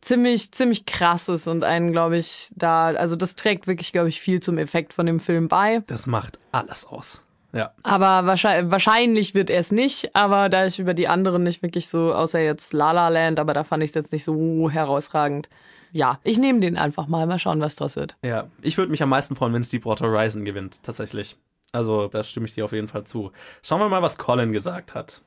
ziemlich, 0.00 0.52
ziemlich 0.52 0.86
krass 0.86 1.28
ist 1.28 1.46
und 1.46 1.64
einen, 1.64 1.92
glaube 1.92 2.16
ich, 2.16 2.50
da, 2.54 2.86
also 2.86 3.16
das 3.16 3.36
trägt 3.36 3.66
wirklich, 3.66 3.92
glaube 3.92 4.08
ich, 4.08 4.20
viel 4.20 4.40
zum 4.40 4.58
Effekt 4.58 4.94
von 4.94 5.06
dem 5.06 5.20
Film 5.20 5.48
bei. 5.48 5.82
Das 5.86 6.06
macht 6.06 6.38
alles 6.52 6.86
aus. 6.86 7.22
Ja. 7.52 7.72
Aber 7.82 8.26
wahrscheinlich, 8.26 8.70
wahrscheinlich 8.70 9.34
wird 9.34 9.50
er 9.50 9.60
es 9.60 9.72
nicht, 9.72 10.14
aber 10.14 10.48
da 10.48 10.66
ich 10.66 10.78
über 10.78 10.94
die 10.94 11.08
anderen 11.08 11.42
nicht 11.42 11.62
wirklich 11.62 11.88
so, 11.88 12.14
außer 12.14 12.40
jetzt 12.40 12.72
La 12.72 12.92
La 12.92 13.08
Land, 13.08 13.40
aber 13.40 13.54
da 13.54 13.64
fand 13.64 13.82
ich 13.82 13.90
es 13.90 13.94
jetzt 13.94 14.12
nicht 14.12 14.24
so 14.24 14.70
herausragend, 14.70 15.48
ja, 15.92 16.20
ich 16.22 16.38
nehme 16.38 16.60
den 16.60 16.76
einfach 16.76 17.08
mal. 17.08 17.26
Mal 17.26 17.40
schauen, 17.40 17.60
was 17.60 17.74
draus 17.74 17.96
wird. 17.96 18.14
Ja, 18.24 18.46
ich 18.62 18.78
würde 18.78 18.92
mich 18.92 19.02
am 19.02 19.08
meisten 19.08 19.34
freuen, 19.34 19.52
wenn 19.52 19.62
es 19.62 19.70
Deepwater 19.70 20.06
Horizon 20.06 20.44
gewinnt, 20.44 20.82
tatsächlich. 20.84 21.36
Also, 21.72 22.08
da 22.08 22.22
stimme 22.22 22.46
ich 22.46 22.54
dir 22.54 22.64
auf 22.64 22.72
jeden 22.72 22.88
Fall 22.88 23.04
zu. 23.04 23.32
Schauen 23.62 23.80
wir 23.80 23.88
mal, 23.88 24.02
was 24.02 24.18
Colin 24.18 24.52
gesagt 24.52 24.94
hat. 24.94 25.22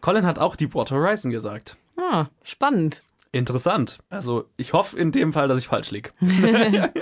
Colin 0.00 0.24
hat 0.24 0.38
auch 0.38 0.56
Deepwater 0.56 0.96
Horizon 0.96 1.30
gesagt. 1.30 1.76
Ah, 1.96 2.26
spannend. 2.42 3.02
Interessant. 3.32 3.98
Also, 4.08 4.46
ich 4.56 4.72
hoffe 4.72 4.98
in 4.98 5.12
dem 5.12 5.32
Fall, 5.32 5.46
dass 5.46 5.58
ich 5.58 5.68
falsch 5.68 5.92
liege. 5.92 6.10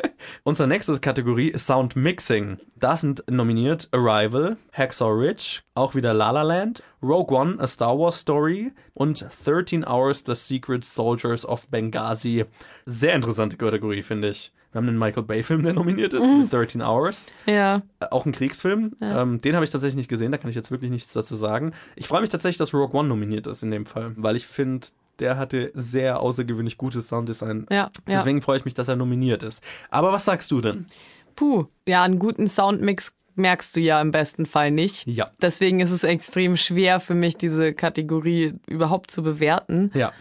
Unsere 0.44 0.68
nächste 0.68 0.98
Kategorie 1.00 1.48
ist 1.48 1.66
Sound 1.66 1.96
Mixing. 1.96 2.58
Da 2.76 2.96
sind 2.96 3.24
nominiert 3.30 3.88
Arrival, 3.92 4.58
Hacksaw 4.72 5.10
Ridge, 5.10 5.60
auch 5.74 5.94
wieder 5.94 6.12
La 6.12 6.30
La 6.30 6.42
Land, 6.42 6.82
Rogue 7.02 7.34
One, 7.34 7.56
A 7.58 7.66
Star 7.66 7.98
Wars 7.98 8.18
Story 8.18 8.72
und 8.92 9.26
13 9.46 9.86
Hours, 9.86 10.22
The 10.26 10.34
Secret 10.34 10.84
Soldiers 10.84 11.46
of 11.46 11.68
Benghazi. 11.70 12.44
Sehr 12.84 13.14
interessante 13.14 13.56
Kategorie, 13.56 14.02
finde 14.02 14.28
ich. 14.28 14.52
Wir 14.72 14.78
haben 14.78 14.88
einen 14.88 14.98
Michael 14.98 15.22
Bay-Film, 15.22 15.62
der 15.62 15.72
nominiert 15.72 16.12
ist, 16.12 16.28
mit 16.30 16.52
13 16.52 16.82
Hours. 16.82 17.26
Ja. 17.46 17.82
Äh, 18.00 18.06
Auch 18.10 18.26
ein 18.26 18.32
Kriegsfilm. 18.32 18.92
Ähm, 19.00 19.40
den 19.40 19.54
habe 19.54 19.64
ich 19.64 19.70
tatsächlich 19.70 19.96
nicht 19.96 20.08
gesehen, 20.10 20.30
da 20.30 20.38
kann 20.38 20.50
ich 20.50 20.56
jetzt 20.56 20.70
wirklich 20.70 20.90
nichts 20.90 21.12
dazu 21.12 21.36
sagen. 21.36 21.72
Ich 21.96 22.06
freue 22.06 22.20
mich 22.20 22.30
tatsächlich, 22.30 22.58
dass 22.58 22.74
Rogue 22.74 22.98
One 22.98 23.08
nominiert 23.08 23.46
ist 23.46 23.62
in 23.62 23.70
dem 23.70 23.86
Fall, 23.86 24.12
weil 24.16 24.36
ich 24.36 24.46
finde, 24.46 24.88
der 25.20 25.36
hatte 25.38 25.70
sehr 25.74 26.20
außergewöhnlich 26.20 26.76
gutes 26.76 27.08
Sounddesign. 27.08 27.66
Ja, 27.70 27.76
ja. 27.76 27.90
Deswegen 28.06 28.42
freue 28.42 28.58
ich 28.58 28.64
mich, 28.64 28.74
dass 28.74 28.88
er 28.88 28.96
nominiert 28.96 29.42
ist. 29.42 29.62
Aber 29.90 30.12
was 30.12 30.26
sagst 30.26 30.50
du 30.50 30.60
denn? 30.60 30.86
Puh, 31.34 31.66
ja, 31.86 32.02
einen 32.02 32.18
guten 32.18 32.46
Soundmix 32.46 33.14
merkst 33.36 33.74
du 33.76 33.80
ja 33.80 34.00
im 34.00 34.10
besten 34.10 34.46
Fall 34.46 34.70
nicht. 34.70 35.06
Ja. 35.06 35.30
Deswegen 35.40 35.80
ist 35.80 35.92
es 35.92 36.04
extrem 36.04 36.56
schwer 36.56 37.00
für 37.00 37.14
mich, 37.14 37.36
diese 37.36 37.72
Kategorie 37.72 38.54
überhaupt 38.66 39.10
zu 39.10 39.22
bewerten. 39.22 39.90
Ja, 39.94 40.12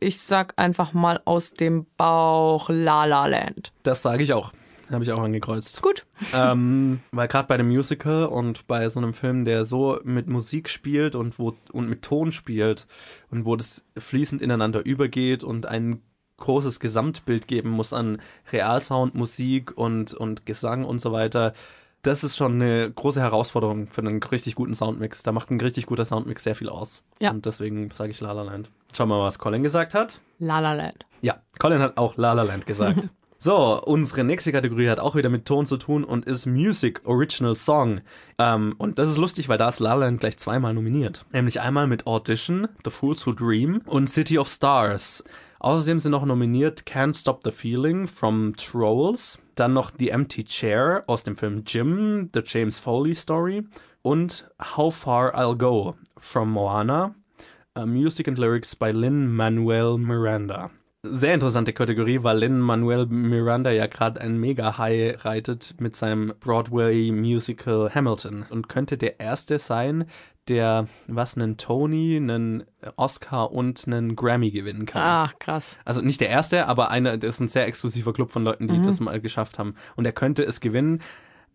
Ich 0.00 0.20
sag 0.20 0.54
einfach 0.56 0.92
mal 0.92 1.20
aus 1.24 1.52
dem 1.54 1.86
Bauch 1.96 2.68
La 2.68 3.04
La 3.04 3.26
Land. 3.26 3.72
das 3.82 4.02
sage 4.02 4.22
ich 4.22 4.32
auch. 4.32 4.52
Habe 4.90 5.04
ich 5.04 5.12
auch 5.12 5.20
angekreuzt. 5.20 5.82
Gut. 5.82 6.06
ähm, 6.34 7.00
weil 7.12 7.28
gerade 7.28 7.46
bei 7.46 7.54
einem 7.56 7.68
Musical 7.68 8.24
und 8.24 8.66
bei 8.66 8.88
so 8.88 8.98
einem 9.00 9.12
Film, 9.12 9.44
der 9.44 9.66
so 9.66 10.00
mit 10.02 10.28
Musik 10.28 10.70
spielt 10.70 11.14
und 11.14 11.38
wo 11.38 11.54
und 11.72 11.90
mit 11.90 12.00
Ton 12.02 12.32
spielt 12.32 12.86
und 13.30 13.44
wo 13.44 13.54
das 13.54 13.84
fließend 13.98 14.40
ineinander 14.40 14.86
übergeht 14.86 15.44
und 15.44 15.66
ein 15.66 16.00
großes 16.38 16.80
Gesamtbild 16.80 17.48
geben 17.48 17.68
muss 17.68 17.92
an 17.92 18.18
Realsound, 18.50 19.14
Musik 19.14 19.76
und 19.76 20.14
und 20.14 20.46
Gesang 20.46 20.84
und 20.84 21.00
so 21.00 21.12
weiter. 21.12 21.52
Das 22.02 22.22
ist 22.22 22.36
schon 22.36 22.54
eine 22.54 22.90
große 22.90 23.20
Herausforderung 23.20 23.88
für 23.88 24.00
einen 24.00 24.22
richtig 24.22 24.54
guten 24.54 24.74
Soundmix. 24.74 25.22
Da 25.22 25.32
macht 25.32 25.50
ein 25.50 25.60
richtig 25.60 25.86
guter 25.86 26.04
Soundmix 26.04 26.44
sehr 26.44 26.54
viel 26.54 26.68
aus. 26.68 27.02
Ja. 27.20 27.30
Und 27.32 27.44
deswegen 27.44 27.90
sage 27.90 28.10
ich 28.10 28.20
La 28.20 28.32
La 28.32 28.42
Land. 28.42 28.70
Schauen 28.92 29.08
wir 29.08 29.18
mal, 29.18 29.24
was 29.24 29.38
Colin 29.38 29.62
gesagt 29.62 29.94
hat. 29.94 30.20
La 30.38 30.60
La 30.60 30.74
Land. 30.74 31.06
Ja, 31.20 31.42
Colin 31.58 31.80
hat 31.80 31.98
auch 31.98 32.16
La 32.16 32.32
La 32.32 32.42
Land 32.42 32.66
gesagt. 32.66 33.08
So, 33.40 33.80
unsere 33.84 34.24
nächste 34.24 34.50
Kategorie 34.50 34.88
hat 34.88 34.98
auch 34.98 35.14
wieder 35.14 35.28
mit 35.28 35.44
Ton 35.44 35.64
zu 35.64 35.76
tun 35.76 36.02
und 36.02 36.24
ist 36.24 36.46
Music 36.46 37.00
Original 37.04 37.54
Song. 37.54 38.00
Ähm, 38.36 38.74
und 38.78 38.98
das 38.98 39.08
ist 39.08 39.16
lustig, 39.16 39.48
weil 39.48 39.58
da 39.58 39.68
ist 39.68 39.78
La 39.78 39.94
La 39.94 40.06
Land 40.06 40.18
gleich 40.18 40.38
zweimal 40.38 40.74
nominiert. 40.74 41.24
Nämlich 41.32 41.60
einmal 41.60 41.86
mit 41.86 42.04
Audition, 42.08 42.66
The 42.82 42.90
Fools 42.90 43.24
Who 43.24 43.32
Dream 43.34 43.80
und 43.86 44.10
City 44.10 44.38
of 44.38 44.48
Stars. 44.48 45.22
Außerdem 45.60 46.00
sind 46.00 46.10
noch 46.10 46.24
nominiert 46.24 46.82
Can't 46.82 47.16
Stop 47.16 47.42
the 47.44 47.52
Feeling 47.52 48.08
from 48.08 48.54
Trolls, 48.56 49.38
dann 49.58 49.72
noch 49.72 49.90
The 49.98 50.10
Empty 50.10 50.44
Chair 50.44 51.04
aus 51.06 51.24
dem 51.24 51.36
Film 51.36 51.64
Jim, 51.66 52.30
The 52.32 52.42
James 52.44 52.78
Foley 52.78 53.14
Story 53.14 53.64
und 54.02 54.50
How 54.76 54.94
Far 54.94 55.34
I'll 55.34 55.56
Go 55.56 55.96
from 56.18 56.50
Moana, 56.52 57.14
Uh, 57.78 57.86
Music 57.86 58.26
and 58.26 58.38
Lyrics 58.38 58.74
by 58.74 58.90
Lin-Manuel 58.90 59.98
Miranda. 59.98 60.70
Sehr 61.04 61.34
interessante 61.34 61.72
Kategorie, 61.72 62.24
weil 62.24 62.38
Lin-Manuel 62.38 63.06
Miranda 63.06 63.70
ja 63.70 63.86
gerade 63.86 64.20
ein 64.20 64.36
Mega-High 64.38 65.24
reitet 65.24 65.76
mit 65.78 65.94
seinem 65.94 66.34
Broadway-Musical 66.40 67.94
Hamilton 67.94 68.46
und 68.50 68.68
könnte 68.68 68.98
der 68.98 69.20
erste 69.20 69.60
sein, 69.60 70.06
der 70.48 70.86
was 71.06 71.36
einen 71.36 71.56
Tony, 71.56 72.16
einen 72.16 72.64
Oscar 72.96 73.52
und 73.52 73.86
einen 73.86 74.16
Grammy 74.16 74.50
gewinnen 74.50 74.86
kann. 74.86 75.02
Ah, 75.02 75.32
krass. 75.38 75.78
Also 75.84 76.00
nicht 76.02 76.20
der 76.20 76.28
erste, 76.28 76.66
aber 76.66 76.90
einer, 76.90 77.16
das 77.16 77.36
ist 77.36 77.40
ein 77.40 77.48
sehr 77.48 77.66
exklusiver 77.66 78.12
Club 78.12 78.30
von 78.30 78.44
Leuten, 78.44 78.68
die 78.68 78.82
das 78.82 79.00
mal 79.00 79.20
geschafft 79.20 79.58
haben. 79.58 79.74
Und 79.96 80.04
er 80.04 80.12
könnte 80.12 80.42
es 80.44 80.60
gewinnen. 80.60 81.02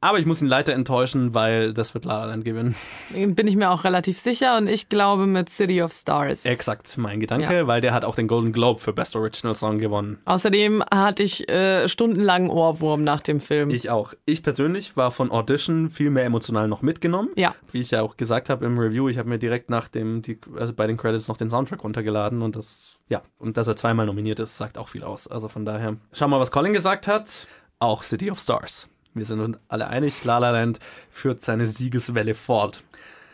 Aber 0.03 0.19
ich 0.19 0.25
muss 0.25 0.41
ihn 0.41 0.47
leider 0.47 0.73
enttäuschen, 0.73 1.33
weil 1.33 1.73
das 1.73 1.93
wird 1.93 2.03
La 2.03 2.19
La 2.19 2.25
Land 2.25 2.43
gewinnen. 2.43 2.75
Bin 3.13 3.47
ich 3.47 3.55
mir 3.55 3.71
auch 3.71 3.85
relativ 3.85 4.19
sicher 4.19 4.57
und 4.57 4.67
ich 4.67 4.89
glaube 4.89 5.27
mit 5.27 5.49
City 5.49 5.81
of 5.81 5.93
Stars. 5.93 6.45
Exakt 6.45 6.97
mein 6.97 7.21
Gedanke, 7.21 7.53
Ja. 7.53 7.67
weil 7.67 7.79
der 7.79 7.93
hat 7.93 8.03
auch 8.03 8.15
den 8.15 8.27
Golden 8.27 8.51
Globe 8.51 8.81
für 8.81 8.91
Best 8.91 9.15
Original 9.15 9.55
Song 9.55 9.79
gewonnen. 9.79 10.19
Außerdem 10.25 10.83
hatte 10.93 11.23
ich 11.23 11.47
äh, 11.49 11.87
stundenlang 11.87 12.49
Ohrwurm 12.49 13.03
nach 13.05 13.21
dem 13.21 13.39
Film. 13.39 13.69
Ich 13.69 13.89
auch. 13.89 14.13
Ich 14.25 14.43
persönlich 14.43 14.97
war 14.97 15.09
von 15.11 15.31
Audition 15.31 15.89
viel 15.89 16.09
mehr 16.09 16.25
emotional 16.25 16.67
noch 16.67 16.81
mitgenommen. 16.81 17.29
Ja. 17.35 17.55
Wie 17.71 17.79
ich 17.79 17.91
ja 17.91 18.01
auch 18.01 18.17
gesagt 18.17 18.49
habe 18.49 18.65
im 18.65 18.77
Review, 18.77 19.07
ich 19.07 19.17
habe 19.17 19.29
mir 19.29 19.39
direkt 19.39 19.69
nach 19.69 19.87
dem, 19.87 20.21
die, 20.21 20.37
also 20.59 20.73
bei 20.73 20.85
den 20.85 20.97
Credits 20.97 21.29
noch 21.29 21.37
den 21.37 21.49
Soundtrack 21.49 21.81
runtergeladen 21.83 22.41
und 22.41 22.57
das, 22.57 22.99
ja, 23.07 23.21
und 23.39 23.55
dass 23.55 23.67
er 23.69 23.77
zweimal 23.77 24.05
nominiert 24.05 24.41
ist, 24.41 24.57
sagt 24.57 24.77
auch 24.77 24.89
viel 24.89 25.03
aus. 25.05 25.27
Also 25.27 25.47
von 25.47 25.63
daher, 25.63 25.95
schauen 26.11 26.29
wir 26.29 26.35
mal, 26.37 26.39
was 26.41 26.51
Colin 26.51 26.73
gesagt 26.73 27.07
hat. 27.07 27.47
Auch 27.79 28.03
City 28.03 28.29
of 28.31 28.39
Stars. 28.39 28.89
Wir 29.13 29.26
sind 29.26 29.39
uns 29.39 29.58
alle 29.67 29.88
einig, 29.88 30.23
La 30.23 30.39
La 30.39 30.52
Land 30.52 30.80
führt 31.10 31.43
seine 31.43 31.67
Siegeswelle 31.67 32.34
fort. 32.34 32.84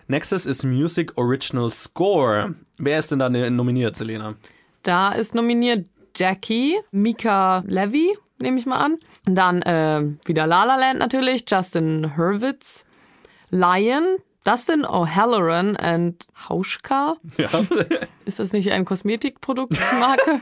Nächstes 0.07 0.45
ist 0.45 0.63
Music 0.63 1.17
Original 1.17 1.69
Score. 1.69 2.55
Wer 2.77 2.99
ist 2.99 3.11
denn 3.11 3.19
da 3.19 3.29
ne- 3.29 3.51
nominiert, 3.51 3.95
Selena? 3.95 4.35
Da 4.83 5.11
ist 5.11 5.35
nominiert 5.35 5.85
Jackie, 6.15 6.79
Mika 6.91 7.63
Levy, 7.67 8.17
nehme 8.39 8.57
ich 8.57 8.65
mal 8.65 8.79
an. 8.79 8.97
Dann 9.25 9.61
äh, 9.61 10.03
wieder 10.25 10.47
La 10.47 10.63
La 10.63 10.75
Land 10.75 10.99
natürlich, 10.99 11.45
Justin 11.47 12.17
Hurwitz, 12.17 12.85
Lion, 13.49 14.17
Dustin 14.43 14.85
O'Halloran 14.85 15.77
und 15.95 16.27
Hauschka. 16.49 17.17
Ja. 17.37 17.49
Ist 18.25 18.39
das 18.39 18.51
nicht 18.51 18.71
ein 18.71 18.85
Kosmetikproduktmarke? 18.85 20.41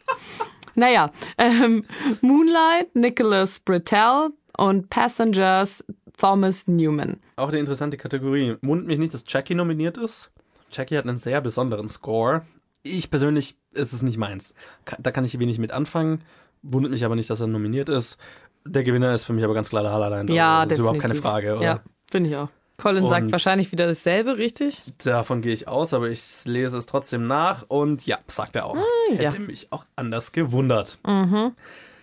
naja, 0.74 1.10
ähm, 1.36 1.84
Moonlight, 2.22 2.94
Nicholas 2.96 3.60
Britell 3.60 4.30
und 4.56 4.88
Passengers, 4.90 5.84
Thomas 6.18 6.66
Newman. 6.66 7.18
Auch 7.36 7.48
eine 7.48 7.58
interessante 7.58 7.96
Kategorie. 7.96 8.56
Wundert 8.62 8.86
mich 8.86 8.98
nicht, 8.98 9.14
dass 9.14 9.24
Jackie 9.26 9.54
nominiert 9.54 9.98
ist. 9.98 10.30
Jackie 10.72 10.96
hat 10.96 11.06
einen 11.06 11.16
sehr 11.18 11.40
besonderen 11.40 11.88
Score. 11.88 12.42
Ich 12.82 13.10
persönlich 13.10 13.56
ist 13.72 13.92
es 13.92 14.02
nicht 14.02 14.16
meins. 14.18 14.54
Da 14.98 15.10
kann 15.10 15.24
ich 15.24 15.38
wenig 15.38 15.58
mit 15.58 15.72
anfangen. 15.72 16.20
Wundert 16.62 16.92
mich 16.92 17.04
aber 17.04 17.16
nicht, 17.16 17.30
dass 17.30 17.40
er 17.40 17.46
nominiert 17.46 17.88
ist. 17.88 18.18
Der 18.64 18.82
Gewinner 18.82 19.14
ist 19.14 19.24
für 19.24 19.32
mich 19.32 19.44
aber 19.44 19.54
ganz 19.54 19.68
klar 19.68 19.82
La 19.82 19.96
La 19.96 20.08
Land. 20.08 20.30
Ja, 20.30 20.64
das 20.64 20.72
ist 20.74 20.78
überhaupt 20.80 20.98
keine. 21.00 21.14
Frage. 21.14 21.56
Oder? 21.56 21.62
Ja, 21.64 21.80
finde 22.10 22.30
ich 22.30 22.36
auch. 22.36 22.48
Colin 22.78 23.08
sagt 23.08 23.24
Und- 23.26 23.32
wahrscheinlich 23.32 23.72
wieder 23.72 23.86
dasselbe, 23.86 24.36
richtig? 24.36 24.82
Davon 25.02 25.40
gehe 25.40 25.52
ich 25.54 25.66
aus, 25.66 25.94
aber 25.94 26.10
ich 26.10 26.44
lese 26.44 26.76
es 26.76 26.84
trotzdem 26.86 27.26
nach 27.26 27.64
und 27.68 28.04
ja, 28.06 28.18
sagt 28.26 28.54
er 28.56 28.66
auch. 28.66 28.76
ja. 29.10 29.16
Hätte 29.30 29.38
mich 29.40 29.68
auch 29.72 29.84
anders 29.96 30.32
gewundert. 30.32 30.98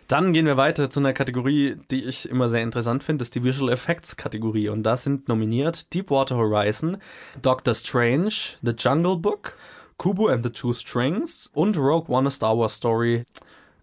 Dann 0.07 0.33
gehen 0.33 0.45
wir 0.45 0.57
weiter 0.57 0.89
zu 0.89 0.99
einer 0.99 1.13
Kategorie, 1.13 1.77
die 1.89 2.03
ich 2.03 2.29
immer 2.29 2.49
sehr 2.49 2.61
interessant 2.61 3.03
finde, 3.03 3.23
ist 3.23 3.35
die 3.35 3.43
Visual 3.43 3.71
Effects 3.71 4.17
Kategorie. 4.17 4.69
Und 4.69 4.83
da 4.83 4.97
sind 4.97 5.27
nominiert 5.27 5.93
Deepwater 5.93 6.35
Horizon, 6.35 6.97
Doctor 7.41 7.73
Strange, 7.73 8.33
The 8.61 8.73
Jungle 8.77 9.17
Book, 9.17 9.57
Kubo 9.97 10.27
and 10.27 10.43
the 10.43 10.49
Two 10.49 10.73
Strings 10.73 11.49
und 11.53 11.77
Rogue 11.77 12.13
One 12.13 12.27
A 12.27 12.31
Star 12.31 12.57
Wars 12.57 12.75
Story. 12.75 13.23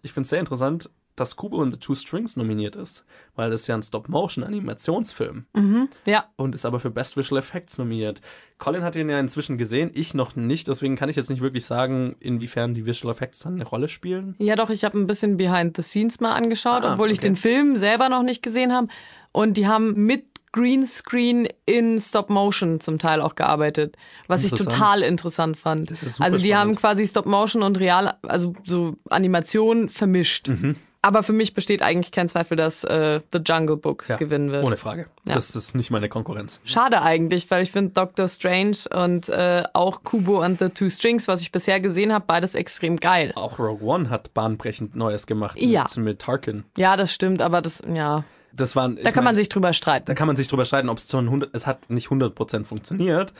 Ich 0.03 0.13
finde 0.13 0.25
es 0.25 0.29
sehr 0.29 0.39
interessant, 0.39 0.89
dass 1.21 1.35
Kubo 1.37 1.61
and 1.61 1.73
the 1.73 1.79
Two 1.79 1.95
Strings 1.95 2.35
nominiert 2.35 2.75
ist, 2.75 3.05
weil 3.35 3.49
das 3.49 3.61
ist 3.61 3.67
ja 3.67 3.75
ein 3.75 3.83
Stop-Motion-Animationsfilm 3.83 5.45
Ja. 6.05 6.25
und 6.35 6.55
ist 6.55 6.65
aber 6.65 6.79
für 6.79 6.91
Best 6.91 7.17
Visual 7.17 7.39
Effects 7.39 7.77
nominiert. 7.77 8.21
Colin 8.57 8.83
hat 8.83 8.95
ihn 8.95 9.09
ja 9.09 9.19
inzwischen 9.19 9.57
gesehen, 9.57 9.91
ich 9.93 10.13
noch 10.13 10.35
nicht, 10.35 10.67
deswegen 10.67 10.95
kann 10.95 11.09
ich 11.09 11.15
jetzt 11.15 11.29
nicht 11.29 11.41
wirklich 11.41 11.65
sagen, 11.65 12.15
inwiefern 12.19 12.73
die 12.73 12.85
Visual 12.85 13.11
Effects 13.13 13.39
dann 13.39 13.53
eine 13.55 13.65
Rolle 13.65 13.87
spielen. 13.87 14.35
Ja, 14.39 14.55
doch, 14.55 14.69
ich 14.69 14.83
habe 14.83 14.97
ein 14.99 15.07
bisschen 15.07 15.37
Behind 15.37 15.75
the 15.77 15.83
Scenes 15.83 16.19
mal 16.19 16.33
angeschaut, 16.33 16.83
Ah, 16.83 16.93
obwohl 16.93 17.11
ich 17.11 17.19
okay. 17.19 17.29
den 17.29 17.35
Film 17.35 17.75
selber 17.75 18.09
noch 18.09 18.23
nicht 18.23 18.43
gesehen 18.43 18.73
habe. 18.73 18.87
Und 19.31 19.57
die 19.57 19.67
haben 19.67 19.93
mit 20.05 20.25
Greenscreen 20.53 21.47
in 21.65 21.97
Stop 21.99 22.29
Motion 22.29 22.81
zum 22.81 22.99
Teil 22.99 23.21
auch 23.21 23.35
gearbeitet, 23.35 23.95
was 24.27 24.43
ich 24.43 24.51
total 24.51 25.01
interessant 25.01 25.55
fand. 25.57 25.89
Das 25.89 26.03
ist 26.03 26.15
super 26.17 26.25
also 26.25 26.37
die 26.37 26.49
spannend. 26.49 26.59
haben 26.59 26.75
quasi 26.75 27.07
Stop 27.07 27.25
Motion 27.25 27.63
und 27.63 27.79
Real, 27.79 28.17
also 28.23 28.53
so 28.65 28.97
Animation 29.09 29.87
vermischt. 29.89 30.49
Mhm. 30.49 30.75
Aber 31.03 31.23
für 31.23 31.33
mich 31.33 31.53
besteht 31.55 31.81
eigentlich 31.81 32.11
kein 32.11 32.29
Zweifel, 32.29 32.55
dass 32.55 32.83
äh, 32.83 33.21
The 33.31 33.39
Jungle 33.39 33.77
Book 33.77 34.03
es 34.03 34.09
Ja, 34.09 34.15
gewinnen 34.17 34.51
wird. 34.51 34.63
Ohne 34.65 34.77
Frage. 34.77 35.07
Ja. 35.27 35.33
Das 35.35 35.55
ist 35.55 35.73
nicht 35.73 35.89
meine 35.89 36.09
Konkurrenz. 36.09 36.61
Schade 36.63 37.01
eigentlich, 37.01 37.49
weil 37.49 37.63
ich 37.63 37.71
finde 37.71 37.93
Doctor 37.93 38.27
Strange 38.27 38.77
und 38.93 39.27
äh, 39.29 39.63
auch 39.73 40.03
Kubo 40.03 40.41
and 40.41 40.59
the 40.59 40.69
Two 40.69 40.89
Strings, 40.89 41.27
was 41.27 41.41
ich 41.41 41.51
bisher 41.51 41.79
gesehen 41.79 42.13
habe, 42.13 42.25
beides 42.27 42.53
extrem 42.53 42.97
geil. 42.97 43.31
Auch 43.35 43.57
Rogue 43.57 43.81
One 43.87 44.09
hat 44.11 44.33
bahnbrechend 44.35 44.95
Neues 44.95 45.25
gemacht 45.25 45.59
Ja. 45.59 45.87
mit, 45.95 46.05
mit 46.05 46.19
Tarkin. 46.19 46.65
Ja, 46.77 46.95
das 46.97 47.11
stimmt, 47.13 47.41
aber 47.41 47.61
das, 47.63 47.81
ja, 47.91 48.23
Das 48.53 48.75
waren, 48.75 48.99
da 49.03 49.11
kann 49.11 49.23
man 49.23 49.35
sich 49.35 49.49
drüber 49.49 49.73
streiten. 49.73 50.05
da 50.05 50.13
kann 50.13 50.27
man 50.27 50.35
sich 50.35 50.47
drüber 50.49 50.65
streiten, 50.65 50.89
ob 50.89 50.99
es 50.99 51.07
zu 51.07 51.17
100, 51.17 51.49
es 51.53 51.65
hat 51.65 51.89
nicht 51.89 52.09
100% 52.09 52.65
funktioniert, 52.65 53.33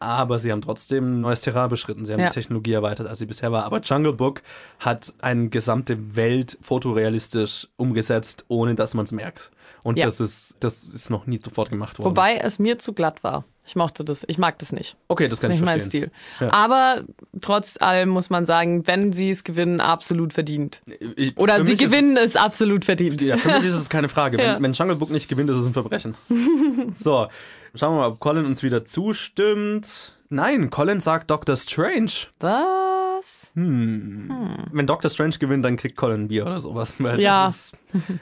aber 0.00 0.38
sie 0.38 0.52
haben 0.52 0.62
trotzdem 0.62 1.18
ein 1.18 1.20
neues 1.20 1.40
Terrain 1.40 1.68
beschritten. 1.68 2.04
Sie 2.04 2.12
haben 2.12 2.20
Ja. 2.20 2.28
die 2.28 2.34
Technologie 2.34 2.72
erweitert, 2.72 3.06
als 3.06 3.18
sie 3.18 3.26
bisher 3.26 3.50
war. 3.52 3.64
Aber 3.64 3.80
Jungle 3.80 4.12
Book 4.12 4.42
hat 4.80 5.12
eine 5.20 5.48
gesamte 5.48 6.16
Welt 6.16 6.56
fotorealistisch 6.60 7.68
umgesetzt, 7.76 8.44
ohne 8.48 8.74
dass 8.74 8.94
man 8.94 9.04
es 9.04 9.12
merkt. 9.12 9.50
Und 9.82 9.96
Ja. 9.98 10.06
das 10.06 10.20
ist 10.20 10.56
das 10.60 10.84
ist 10.84 11.08
noch 11.10 11.26
nie 11.26 11.40
sofort 11.42 11.70
gemacht 11.70 11.98
worden. 11.98 12.10
Wobei 12.10 12.36
es 12.36 12.58
mir 12.58 12.78
zu 12.78 12.92
glatt 12.92 13.22
war. 13.22 13.44
Ich 13.64 13.76
mochte 13.76 14.02
das. 14.02 14.24
Ich 14.28 14.38
mag 14.38 14.58
das 14.60 14.72
nicht. 14.72 14.96
okay, 15.08 15.28
das 15.28 15.40
kann 15.42 15.50
ist 15.50 15.56
ich 15.56 15.60
nicht 15.60 15.70
mein 15.70 15.80
verstehen. 15.80 16.10
Stil. 16.36 16.46
Ja. 16.48 16.52
Aber 16.54 17.02
trotz 17.42 17.76
allem 17.80 18.08
muss 18.08 18.30
man 18.30 18.46
sagen, 18.46 18.86
wenn 18.86 19.12
sie 19.12 19.28
es 19.30 19.44
gewinnen, 19.44 19.80
absolut 19.82 20.32
verdient. 20.32 20.80
Ich, 21.16 21.36
Oder 21.36 21.62
sie 21.64 21.74
ist 21.74 21.78
gewinnen 21.80 22.16
es 22.16 22.34
absolut 22.34 22.86
verdient. 22.86 23.20
Ja, 23.20 23.36
für 23.36 23.48
mich 23.52 23.66
ist 23.66 23.74
es 23.74 23.90
keine 23.90 24.08
Frage. 24.08 24.38
Wenn, 24.38 24.46
Ja. 24.46 24.62
wenn 24.62 24.72
Jungle 24.72 24.96
Book 24.96 25.10
nicht 25.10 25.28
gewinnt, 25.28 25.50
ist 25.50 25.58
es 25.58 25.66
ein 25.66 25.74
Verbrechen. 25.74 26.14
so, 26.94 27.28
schauen 27.74 27.94
wir 27.94 28.00
mal, 28.00 28.08
ob 28.08 28.20
Colin 28.20 28.46
uns 28.46 28.62
wieder 28.62 28.84
zustimmt. 28.84 30.16
Nein, 30.30 30.70
Colin 30.70 31.00
sagt 31.00 31.30
Doctor 31.30 31.56
Strange. 31.56 32.10
Was? 32.40 33.50
Wenn 33.54 34.86
Doctor 34.86 35.10
Strange 35.10 35.38
gewinnt, 35.38 35.64
dann 35.64 35.76
kriegt 35.76 35.96
Colin 35.96 36.22
ein 36.24 36.28
Bier 36.28 36.46
oder 36.46 36.60
sowas. 36.60 36.94
Weil 36.98 37.20
Ja. 37.20 37.46
das 37.46 37.72
Ist, 37.72 37.76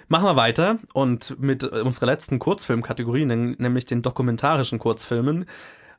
machen 0.08 0.24
wir 0.26 0.36
weiter 0.36 0.78
und 0.92 1.38
mit 1.40 1.62
äh, 1.62 1.80
unserer 1.82 2.06
letzten 2.06 2.38
Kurzfilmkategorie, 2.38 3.24
nämlich 3.26 3.84
den 3.86 4.02
dokumentarischen 4.02 4.78
Kurzfilmen. 4.78 5.46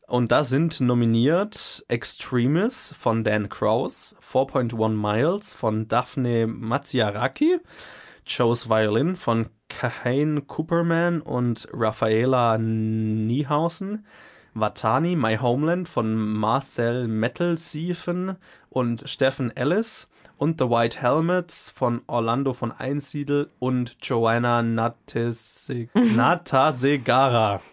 Und 0.08 0.32
da 0.32 0.44
sind 0.46 0.80
nominiert 0.80 1.84
Extremis 1.90 2.96
von 2.98 3.26
Dan 3.26 3.50
Krause, 3.50 4.16
4.1 4.22 4.88
Miles 4.90 5.54
von 5.54 5.88
Daphne 5.90 6.48
Mazziaraki, 6.48 7.60
Joe's 8.28 8.70
Violin 8.70 9.16
von 9.16 9.50
Kahane 9.70 10.42
Cooperman 10.42 11.22
und 11.22 11.68
Raffaela 11.72 12.58
Niehausen, 12.58 14.06
Watani, 14.54 15.16
My 15.16 15.38
Homeland 15.38 15.88
von 15.88 16.16
Marcel 16.16 17.08
Mettelsiefen 17.08 18.36
und 18.70 19.08
Stephen 19.10 19.56
Ellis. 19.56 20.10
Und 20.40 20.60
The 20.60 20.70
White 20.70 21.02
Helmets 21.02 21.72
von 21.72 22.02
Orlando 22.06 22.54
von 22.54 22.72
Einsiedel 22.72 23.50
und 23.58 23.98
Joanna 24.04 24.60
Natase- 24.60 25.90
Natasegara. 25.96 27.62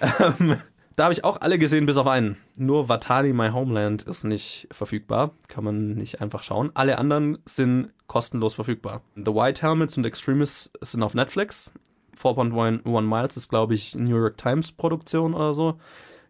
Ähm, 0.00 0.56
da 0.98 1.04
habe 1.04 1.12
ich 1.12 1.22
auch 1.22 1.40
alle 1.40 1.60
gesehen, 1.60 1.86
bis 1.86 1.96
auf 1.96 2.08
einen. 2.08 2.38
Nur 2.56 2.88
Watani 2.88 3.32
My 3.32 3.50
Homeland 3.50 4.02
ist 4.02 4.24
nicht 4.24 4.66
verfügbar. 4.72 5.30
Kann 5.46 5.62
man 5.62 5.94
nicht 5.94 6.20
einfach 6.20 6.42
schauen. 6.42 6.72
Alle 6.74 6.98
anderen 6.98 7.38
sind 7.44 7.92
kostenlos 8.08 8.54
verfügbar. 8.54 9.02
The 9.14 9.32
White 9.32 9.62
Helmets 9.62 9.96
und 9.96 10.04
Extremis 10.04 10.72
sind 10.80 11.04
auf 11.04 11.14
Netflix. 11.14 11.72
4.1 12.20 13.02
Miles 13.02 13.36
ist, 13.36 13.48
glaube 13.48 13.76
ich, 13.76 13.94
New 13.94 14.18
York 14.18 14.38
Times 14.38 14.72
Produktion 14.72 15.34
oder 15.34 15.54
so. 15.54 15.78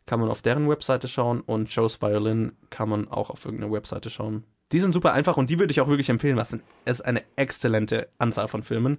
Kann 0.05 0.21
man 0.21 0.29
auf 0.29 0.43
deren 0.43 0.69
Webseite 0.69 1.09
schauen. 1.09 1.41
Und 1.41 1.75
Joe's 1.75 2.03
Violin 2.03 2.53
kann 2.69 2.91
man 2.91 3.09
auch 3.09 3.31
auf 3.31 3.47
irgendeiner 3.47 3.73
Webseite 3.73 4.11
schauen. 4.11 4.45
Die 4.73 4.81
sind 4.81 4.93
super 4.93 5.13
einfach 5.13 5.37
und 5.37 5.51
die 5.51 5.59
würde 5.59 5.71
ich 5.71 5.81
auch 5.81 5.89
wirklich 5.89 6.11
empfehlen. 6.11 6.37
Was 6.37 6.57
ist 6.85 7.01
eine 7.01 7.23
exzellente 7.37 8.09
Anzahl 8.19 8.49
von 8.49 8.63
Filmen 8.63 8.99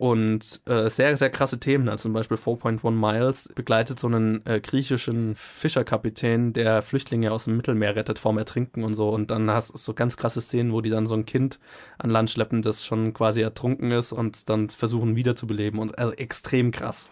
und 0.00 0.62
äh, 0.64 0.88
sehr, 0.88 1.14
sehr 1.18 1.28
krasse 1.28 1.60
Themen. 1.60 1.90
Also 1.90 2.04
zum 2.04 2.14
Beispiel 2.14 2.38
4.1 2.38 2.90
Miles 2.90 3.50
begleitet 3.54 4.00
so 4.00 4.06
einen 4.06 4.40
äh, 4.46 4.58
griechischen 4.58 5.34
Fischerkapitän, 5.34 6.54
der 6.54 6.80
Flüchtlinge 6.80 7.30
aus 7.30 7.44
dem 7.44 7.58
Mittelmeer 7.58 7.96
rettet 7.96 8.18
vorm 8.18 8.38
Ertrinken 8.38 8.82
und 8.82 8.94
so. 8.94 9.10
Und 9.10 9.30
dann 9.30 9.50
hast 9.50 9.74
du 9.74 9.76
so 9.76 9.92
ganz 9.92 10.16
krasse 10.16 10.40
Szenen, 10.40 10.72
wo 10.72 10.80
die 10.80 10.88
dann 10.88 11.06
so 11.06 11.14
ein 11.14 11.26
Kind 11.26 11.60
an 11.98 12.08
Land 12.08 12.30
schleppen, 12.30 12.62
das 12.62 12.82
schon 12.82 13.12
quasi 13.12 13.42
ertrunken 13.42 13.90
ist 13.90 14.12
und 14.12 14.48
dann 14.48 14.70
versuchen 14.70 15.16
wiederzubeleben. 15.16 15.78
Und 15.78 15.98
also 15.98 16.14
extrem 16.14 16.70
krass. 16.70 17.10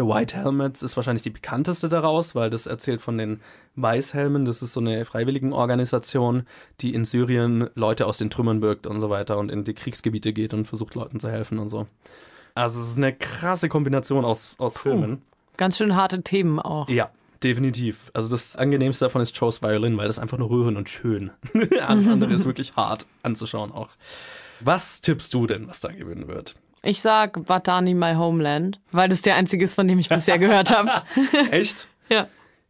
The 0.00 0.06
White 0.06 0.34
Helmets 0.34 0.82
ist 0.82 0.96
wahrscheinlich 0.96 1.20
die 1.20 1.28
bekannteste 1.28 1.90
daraus, 1.90 2.34
weil 2.34 2.48
das 2.48 2.66
erzählt 2.66 3.02
von 3.02 3.18
den 3.18 3.42
Weißhelmen. 3.76 4.46
Das 4.46 4.62
ist 4.62 4.72
so 4.72 4.80
eine 4.80 5.04
Freiwilligenorganisation, 5.04 6.46
die 6.80 6.94
in 6.94 7.04
Syrien 7.04 7.68
Leute 7.74 8.06
aus 8.06 8.16
den 8.16 8.30
Trümmern 8.30 8.60
birgt 8.60 8.86
und 8.86 8.98
so 9.00 9.10
weiter 9.10 9.36
und 9.36 9.52
in 9.52 9.62
die 9.62 9.74
Kriegsgebiete 9.74 10.32
geht 10.32 10.54
und 10.54 10.64
versucht 10.64 10.94
Leuten 10.94 11.20
zu 11.20 11.30
helfen 11.30 11.58
und 11.58 11.68
so. 11.68 11.86
Also 12.54 12.80
es 12.80 12.92
ist 12.92 12.96
eine 12.96 13.12
krasse 13.14 13.68
Kombination 13.68 14.24
aus, 14.24 14.54
aus 14.56 14.78
Filmen. 14.78 15.20
Ganz 15.58 15.76
schön 15.76 15.94
harte 15.94 16.22
Themen 16.22 16.60
auch. 16.60 16.88
Ja, 16.88 17.10
definitiv. 17.42 18.10
Also 18.14 18.30
das 18.30 18.56
angenehmste 18.56 19.04
davon 19.04 19.20
ist 19.20 19.36
Joe's 19.36 19.62
Violin, 19.62 19.98
weil 19.98 20.06
das 20.06 20.16
ist 20.16 20.22
einfach 20.22 20.38
nur 20.38 20.48
rührend 20.48 20.78
und 20.78 20.88
schön. 20.88 21.30
Alles 21.86 22.08
andere 22.08 22.32
ist 22.32 22.46
wirklich 22.46 22.74
hart 22.74 23.06
anzuschauen 23.22 23.70
auch. 23.70 23.90
Was 24.60 25.02
tippst 25.02 25.34
du 25.34 25.46
denn, 25.46 25.68
was 25.68 25.80
da 25.80 25.92
gewinnen 25.92 26.26
wird? 26.26 26.54
Ich 26.82 27.02
sag 27.02 27.48
Watani 27.48 27.94
My 27.94 28.14
Homeland, 28.14 28.80
weil 28.90 29.08
das 29.08 29.22
der 29.22 29.36
einzige 29.36 29.64
ist, 29.64 29.74
von 29.74 29.86
dem 29.86 29.98
ich 29.98 30.08
bisher 30.08 30.38
gehört 30.38 30.76
habe. 30.76 31.02
Echt? 31.50 31.88
ja. 32.08 32.26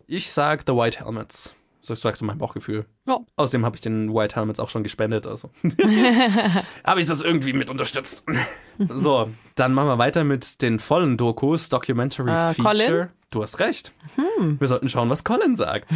Ich 0.06 0.30
sag 0.30 0.64
The 0.66 0.72
White 0.72 1.04
Helmets. 1.04 1.54
So 1.82 1.94
sagst 1.94 2.20
du 2.20 2.26
mein 2.26 2.38
Bauchgefühl. 2.38 2.84
Ja. 3.06 3.18
Außerdem 3.36 3.64
habe 3.64 3.76
ich 3.76 3.80
den 3.80 4.12
White 4.14 4.36
Helmets 4.36 4.60
auch 4.60 4.68
schon 4.68 4.82
gespendet, 4.82 5.26
also 5.26 5.50
habe 6.84 7.00
ich 7.00 7.06
das 7.06 7.22
irgendwie 7.22 7.52
mit 7.52 7.70
unterstützt. 7.70 8.26
so, 8.88 9.30
dann 9.54 9.72
machen 9.72 9.88
wir 9.88 9.98
weiter 9.98 10.24
mit 10.24 10.62
den 10.62 10.78
vollen 10.78 11.16
Dokus, 11.16 11.68
Documentary 11.68 12.30
Äh, 12.30 12.54
Feature. 12.54 12.76
Colin? 12.76 13.08
Du 13.32 13.42
hast 13.44 13.60
recht. 13.60 13.94
Wir 14.58 14.66
sollten 14.66 14.88
schauen, 14.88 15.08
was 15.08 15.22
Colin 15.22 15.54
sagt. 15.54 15.88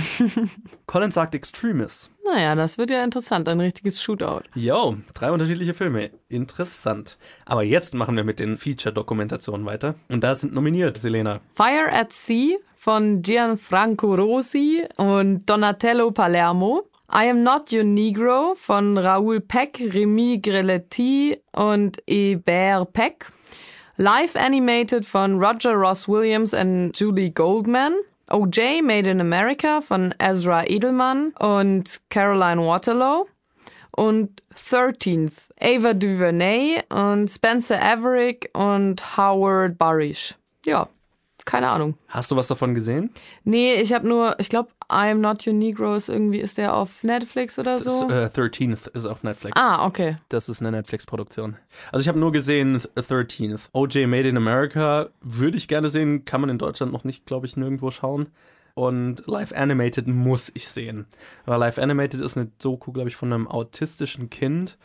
Colin 0.87 1.11
sagt 1.11 1.35
Extremis. 1.35 2.11
Naja, 2.25 2.55
das 2.55 2.79
wird 2.79 2.91
ja 2.93 3.03
interessant. 3.03 3.49
Ein 3.49 3.59
richtiges 3.59 4.01
Shootout. 4.01 4.43
Yo, 4.55 4.97
drei 5.15 5.33
unterschiedliche 5.33 5.75
Filme. 5.75 6.11
Interessant. 6.29 7.19
Aber 7.45 7.65
jetzt 7.65 7.93
machen 7.95 8.15
wir 8.15 8.23
mit 8.23 8.39
den 8.39 8.57
Feature-Dokumentationen 8.57 9.67
weiter. 9.67 9.97
Und 10.09 10.23
da 10.23 10.33
sind 10.37 10.55
nominiert, 10.55 10.97
Selena. 10.99 11.41
Fire 11.57 11.91
at 11.93 12.13
Sea 12.13 12.57
von 12.85 13.23
Gianfranco 13.23 14.15
Rosi 14.15 14.87
und 14.99 15.47
Donatello 15.47 16.11
Palermo. 16.11 16.83
I 17.11 17.31
Am 17.31 17.43
Not 17.43 17.73
Your 17.73 17.83
Negro 17.83 18.55
von 18.57 18.99
Raoul 18.99 19.41
Peck, 19.41 19.81
Remy 19.81 20.41
Greletti 20.43 21.41
und 21.53 21.97
Hubert 22.07 22.93
Peck. 22.93 23.33
Live 23.97 24.37
Animated 24.37 25.07
von 25.07 25.43
Roger 25.43 25.73
Ross 25.73 26.07
Williams 26.07 26.53
und 26.53 26.93
Julie 26.95 27.31
Goldman. 27.31 27.95
OJ 28.31 28.83
Made 28.83 29.09
in 29.09 29.23
America 29.23 29.81
von 29.81 30.15
Ezra 30.19 30.67
Edelman 30.67 31.33
und 31.39 32.03
Caroline 32.11 32.61
Waterlow. 32.61 33.27
Und 33.93 34.43
13th 34.57 35.49
Ava 35.59 35.95
DuVernay 35.95 36.83
und 36.91 37.29
Spencer 37.31 37.81
Averick 37.83 38.51
und 38.53 39.17
Howard 39.17 39.79
Barish. 39.79 40.35
Ja, 40.67 40.87
keine 41.45 41.69
Ahnung. 41.69 41.97
Hast 42.09 42.31
du 42.31 42.37
was 42.37 42.49
davon 42.49 42.75
gesehen? 42.75 43.11
Nee, 43.45 43.75
ich 43.75 43.93
habe 43.93 44.09
nur, 44.09 44.39
ich 44.39 44.49
glaube, 44.49 44.71
I 44.91 45.11
Am 45.11 45.21
Not 45.21 45.47
Your 45.47 45.53
Negro 45.53 45.95
ist 45.95 46.09
irgendwie, 46.09 46.39
ist 46.41 46.59
der 46.59 46.75
auf 46.75 47.03
Netflix 47.03 47.59
oder 47.59 47.79
so? 47.79 48.09
Das, 48.09 48.37
äh, 48.37 48.41
13th 48.41 48.89
ist 48.95 49.07
auf 49.07 49.23
Netflix. 49.23 49.57
ah, 49.57 49.87
okay. 49.87 50.17
Das 50.29 50.49
ist 50.49 50.61
eine 50.61 50.71
Netflix-Produktion. 50.73 51.57
Also 51.93 52.03
ich 52.03 52.09
habe 52.09 52.19
nur 52.19 52.33
gesehen 52.33 52.79
13th. 52.97 53.69
OJ 53.73 54.07
Made 54.07 54.29
in 54.29 54.37
America 54.37 55.09
würde 55.21 55.57
ich 55.57 55.69
gerne 55.69 55.89
sehen, 55.89 56.25
kann 56.25 56.41
man 56.41 56.51
in 56.51 56.59
Deutschland 56.59 56.93
noch 56.93 57.05
nicht, 57.05 57.27
glaube 57.27 57.47
ich, 57.47 57.57
nirgendwo 57.57 57.91
schauen. 57.91 58.29
Und 58.75 59.27
Live 59.27 59.53
Animated 59.53 60.09
muss 60.09 60.51
ich 60.55 60.69
sehen. 60.69 61.07
Weil 61.47 61.61
Live 61.61 61.79
Animated 61.79 62.21
ist 62.21 62.37
eine 62.37 62.51
Doku, 62.61 62.93
glaube 62.93 63.09
ich, 63.09 63.17
von 63.17 63.33
einem 63.33 63.47
autistischen 63.47 64.31
Kind, 64.31 64.79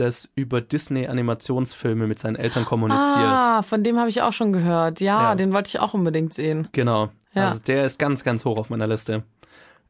das 0.00 0.28
über 0.34 0.60
Disney-Animationsfilme 0.60 2.06
mit 2.06 2.18
seinen 2.18 2.36
Eltern 2.36 2.64
kommuniziert. 2.64 3.04
Ah, 3.04 3.62
von 3.62 3.84
dem 3.84 3.98
habe 3.98 4.08
ich 4.08 4.22
auch 4.22 4.32
schon 4.32 4.52
gehört. 4.52 5.00
Ja, 5.00 5.22
Ja. 5.22 5.34
den 5.34 5.52
wollte 5.52 5.68
ich 5.68 5.78
auch 5.80 5.94
unbedingt 5.94 6.34
sehen. 6.34 6.68
Genau. 6.72 7.10
Ja. 7.34 7.48
Also 7.48 7.60
der 7.60 7.84
ist 7.84 7.98
ganz, 7.98 8.24
ganz 8.24 8.44
hoch 8.44 8.58
auf 8.58 8.70
meiner 8.70 8.86
Liste. 8.86 9.22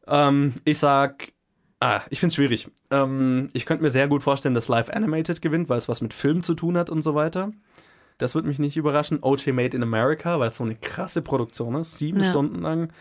Ähm, 0.07 0.55
ich 0.65 0.79
sag, 0.79 1.33
ah, 1.81 2.01
ich 2.11 2.21
find's 2.21 2.35
schwierig. 2.35 2.69
Ähm, 2.91 3.49
ich 3.53 3.65
könnte 3.67 3.83
mir 3.83 3.91
sehr 3.91 4.09
gut 4.09 4.23
vorstellen, 4.23 4.55
dass 4.55 4.69
Live 4.69 4.91
Animated 4.91 5.41
gewinnt, 5.41 5.69
weil 5.69 5.79
es 5.79 5.89
was 5.89 6.01
mit 6.03 6.13
Film 6.13 6.43
zu 6.43 6.55
tun 6.55 6.77
hat 6.77 6.91
und 6.91 7.03
so 7.03 7.15
weiter. 7.15 7.53
Das 8.19 8.35
würde 8.35 8.49
mich 8.49 8.59
nicht 8.59 8.77
überraschen. 8.77 9.21
OJ 9.23 9.53
Made 9.53 9.75
in 9.77 9.83
America, 9.83 10.39
weil 10.39 10.49
es 10.49 10.57
so 10.57 10.65
eine 10.65 10.75
krasse 10.77 11.23
Produktion 11.23 11.75
ist, 11.77 11.97
sieben 11.97 12.21
Ja. 12.21 12.29
Stunden 12.31 12.61
lang. 12.61 12.93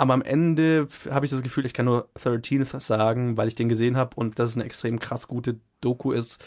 Aber 0.00 0.14
am 0.14 0.22
Ende 0.22 0.88
habe 1.10 1.26
ich 1.26 1.30
das 1.30 1.42
Gefühl, 1.42 1.66
ich 1.66 1.74
kann 1.74 1.84
nur 1.84 2.08
13th 2.18 2.80
sagen, 2.80 3.36
weil 3.36 3.48
ich 3.48 3.54
den 3.54 3.68
gesehen 3.68 3.98
habe 3.98 4.16
und 4.16 4.38
das 4.38 4.54
eine 4.56 4.64
extrem 4.64 4.98
krass 4.98 5.28
gute 5.28 5.60
Doku 5.82 6.12
ist. 6.12 6.42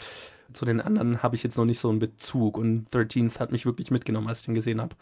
Zu 0.52 0.64
den 0.64 0.80
anderen 0.80 1.22
habe 1.22 1.36
ich 1.36 1.44
jetzt 1.44 1.56
noch 1.56 1.64
nicht 1.64 1.78
so 1.78 1.88
einen 1.88 2.00
Bezug 2.00 2.58
und 2.58 2.90
13th 2.90 3.38
hat 3.38 3.52
mich 3.52 3.64
wirklich 3.64 3.92
mitgenommen, 3.92 4.26
als 4.26 4.40
ich 4.40 4.46
den 4.46 4.56
gesehen 4.56 4.80
habe. 4.80 4.96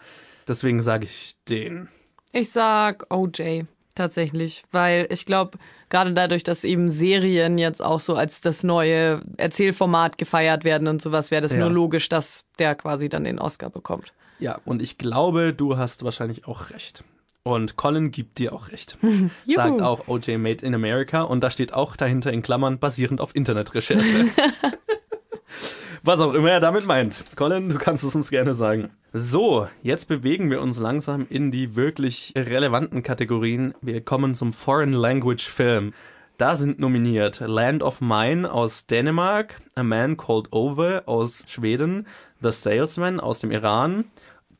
Deswegen 0.46 0.82
sage 0.82 1.04
ich 1.04 1.36
den. 1.48 1.88
Ich 2.30 2.50
sag 2.50 3.06
OJ 3.10 3.62
tatsächlich, 3.94 4.64
weil 4.70 5.06
ich 5.08 5.24
glaube, 5.24 5.56
gerade 5.88 6.12
dadurch, 6.12 6.44
dass 6.44 6.64
eben 6.64 6.90
Serien 6.90 7.56
jetzt 7.56 7.82
auch 7.82 8.00
so 8.00 8.16
als 8.16 8.42
das 8.42 8.62
neue 8.64 9.22
Erzählformat 9.38 10.18
gefeiert 10.18 10.64
werden 10.64 10.88
und 10.88 11.00
sowas, 11.00 11.30
wäre 11.30 11.40
das 11.40 11.54
Ja. 11.54 11.60
nur 11.60 11.70
logisch, 11.70 12.10
dass 12.10 12.44
der 12.58 12.74
quasi 12.74 13.08
dann 13.08 13.24
den 13.24 13.38
Oscar 13.38 13.70
bekommt. 13.70 14.12
Ja, 14.40 14.60
und 14.66 14.82
ich 14.82 14.98
glaube, 14.98 15.54
du 15.54 15.78
hast 15.78 16.04
wahrscheinlich 16.04 16.46
auch 16.46 16.68
recht. 16.68 17.02
Und 17.44 17.76
Colin 17.76 18.12
gibt 18.12 18.38
dir 18.38 18.52
auch 18.52 18.68
recht. 18.70 18.98
Sagt 19.46 19.82
auch 19.82 20.06
OJ 20.06 20.38
Made 20.38 20.64
in 20.64 20.74
America 20.74 21.22
und 21.22 21.40
da 21.40 21.50
steht 21.50 21.74
auch 21.74 21.96
dahinter 21.96 22.32
in 22.32 22.42
Klammern 22.42 22.78
basierend 22.78 23.20
auf 23.20 23.34
Internetrecherche. 23.34 24.26
Was 26.04 26.20
auch 26.20 26.34
immer 26.34 26.50
er 26.50 26.60
damit 26.60 26.86
meint. 26.86 27.24
Colin, 27.36 27.68
du 27.68 27.78
kannst 27.78 28.02
es 28.02 28.14
uns 28.16 28.30
gerne 28.30 28.54
sagen. 28.54 28.90
So, 29.12 29.68
jetzt 29.82 30.06
bewegen 30.06 30.50
wir 30.50 30.60
uns 30.60 30.78
langsam 30.80 31.26
in 31.28 31.50
die 31.50 31.76
wirklich 31.76 32.32
relevanten 32.36 33.02
Kategorien. 33.02 33.74
Wir 33.80 34.00
kommen 34.00 34.34
zum 34.34 34.52
Foreign 34.52 34.92
Language 34.92 35.48
Film. 35.48 35.92
Da 36.38 36.56
sind 36.56 36.80
nominiert 36.80 37.40
Land 37.40 37.84
of 37.84 38.00
Mine 38.00 38.50
aus 38.50 38.86
Dänemark, 38.86 39.60
A 39.76 39.84
Man 39.84 40.16
Called 40.16 40.52
Over 40.52 41.02
aus 41.06 41.44
Schweden, 41.46 42.06
The 42.40 42.50
Salesman 42.50 43.20
aus 43.20 43.40
dem 43.40 43.52
Iran, 43.52 44.06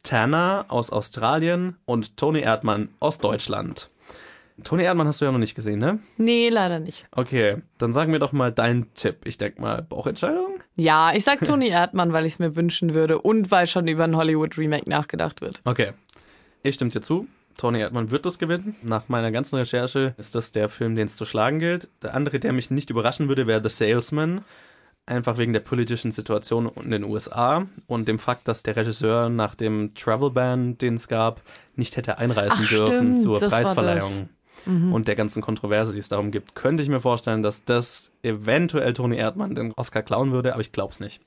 Tanner 0.03 0.67
aus 0.69 0.91
Australien 0.91 1.77
und 1.85 2.17
Tony 2.17 2.41
Erdmann 2.41 2.89
aus 3.01 3.19
Deutschland. 3.19 3.91
Tony 4.65 4.85
Erdmann 4.85 5.07
hast 5.07 5.21
du 5.21 5.25
ja 5.25 5.33
noch 5.33 5.39
nicht 5.39 5.55
gesehen, 5.55 5.79
ne? 5.79 5.99
Nee, 6.19 6.49
leider 6.49 6.79
nicht. 6.79 7.07
Okay, 7.13 7.63
dann 7.79 7.93
sag 7.93 8.09
mir 8.09 8.19
doch 8.19 8.33
mal 8.33 8.53
deinen 8.53 8.93
Tipp. 8.95 9.21
Ich 9.25 9.39
denke 9.39 9.61
mal, 9.61 9.83
Bauchentscheidung? 9.83 10.61
Ja, 10.77 11.13
ich 11.15 11.25
sag 11.25 11.41
Tony 11.41 11.69
Erdmann, 11.71 12.13
weil 12.13 12.27
ich 12.27 12.35
es 12.35 12.39
mir 12.39 12.55
wünschen 12.55 12.95
würde 12.95 13.21
und 13.21 13.51
weil 13.51 13.67
schon 13.67 13.89
über 13.89 14.05
ein 14.05 14.17
Hollywood-Remake 14.17 14.89
nachgedacht 14.89 15.41
wird. 15.41 15.61
Okay, 15.65 15.93
ich 16.63 16.75
stimme 16.75 16.91
dir 16.91 17.01
zu. 17.01 17.27
Tony 17.57 17.81
Erdmann 17.81 18.11
wird 18.11 18.25
das 18.27 18.39
gewinnen. 18.39 18.77
Nach 18.83 19.09
meiner 19.09 19.31
ganzen 19.31 19.57
Recherche 19.57 20.15
ist 20.17 20.35
das 20.35 20.53
der 20.53 20.69
Film, 20.69 20.97
den 20.97 21.07
es 21.07 21.17
zu 21.17 21.25
schlagen 21.25 21.59
gilt. 21.59 21.89
Der 22.03 22.15
andere, 22.15 22.39
der 22.39 22.53
mich 22.53 22.71
nicht 22.71 22.91
überraschen 22.91 23.29
würde, 23.29 23.47
wäre 23.47 23.63
The 23.63 23.69
Salesman. 23.75 24.43
Einfach 25.05 25.37
wegen 25.37 25.53
der 25.53 25.61
politischen 25.61 26.13
Situation 26.13 26.71
in 26.83 26.93
den 26.93 27.05
USA 27.05 27.65
und 27.89 28.07
dem 28.07 28.19
Fakt, 28.21 28.47
dass 28.47 28.63
der 28.63 28.77
Regisseur 28.77 29.29
nach 29.29 29.55
dem 29.55 29.95
Travel 29.95 30.31
Ban, 30.31 30.79
den 30.79 30.95
es 30.95 31.09
gab, 31.09 31.43
nicht 31.75 31.97
hätte 31.97 32.19
einreisen 32.19 32.61
Ach, 32.63 32.69
dürfen 32.69 33.19
stimmt, 33.19 33.21
zur 33.21 33.41
Preisverleihung. 33.41 34.29
Und 34.65 35.09
der 35.09 35.17
ganzen 35.17 35.43
Kontroverse, 35.43 35.93
die 35.93 35.99
es 35.99 36.09
darum 36.09 36.31
gibt, 36.31 36.55
könnte 36.55 36.85
ich 36.85 36.89
mir 36.89 37.01
vorstellen, 37.01 37.43
dass 37.43 37.65
das 37.65 38.13
eventuell 38.23 38.93
Tony 38.93 39.17
Erdmann 39.17 39.57
den 39.57 39.73
Oscar 39.73 40.03
klauen 40.03 40.31
würde, 40.31 40.53
aber 40.53 40.61
ich 40.61 40.71
glaube 40.71 40.93
es 40.93 41.01
nicht. 41.01 41.21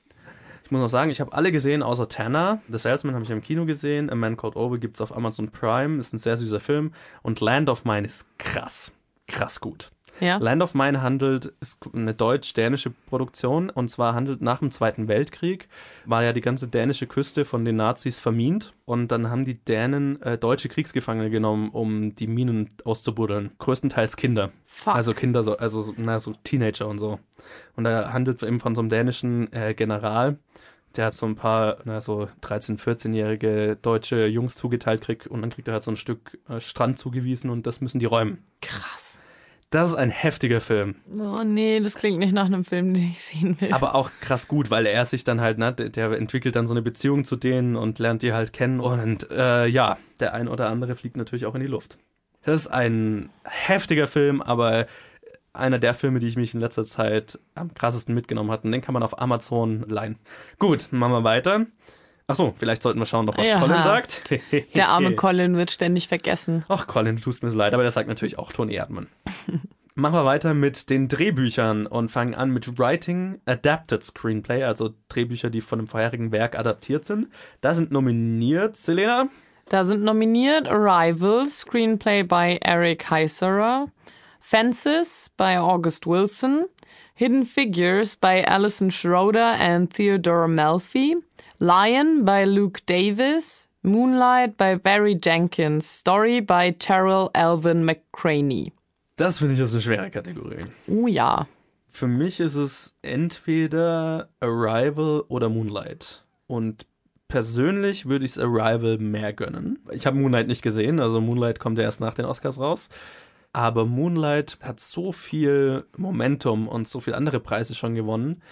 Ich 0.64 0.70
muss 0.70 0.80
noch 0.80 0.88
sagen, 0.88 1.10
ich 1.10 1.20
habe 1.20 1.32
alle 1.32 1.52
gesehen, 1.52 1.82
außer 1.82 2.08
Tanner. 2.08 2.60
The 2.68 2.78
Salesman 2.78 3.14
habe 3.14 3.24
ich 3.24 3.30
im 3.30 3.40
Kino 3.40 3.66
gesehen. 3.66 4.10
A 4.10 4.16
Man 4.16 4.36
Called 4.36 4.56
Over 4.56 4.78
gibt 4.78 4.96
es 4.96 5.00
auf 5.00 5.16
Amazon 5.16 5.50
Prime. 5.50 6.00
Ist 6.00 6.12
ein 6.12 6.18
sehr 6.18 6.36
süßer 6.36 6.58
Film. 6.58 6.92
Und 7.22 7.40
Land 7.40 7.68
of 7.68 7.84
Mine 7.84 8.04
ist 8.04 8.26
krass. 8.38 8.90
Krass 9.28 9.60
gut. 9.60 9.92
Ja. 10.20 10.38
Land 10.38 10.62
of 10.62 10.74
Mine 10.74 11.02
handelt, 11.02 11.52
ist 11.60 11.84
eine 11.94 12.14
deutsch-dänische 12.14 12.90
Produktion. 12.90 13.70
Und 13.70 13.88
zwar 13.88 14.14
handelt 14.14 14.40
nach 14.40 14.60
dem 14.60 14.70
Zweiten 14.70 15.08
Weltkrieg, 15.08 15.68
war 16.04 16.22
ja 16.22 16.32
die 16.32 16.40
ganze 16.40 16.68
dänische 16.68 17.06
Küste 17.06 17.44
von 17.44 17.64
den 17.64 17.76
Nazis 17.76 18.18
vermint. 18.18 18.72
Und 18.84 19.12
dann 19.12 19.30
haben 19.30 19.44
die 19.44 19.62
Dänen 19.62 20.20
äh, 20.22 20.38
deutsche 20.38 20.68
Kriegsgefangene 20.68 21.30
genommen, 21.30 21.70
um 21.70 22.14
die 22.14 22.26
Minen 22.26 22.70
auszubuddeln. 22.84 23.52
Größtenteils 23.58 24.16
Kinder. 24.16 24.52
Fuck. 24.66 24.94
Also 24.94 25.12
Kinder, 25.12 25.42
so, 25.42 25.56
also 25.56 25.82
so- 25.82 25.94
na, 25.96 26.18
so 26.20 26.32
Teenager 26.44 26.88
und 26.88 26.98
so. 26.98 27.18
Und 27.76 27.86
er 27.86 28.12
handelt 28.12 28.42
eben 28.42 28.60
von 28.60 28.74
so 28.74 28.80
einem 28.80 28.88
dänischen 28.88 29.52
äh, 29.52 29.74
General, 29.74 30.38
der 30.96 31.04
hat 31.06 31.14
so 31.14 31.26
ein 31.26 31.34
paar, 31.36 31.76
na, 31.84 32.00
so 32.00 32.26
13-, 32.42 32.78
14-jährige 32.78 33.76
deutsche 33.82 34.26
Jungs 34.26 34.56
zugeteilt 34.56 35.02
kriegt 35.02 35.26
und 35.26 35.42
dann 35.42 35.50
kriegt 35.50 35.68
er 35.68 35.74
halt 35.74 35.82
so 35.82 35.90
ein 35.90 35.96
Stück 35.96 36.38
äh, 36.48 36.58
Strand 36.60 36.98
zugewiesen 36.98 37.50
und 37.50 37.66
das 37.66 37.82
müssen 37.82 37.98
die 37.98 38.06
räumen. 38.06 38.42
Krass. 38.62 39.05
Das 39.70 39.88
ist 39.90 39.94
ein 39.96 40.10
heftiger 40.10 40.60
Film. 40.60 40.94
Oh 41.18 41.42
nee, 41.44 41.80
das 41.80 41.96
klingt 41.96 42.18
nicht 42.18 42.32
nach 42.32 42.46
einem 42.46 42.64
Film, 42.64 42.94
den 42.94 43.10
ich 43.10 43.20
sehen 43.20 43.60
will. 43.60 43.72
Aber 43.72 43.94
auch 43.94 44.10
krass 44.20 44.46
gut, 44.46 44.70
weil 44.70 44.86
er 44.86 45.04
sich 45.04 45.24
dann 45.24 45.40
halt, 45.40 45.58
ne, 45.58 45.72
der 45.72 46.12
entwickelt 46.12 46.54
dann 46.54 46.66
so 46.66 46.74
eine 46.74 46.82
Beziehung 46.82 47.24
zu 47.24 47.34
denen 47.34 47.74
und 47.74 47.98
lernt 47.98 48.22
die 48.22 48.32
halt 48.32 48.52
kennen. 48.52 48.78
Und 48.78 49.28
äh, 49.30 49.66
ja, 49.66 49.98
der 50.20 50.34
ein 50.34 50.48
oder 50.48 50.68
andere 50.68 50.94
fliegt 50.94 51.16
natürlich 51.16 51.46
auch 51.46 51.54
in 51.54 51.60
die 51.60 51.66
Luft. 51.66 51.98
Das 52.44 52.62
ist 52.62 52.68
ein 52.68 53.30
heftiger 53.42 54.06
Film, 54.06 54.40
aber 54.40 54.86
einer 55.52 55.80
der 55.80 55.94
Filme, 55.94 56.20
die 56.20 56.28
ich 56.28 56.36
mich 56.36 56.54
in 56.54 56.60
letzter 56.60 56.84
Zeit 56.84 57.40
am 57.56 57.74
krassesten 57.74 58.14
mitgenommen 58.14 58.52
hatte. 58.52 58.64
Und 58.68 58.72
den 58.72 58.82
kann 58.82 58.92
man 58.92 59.02
auf 59.02 59.20
Amazon 59.20 59.84
leihen. 59.88 60.16
Gut, 60.58 60.88
machen 60.92 61.12
wir 61.12 61.24
weiter. 61.24 61.66
Ach 62.28 62.34
so, 62.34 62.54
vielleicht 62.58 62.82
sollten 62.82 62.98
wir 62.98 63.06
schauen 63.06 63.24
noch, 63.24 63.38
was 63.38 63.46
Ja. 63.46 63.60
Colin 63.60 63.82
sagt. 63.82 64.22
Der 64.74 64.88
arme 64.88 65.14
Colin 65.14 65.56
wird 65.56 65.70
ständig 65.70 66.08
vergessen. 66.08 66.64
Ach, 66.68 66.86
Colin, 66.88 67.16
du 67.16 67.22
tust 67.22 67.42
mir 67.42 67.50
so 67.50 67.56
leid, 67.56 67.72
aber 67.72 67.84
der 67.84 67.92
sagt 67.92 68.08
natürlich 68.08 68.38
auch 68.38 68.52
Toni 68.52 68.74
Erdmann. 68.74 69.06
Machen 69.94 70.14
wir 70.14 70.24
weiter 70.26 70.52
mit 70.52 70.90
den 70.90 71.08
Drehbüchern 71.08 71.86
und 71.86 72.10
fangen 72.10 72.34
an 72.34 72.50
mit 72.50 72.78
Writing 72.78 73.40
Adapted 73.46 74.04
Screenplay, 74.04 74.62
also 74.64 74.90
Drehbücher, 75.08 75.48
die 75.50 75.60
von 75.62 75.78
einem 75.78 75.88
vorherigen 75.88 76.32
Werk 76.32 76.58
adaptiert 76.58 77.04
sind. 77.06 77.28
Da 77.62 77.72
sind 77.72 77.92
nominiert, 77.92 78.76
Selena, 78.76 79.28
Da 79.68 79.84
sind 79.84 80.02
nominiert 80.02 80.68
Arrival, 80.68 81.46
Screenplay 81.46 82.24
by 82.24 82.58
Eric 82.60 83.08
Heiserer, 83.10 83.86
Fences 84.40 85.30
by 85.36 85.56
August 85.58 86.06
Wilson, 86.06 86.66
Hidden 87.14 87.46
Figures 87.46 88.16
by 88.16 88.44
Alison 88.46 88.90
Schroeder 88.90 89.52
and 89.58 89.90
Theodore 89.92 90.46
Melfi, 90.46 91.16
Lion 91.58 92.24
by 92.24 92.44
Luke 92.44 92.84
Davis, 92.84 93.68
Moonlight 93.82 94.58
by 94.58 94.76
Barry 94.76 95.18
Jenkins, 95.22 95.86
Story 95.86 96.40
by 96.40 96.72
Terrell 96.78 97.30
Alvin 97.34 97.82
McCraney. 97.84 98.72
das 99.16 99.38
finde 99.38 99.54
ich 99.54 99.60
ist 99.60 99.72
eine 99.72 99.80
schwere 99.80 100.10
Kategorie. 100.10 100.64
Oh 100.86 101.06
ja. 101.06 101.46
Für 101.88 102.08
mich 102.08 102.40
ist 102.40 102.56
es 102.56 102.98
entweder 103.00 104.28
Arrival 104.40 105.22
oder 105.28 105.48
Moonlight. 105.48 106.26
Und 106.46 106.86
persönlich 107.28 108.04
würde 108.04 108.26
ich 108.26 108.32
es 108.32 108.38
Arrival 108.38 108.98
mehr 108.98 109.32
gönnen. 109.32 109.78
Ich 109.92 110.06
habe 110.06 110.18
Moonlight 110.18 110.48
nicht 110.48 110.60
gesehen, 110.60 111.00
also 111.00 111.22
Moonlight 111.22 111.58
kommt 111.58 111.78
ja 111.78 111.84
erst 111.84 112.00
nach 112.00 112.12
den 112.12 112.26
Oscars 112.26 112.60
raus. 112.60 112.90
Aber 113.54 113.86
Moonlight 113.86 114.58
hat 114.60 114.80
so 114.80 115.12
viel 115.12 115.86
Momentum 115.96 116.68
und 116.68 116.86
so 116.86 117.00
viele 117.00 117.16
andere 117.16 117.40
Preise 117.40 117.74
schon 117.74 117.94
gewonnen, 117.94 118.42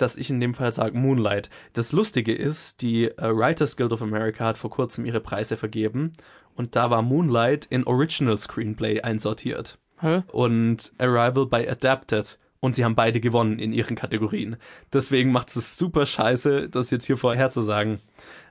dass 0.00 0.16
ich 0.16 0.30
in 0.30 0.40
dem 0.40 0.54
Fall 0.54 0.72
sage 0.72 0.96
Moonlight. 0.96 1.50
Das 1.72 1.92
Lustige 1.92 2.34
ist, 2.34 2.82
die 2.82 3.04
äh, 3.04 3.34
Writers 3.34 3.76
Guild 3.76 3.92
of 3.92 4.02
America 4.02 4.44
hat 4.44 4.58
vor 4.58 4.70
kurzem 4.70 5.04
ihre 5.04 5.20
Preise 5.20 5.56
vergeben 5.56 6.12
und 6.54 6.76
da 6.76 6.90
war 6.90 7.02
Moonlight 7.02 7.66
in 7.66 7.84
Original 7.84 8.36
Screenplay 8.36 9.00
einsortiert 9.00 9.78
Hä? 10.00 10.22
und 10.32 10.92
Arrival 10.98 11.46
bei 11.46 11.70
Adapted. 11.70 12.38
Und 12.62 12.74
sie 12.74 12.84
haben 12.84 12.94
beide 12.94 13.20
gewonnen 13.20 13.58
in 13.58 13.72
ihren 13.72 13.96
Kategorien. 13.96 14.56
Deswegen 14.92 15.32
macht 15.32 15.48
es 15.48 15.78
super 15.78 16.04
scheiße, 16.04 16.68
das 16.68 16.90
jetzt 16.90 17.06
hier 17.06 17.16
vorherzusagen. 17.16 18.00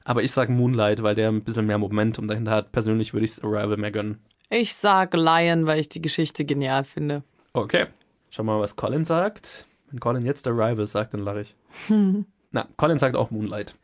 Aber 0.04 0.24
ich 0.24 0.32
sage 0.32 0.52
Moonlight, 0.52 1.04
weil 1.04 1.14
der 1.14 1.30
ein 1.30 1.43
bisschen 1.43 1.68
mehr 1.68 1.78
Momentum 1.78 2.28
dahinter 2.28 2.50
hat. 2.50 2.72
Persönlich 2.72 3.14
würde 3.14 3.26
ich 3.26 3.34
es 3.34 3.43
Arrival 3.43 3.78
mehr 3.78 3.91
gönnen. 3.91 4.18
Ich 4.50 4.74
sag 4.74 5.14
Lion, 5.14 5.68
weil 5.68 5.80
ich 5.80 5.89
die 5.89 6.02
Geschichte 6.02 6.43
genial 6.43 6.86
finde. 6.86 7.22
Okay. 7.54 7.86
Schau 8.32 8.41
mal, 8.43 8.60
was 8.60 8.76
Colin 8.76 9.06
sagt. 9.06 9.68
Wenn 9.90 10.00
Colin 10.00 10.26
jetzt 10.26 10.48
Arrival 10.48 10.88
sagt, 10.88 11.14
dann 11.14 11.22
lache 11.22 11.42
ich. 11.42 11.56
Na, 12.52 12.68
Colin 12.78 13.00
sagt 13.00 13.16
auch 13.16 13.32
Moonlight. 13.32 13.76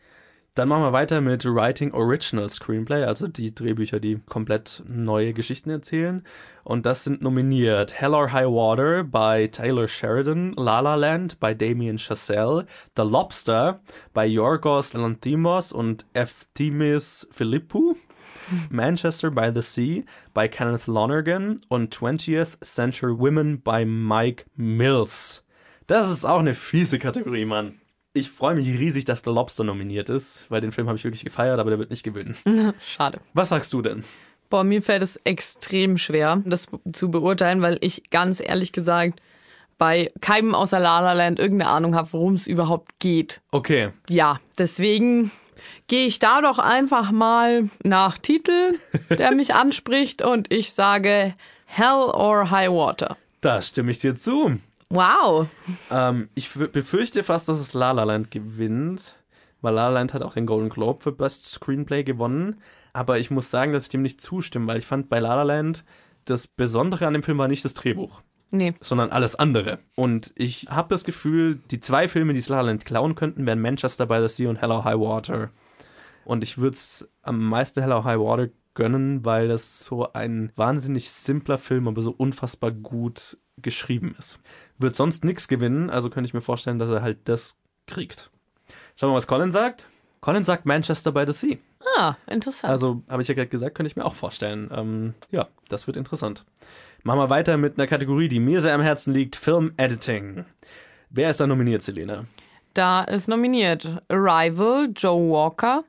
Dann 0.56 0.70
machen 0.70 0.84
wir 0.84 0.94
weiter 0.94 1.20
mit 1.20 1.44
Writing 1.44 1.92
Original 1.92 2.48
Screenplay, 2.48 3.04
also 3.04 3.28
die 3.28 3.54
Drehbücher, 3.54 4.00
die 4.00 4.22
komplett 4.26 4.84
neue 4.88 5.34
Geschichten 5.34 5.70
erzählen. 5.70 6.24
Und 6.64 6.86
das 6.86 7.04
sind 7.04 7.22
nominiert 7.22 7.94
Hell 8.00 8.14
or 8.14 8.32
High 8.32 8.48
Water 8.48 9.04
bei 9.04 9.48
Taylor 9.48 9.90
Sheridan, 9.90 10.54
La 10.54 10.80
La 10.80 10.96
Land 10.96 11.42
bei 11.42 11.54
Damien 11.54 11.98
Chazelle, 11.98 12.66
The 12.96 13.04
Lobster 13.04 13.82
bei 14.14 14.26
Yorgos 14.26 14.94
Lanthimos 14.94 15.74
und 15.74 16.06
Eftimis 16.14 17.28
Philippou, 17.34 17.98
Manchester 18.70 19.32
by 19.32 19.52
the 19.54 19.62
Sea 19.62 20.06
bei 20.34 20.48
Kenneth 20.48 20.88
Lonergan 20.88 21.60
und 21.68 21.94
20th 21.94 22.64
Century 22.64 23.20
Women 23.20 23.62
bei 23.62 23.84
Mike 23.84 24.46
Mills. 24.56 25.45
Das 25.88 26.10
ist 26.10 26.26
auch 26.26 26.40
eine 26.40 26.54
fiese 26.54 27.00
Kategorie, 27.00 27.46
Mann. 27.46 27.80
Ich 28.14 28.30
freue 28.32 28.56
mich 28.56 28.68
riesig, 28.68 29.06
dass 29.06 29.24
The 29.24 29.30
Lobster 29.30 29.64
nominiert 29.64 30.10
ist, 30.10 30.50
weil 30.50 30.62
den 30.62 30.72
Film 30.72 30.88
habe 30.88 30.98
ich 30.98 31.04
wirklich 31.04 31.26
gefeiert, 31.26 31.60
aber 31.60 31.70
der 31.70 31.80
wird 31.80 31.90
nicht 31.90 32.04
gewinnen. 32.04 32.36
Schade. 32.88 33.20
Was 33.34 33.50
sagst 33.50 33.72
du 33.74 33.82
denn? 33.82 34.04
Boah, 34.50 34.64
mir 34.64 34.82
fällt 34.82 35.04
es 35.04 35.18
extrem 35.26 35.98
schwer, 35.98 36.42
das 36.46 36.68
zu 36.94 37.12
beurteilen, 37.12 37.62
weil 37.62 37.78
ich 37.82 38.10
ganz 38.10 38.40
ehrlich 38.40 38.72
gesagt 38.72 39.20
bei 39.78 40.12
keinem 40.22 40.56
außer 40.56 40.80
La 40.80 41.02
La 41.02 41.12
Land 41.14 41.40
irgendeine 41.40 41.70
Ahnung 41.72 41.96
habe, 41.96 42.14
worum 42.14 42.34
es 42.36 42.48
überhaupt 42.48 43.00
geht. 43.00 43.42
Okay, 43.52 43.90
Ja, 44.10 44.40
deswegen 44.58 45.32
gehe 45.88 46.06
ich 46.06 46.20
da 46.20 46.42
doch 46.42 46.60
einfach 46.60 47.12
mal 47.12 47.70
nach 47.84 48.18
Titel, 48.18 48.80
der 49.10 49.32
mich 49.32 49.54
anspricht 49.56 50.22
und 50.22 50.52
ich 50.54 50.72
sage 50.74 51.34
Hell 51.66 52.10
or 52.14 52.50
High 52.52 52.70
Water. 52.70 53.18
da 53.42 53.62
stimme 53.62 53.92
ich 53.92 54.00
dir 54.00 54.16
zu. 54.16 54.58
Wow. 54.90 55.48
Ähm, 55.92 56.30
ich 56.36 56.52
befürchte 56.54 57.24
fast, 57.24 57.50
dass 57.50 57.60
es 57.60 57.74
La 57.74 57.92
La 57.92 58.04
Land 58.04 58.32
gewinnt, 58.32 59.18
weil 59.62 59.74
La 59.74 59.88
La 59.88 59.96
Land 59.96 60.14
hat 60.14 60.22
auch 60.22 60.34
den 60.34 60.46
Golden 60.46 60.70
Globe 60.70 61.02
für 61.02 61.12
Best 61.12 61.48
Screenplay 61.48 62.04
gewonnen. 62.04 62.62
Aber 62.94 63.20
ich 63.20 63.32
muss 63.32 63.52
sagen, 63.52 63.72
dass 63.72 63.84
ich 63.84 63.90
dem 63.90 64.04
nicht 64.04 64.22
zustimme, 64.22 64.68
weil 64.68 64.78
ich 64.78 64.86
fand 64.86 65.10
bei 65.10 65.20
La 65.20 65.36
La 65.36 65.44
Land 65.44 65.84
das 66.26 66.48
Besondere 66.48 67.08
an 67.08 67.14
dem 67.14 67.24
Film 67.24 67.38
war 67.38 67.48
nicht 67.48 67.66
das 67.66 67.74
Drehbuch. 67.74 68.22
Nee. 68.52 68.74
sondern 68.80 69.10
alles 69.10 69.36
andere. 69.36 69.80
Und 69.96 70.32
ich 70.36 70.68
habe 70.70 70.88
das 70.90 71.04
Gefühl, 71.04 71.60
die 71.72 71.82
zwei 71.82 72.08
Filme, 72.08 72.32
die 72.32 72.40
es 72.40 72.48
La 72.48 72.58
La 72.58 72.68
Land 72.68 72.86
klauen 72.86 73.16
könnten, 73.16 73.46
wären 73.46 73.60
Manchester 73.60 74.06
by 74.06 74.20
the 74.22 74.34
Sea 74.34 74.50
und 74.50 74.62
Hello 74.62 74.86
High 74.86 75.00
Water. 75.00 75.50
Und 76.24 76.42
ich 76.42 76.58
würde 76.58 76.76
es 76.76 77.10
am 77.22 77.44
meisten 77.50 77.82
Hello 77.82 78.04
High 78.06 78.20
Water 78.20 78.48
gönnen, 78.74 79.26
weil 79.26 79.48
das 79.50 79.84
so 79.84 80.14
ein 80.14 80.52
wahnsinnig 80.56 81.10
simpler 81.10 81.58
Film, 81.58 81.88
aber 81.88 82.02
so 82.02 82.12
unfassbar 82.12 82.72
gut 82.72 83.38
geschrieben 83.58 84.16
ist. 84.18 84.40
Wird 84.78 84.96
sonst 84.96 85.24
nichts 85.24 85.48
gewinnen, 85.48 85.90
also 85.90 86.10
könnte 86.10 86.28
ich 86.28 86.34
mir 86.34 86.42
vorstellen, 86.42 86.80
dass 86.80 86.90
er 86.90 87.02
halt 87.02 87.30
das 87.30 87.58
kriegt. 87.88 88.30
Schauen 88.96 89.10
wir 89.10 89.14
mal, 89.14 89.18
was 89.18 89.28
Colin 89.28 89.52
sagt. 89.52 89.88
Colin 90.22 90.44
sagt 90.44 90.66
Manchester 90.66 91.12
by 91.12 91.24
the 91.28 91.34
Sea. 91.34 91.58
Ah, 91.98 92.16
interessant. 92.28 92.72
Also, 92.72 93.04
habe 93.10 93.22
ich 93.22 93.28
ja 93.28 93.36
gerade 93.36 93.48
gesagt, 93.48 93.76
könnte 93.76 93.90
ich 93.90 93.96
mir 93.96 94.06
auch 94.06 94.16
vorstellen. 94.16 94.70
Ähm, 94.74 95.14
ja, 95.32 95.48
das 95.70 95.88
wird 95.88 95.98
interessant. 95.98 96.44
Machen 97.04 97.20
wir 97.20 97.30
weiter 97.30 97.58
mit 97.58 97.78
einer 97.78 97.88
Kategorie, 97.88 98.28
die 98.28 98.40
mir 98.40 98.62
sehr 98.62 98.74
am 98.74 98.82
Herzen 98.82 99.14
liegt: 99.14 99.36
Film 99.36 99.74
Editing. 99.78 100.46
Wer 101.10 101.30
ist 101.30 101.40
da 101.40 101.48
nominiert, 101.48 101.84
Selena? 101.84 102.26
Da 102.74 103.04
ist 103.04 103.28
nominiert 103.28 104.02
Arrival, 104.10 104.88
Joe 104.96 105.30
Walker, 105.32 105.84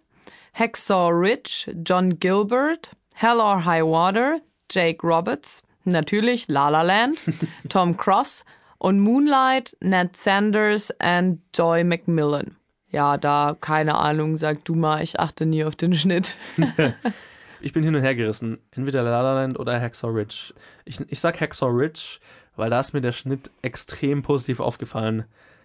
Hacksaw 0.53 1.09
Ridge, 1.11 1.74
John 1.84 2.18
Gilbert, 2.20 2.91
Hell 3.14 3.41
or 3.41 3.64
High 3.64 3.84
Water, 3.84 4.41
Jake 4.70 5.05
Roberts, 5.05 5.62
natürlich 5.84 6.47
La 6.49 6.68
La 6.68 6.82
Land, 6.82 7.18
Tom 7.68 7.97
Cross 7.97 8.45
und 8.79 9.01
Moonlight, 9.01 9.77
Ned 9.81 10.16
Sanders 10.16 10.93
und 11.03 11.43
Joy 11.55 11.85
McMillan. 11.85 12.57
Ja, 12.91 13.16
da 13.18 13.57
keine 13.61 13.97
Ahnung, 13.97 14.37
sag 14.37 14.64
du 14.64 14.74
mal, 14.74 15.03
ich 15.03 15.18
achte 15.20 15.45
nie 15.45 15.64
auf 15.64 15.77
den 15.77 15.95
Schnitt. 15.95 16.37
Ich 17.61 17.72
bin 17.72 17.83
hin 17.83 17.95
und 17.95 18.03
her 18.03 18.14
gerissen. 18.14 18.59
Entweder 18.70 19.03
La 19.03 19.22
La 19.22 19.35
Land 19.35 19.59
oder 19.59 19.81
Hacksaw 19.81 20.12
Ridge. 20.12 20.55
Ich, 20.85 21.01
ich 21.09 21.20
sag 21.20 21.41
Hacksaw 21.41 21.70
Ridge, 21.70 22.18
weil 22.55 22.70
da 22.70 22.79
ist 22.79 22.93
mir 22.93 23.01
der 23.01 23.12
Schnitt 23.12 23.51
extrem 23.62 24.22
positiv 24.22 24.61
aufgefallen. 24.61 25.24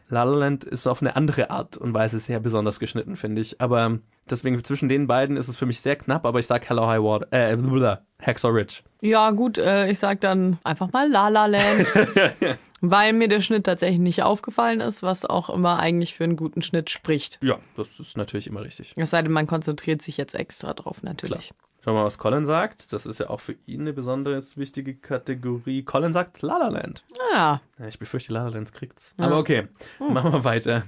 La 0.10 0.24
La 0.24 0.36
Land 0.36 0.64
ist 0.64 0.88
auf 0.88 1.02
eine 1.02 1.16
andere 1.16 1.50
Art 1.50 1.78
und 1.78 1.94
Weise 1.94 2.20
sehr 2.20 2.40
besonders 2.40 2.80
geschnitten, 2.80 3.16
finde 3.16 3.42
ich. 3.42 3.62
Aber 3.62 4.00
deswegen 4.32 4.64
zwischen 4.64 4.90
den 4.90 5.08
beiden 5.08 5.38
ist 5.38 5.48
es 5.48 5.58
für 5.58 5.66
mich 5.66 5.82
sehr 5.82 5.96
knapp, 5.96 6.26
aber 6.26 6.40
ich 6.40 6.48
sag 6.48 6.68
Hello 6.70 6.88
High 6.88 7.02
Water, 7.02 7.28
äh, 7.32 7.56
blablabla, 7.56 8.02
Hacksaw 8.22 8.52
Ridge. 8.52 8.82
Ja, 9.02 9.32
gut, 9.32 9.58
äh, 9.58 9.90
ich 9.90 10.00
sag 10.00 10.22
dann 10.22 10.58
einfach 10.64 10.92
mal 10.92 11.10
La 11.10 11.28
La 11.28 11.46
Land. 11.46 11.88
weil 12.82 13.14
mir 13.14 13.28
der 13.28 13.42
Schnitt 13.42 13.66
tatsächlich 13.66 14.00
nicht 14.00 14.24
aufgefallen 14.24 14.82
ist, 14.82 15.04
was 15.04 15.24
auch 15.26 15.50
immer 15.50 15.80
eigentlich 15.80 16.16
für 16.16 16.24
einen 16.24 16.36
guten 16.36 16.62
Schnitt 16.62 16.90
spricht. 16.90 17.40
Ja, 17.42 17.60
das 17.76 18.00
ist 18.00 18.18
natürlich 18.18 18.48
immer 18.48 18.64
richtig. 18.64 18.94
Es 18.98 19.12
sei 19.12 19.22
denn, 19.22 19.32
man 19.32 19.48
konzentriert 19.48 20.02
sich 20.02 20.18
jetzt 20.18 20.34
extra 20.36 20.74
drauf, 20.74 21.04
natürlich. 21.04 21.54
Schauen 21.84 21.96
wir 21.96 22.00
mal, 22.02 22.06
was 22.06 22.20
Colin 22.20 22.46
sagt. 22.46 22.94
Das 22.94 23.08
ist 23.08 23.20
ja 23.20 23.30
auch 23.30 23.40
für 23.40 23.56
ihn 23.66 23.82
eine 23.82 23.94
besonders 23.94 24.58
wichtige 24.58 24.96
Kategorie. 24.96 25.84
Colin 25.84 26.12
sagt 26.12 26.42
La 26.42 26.58
La 26.58 26.70
Land. 26.70 27.04
Ja, 27.34 27.62
Ja, 27.80 27.88
ich 27.88 27.98
befürchte, 27.98 28.34
La 28.34 28.44
La 28.44 28.50
Land 28.50 28.74
kriegt's. 28.74 29.16
Aber 29.18 29.40
okay, 29.40 29.68
machen 30.00 30.32
wir 30.32 30.44
weiter. 30.44 30.84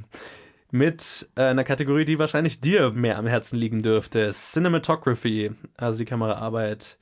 Mit 0.76 1.30
äh, 1.36 1.44
einer 1.44 1.64
Kategorie, 1.64 2.04
die 2.04 2.18
wahrscheinlich 2.18 2.60
dir 2.60 2.90
mehr 2.90 3.20
am 3.20 3.28
Herzen 3.28 3.58
liegen 3.60 3.84
dürfte. 3.84 4.32
Cinematography, 4.32 5.52
also 5.78 6.00
die 6.00 6.06
Kameraarbeit. 6.06 6.98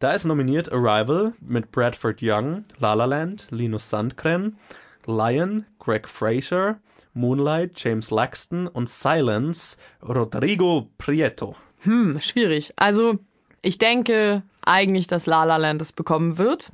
Da 0.00 0.10
ist 0.10 0.24
nominiert 0.24 0.72
Arrival 0.72 1.32
mit 1.38 1.70
Bradford 1.70 2.18
Young, 2.20 2.64
La 2.80 2.94
La 2.94 3.04
Land, 3.04 3.46
Linus 3.52 3.88
Sandgren, 3.90 4.58
Lion, 5.06 5.66
Greg 5.78 6.08
Fraser, 6.08 6.80
Moonlight, 7.14 7.74
James 7.76 8.10
Laxton 8.10 8.66
und 8.66 8.88
Silence, 8.88 9.78
Rodrigo 10.02 10.90
Prieto. 10.98 11.54
hm, 11.82 12.18
schwierig. 12.20 12.72
Also, 12.74 13.20
ich 13.62 13.78
denke 13.78 14.42
eigentlich, 14.64 15.06
dass 15.06 15.26
La 15.26 15.44
La 15.44 15.58
Land 15.58 15.80
es 15.80 15.92
bekommen 15.92 16.38
wird. 16.38 16.70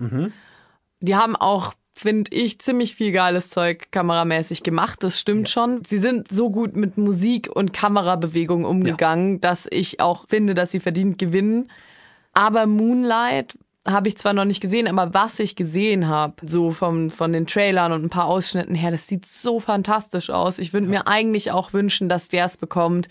Die 1.00 1.14
haben 1.14 1.36
auch, 1.36 1.74
finde 1.94 2.34
ich, 2.34 2.58
ziemlich 2.58 2.94
viel 2.94 3.12
geiles 3.12 3.50
Zeug 3.50 3.90
kameramäßig 3.90 4.62
gemacht. 4.62 5.02
Das 5.02 5.18
stimmt 5.18 5.48
schon. 5.48 5.82
Sie 5.84 5.98
sind 5.98 6.32
so 6.32 6.50
gut 6.50 6.74
mit 6.76 6.96
Musik 6.96 7.50
und 7.54 7.72
Kamerabewegung 7.72 8.64
umgegangen, 8.64 9.40
dass 9.40 9.68
ich 9.70 10.00
auch 10.00 10.26
finde, 10.28 10.54
dass 10.54 10.70
sie 10.70 10.80
verdient 10.80 11.18
gewinnen. 11.18 11.70
Aber 12.32 12.66
Moonlight 12.66 13.58
habe 13.86 14.08
ich 14.08 14.16
zwar 14.16 14.32
noch 14.32 14.44
nicht 14.44 14.60
gesehen, 14.60 14.86
aber 14.86 15.12
was 15.12 15.40
ich 15.40 15.56
gesehen 15.56 16.06
habe, 16.06 16.34
so 16.46 16.70
vom, 16.70 17.10
von 17.10 17.32
den 17.32 17.46
Trailern 17.46 17.92
und 17.92 18.04
ein 18.04 18.10
paar 18.10 18.26
Ausschnitten 18.26 18.74
her, 18.74 18.92
das 18.92 19.08
sieht 19.08 19.26
so 19.26 19.58
fantastisch 19.58 20.30
aus. 20.30 20.58
Ich 20.58 20.72
würde 20.72 20.86
mir 20.86 21.08
eigentlich 21.08 21.50
auch 21.50 21.72
wünschen, 21.72 22.08
dass 22.08 22.28
der 22.28 22.44
es 22.44 22.56
bekommt. 22.56 23.08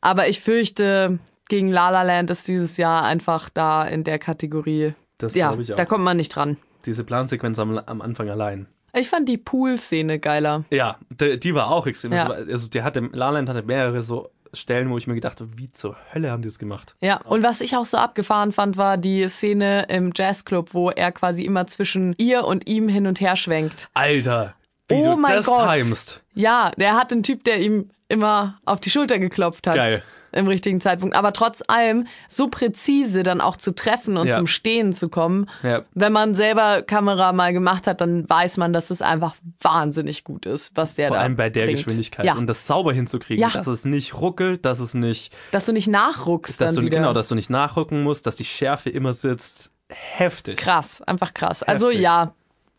Aber 0.00 0.28
ich 0.28 0.40
fürchte, 0.40 1.18
gegen 1.48 1.68
La 1.68 1.90
La 1.90 2.02
Land 2.02 2.30
ist 2.30 2.46
dieses 2.46 2.76
Jahr 2.76 3.04
einfach 3.04 3.48
da 3.48 3.84
in 3.84 4.04
der 4.04 4.18
Kategorie. 4.18 4.92
Das 5.18 5.34
ja, 5.34 5.56
ich 5.58 5.72
auch. 5.72 5.76
da 5.76 5.84
kommt 5.84 6.04
man 6.04 6.16
nicht 6.16 6.34
dran. 6.34 6.58
Diese 6.84 7.04
Plansequenz 7.04 7.58
am, 7.58 7.78
am 7.78 8.02
Anfang 8.02 8.28
allein. 8.28 8.66
Ich 8.96 9.08
fand 9.08 9.28
die 9.28 9.38
Pool-Szene 9.38 10.20
geiler. 10.20 10.64
Ja, 10.70 10.98
die, 11.10 11.38
die 11.38 11.54
war 11.54 11.70
auch 11.70 11.86
extrem. 11.86 12.12
Ja. 12.12 12.28
Also 12.28 12.68
der 12.68 12.84
hatte, 12.84 13.00
La 13.12 13.26
La 13.26 13.30
Land 13.30 13.48
hatte 13.48 13.62
mehrere 13.62 14.02
so 14.02 14.30
Stellen, 14.52 14.88
wo 14.90 14.98
ich 14.98 15.06
mir 15.06 15.14
gedacht 15.14 15.40
habe, 15.40 15.58
wie 15.58 15.70
zur 15.70 15.96
Hölle 16.12 16.30
haben 16.30 16.42
die 16.42 16.48
das 16.48 16.58
gemacht? 16.58 16.94
Ja, 17.00 17.20
und 17.22 17.42
was 17.42 17.60
ich 17.60 17.76
auch 17.76 17.84
so 17.84 17.96
abgefahren 17.96 18.52
fand, 18.52 18.76
war 18.76 18.96
die 18.96 19.26
Szene 19.28 19.86
im 19.88 20.12
Jazzclub, 20.14 20.74
wo 20.74 20.90
er 20.90 21.12
quasi 21.12 21.44
immer 21.44 21.66
zwischen 21.66 22.14
ihr 22.18 22.44
und 22.44 22.68
ihm 22.68 22.88
hin 22.88 23.06
und 23.06 23.20
her 23.20 23.36
schwenkt. 23.36 23.88
Alter, 23.94 24.54
wie 24.88 24.94
oh 24.94 25.04
du 25.04 25.16
mein 25.16 25.36
das 25.36 25.46
Gott. 25.46 25.76
timest. 25.76 26.22
Ja, 26.34 26.70
der 26.76 26.96
hat 26.96 27.12
einen 27.12 27.22
Typ, 27.22 27.44
der 27.44 27.60
ihm 27.60 27.90
immer 28.08 28.58
auf 28.64 28.80
die 28.80 28.90
Schulter 28.90 29.18
geklopft 29.18 29.66
hat. 29.66 29.74
Geil. 29.74 30.02
Im 30.34 30.48
richtigen 30.48 30.80
Zeitpunkt. 30.80 31.14
Aber 31.16 31.32
trotz 31.32 31.62
allem 31.68 32.06
so 32.28 32.48
präzise 32.48 33.22
dann 33.22 33.40
auch 33.40 33.56
zu 33.56 33.74
treffen 33.74 34.16
und 34.16 34.26
Ja. 34.26 34.36
zum 34.36 34.46
Stehen 34.46 34.92
zu 34.92 35.08
kommen. 35.08 35.48
Ja. 35.62 35.82
Wenn 35.94 36.12
man 36.12 36.34
selber 36.34 36.82
Kamera 36.82 37.32
mal 37.32 37.52
gemacht 37.52 37.86
hat, 37.86 38.00
dann 38.00 38.28
weiß 38.28 38.56
man, 38.56 38.72
dass 38.72 38.90
es 38.90 39.00
einfach 39.00 39.34
wahnsinnig 39.60 40.24
gut 40.24 40.44
ist, 40.46 40.76
was 40.76 40.96
der 40.96 41.08
Vor 41.08 41.16
da 41.16 41.22
allem 41.22 41.36
bei 41.36 41.50
der 41.50 41.64
bringt. 41.64 41.78
Geschwindigkeit. 41.78 42.26
Ja, 42.26 42.34
Und 42.34 42.46
das 42.48 42.66
sauber 42.66 42.92
hinzukriegen, 42.92 43.48
dass 43.52 43.66
es 43.68 43.84
nicht 43.84 44.20
ruckelt, 44.20 44.64
dass 44.64 44.80
es 44.80 44.94
nicht, 44.94 45.32
dass 45.52 45.66
du 45.66 45.72
nicht 45.72 45.88
nachruckst 45.88 46.60
dass 46.60 46.74
dann 46.74 46.82
du, 46.82 46.86
wieder. 46.90 46.98
genau, 46.98 47.12
dass 47.12 47.28
du 47.28 47.34
nicht 47.34 47.50
nachrücken 47.50 48.02
musst, 48.02 48.26
dass 48.26 48.36
die 48.36 48.44
Schärfe 48.44 48.90
immer 48.90 49.12
sitzt. 49.14 49.70
Heftig. 49.90 50.56
krass, 50.56 51.02
einfach 51.02 51.34
krass. 51.34 51.62
Also 51.62 51.86
Heftig. 51.86 52.02
ja, 52.02 52.34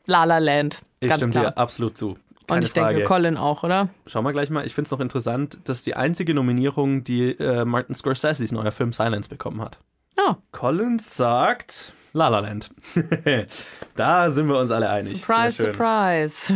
La 0.07 0.23
La 0.25 0.39
Land, 0.39 0.81
Ich 0.99 1.07
ganz 1.07 1.19
stimme 1.21 1.31
klar. 1.31 1.45
dir 1.51 1.57
absolut 1.57 1.95
zu. 1.97 2.17
Keine 2.47 2.59
und 2.59 2.65
ich 2.65 2.71
Frage. 2.71 2.95
denke, 2.95 3.07
Colin 3.07 3.37
auch, 3.37 3.63
oder? 3.63 3.89
Schau 4.07 4.21
mal 4.21 4.31
gleich 4.31 4.49
mal. 4.49 4.65
Ich 4.65 4.73
finde 4.73 4.87
es 4.87 4.91
noch 4.91 4.99
interessant, 4.99 5.67
dass 5.69 5.83
die 5.83 5.95
einzige 5.95 6.33
Nominierung, 6.33 7.03
die 7.03 7.31
äh, 7.31 7.65
Martin 7.65 7.95
Scorseses 7.95 8.51
neuer 8.51 8.71
Film 8.71 8.93
Silence 8.93 9.29
bekommen 9.29 9.61
hat. 9.61 9.79
Ja, 10.17 10.37
Collins 10.51 11.15
sagt 11.15 11.93
La 12.13 12.29
La 12.29 12.39
Land. 12.39 12.69
da 13.95 14.31
sind 14.31 14.47
wir 14.47 14.57
uns 14.57 14.71
alle 14.71 14.89
einig. 14.89 15.19
surprise, 15.21 15.63
surprise. 15.63 16.53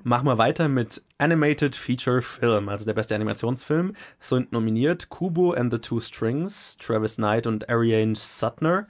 Machen 0.04 0.26
wir 0.26 0.38
weiter 0.38 0.68
mit 0.68 1.02
Animated 1.18 1.76
Feature 1.76 2.22
Film, 2.22 2.70
also 2.70 2.86
der 2.86 2.94
beste 2.94 3.14
Animationsfilm. 3.14 3.94
Sind 4.20 4.52
nominiert 4.52 5.10
Kubo 5.10 5.52
and 5.52 5.70
the 5.70 5.78
Two 5.78 6.00
Strings, 6.00 6.78
Travis 6.78 7.16
Knight 7.16 7.46
und 7.46 7.68
Ariane 7.68 8.14
Sutner, 8.14 8.86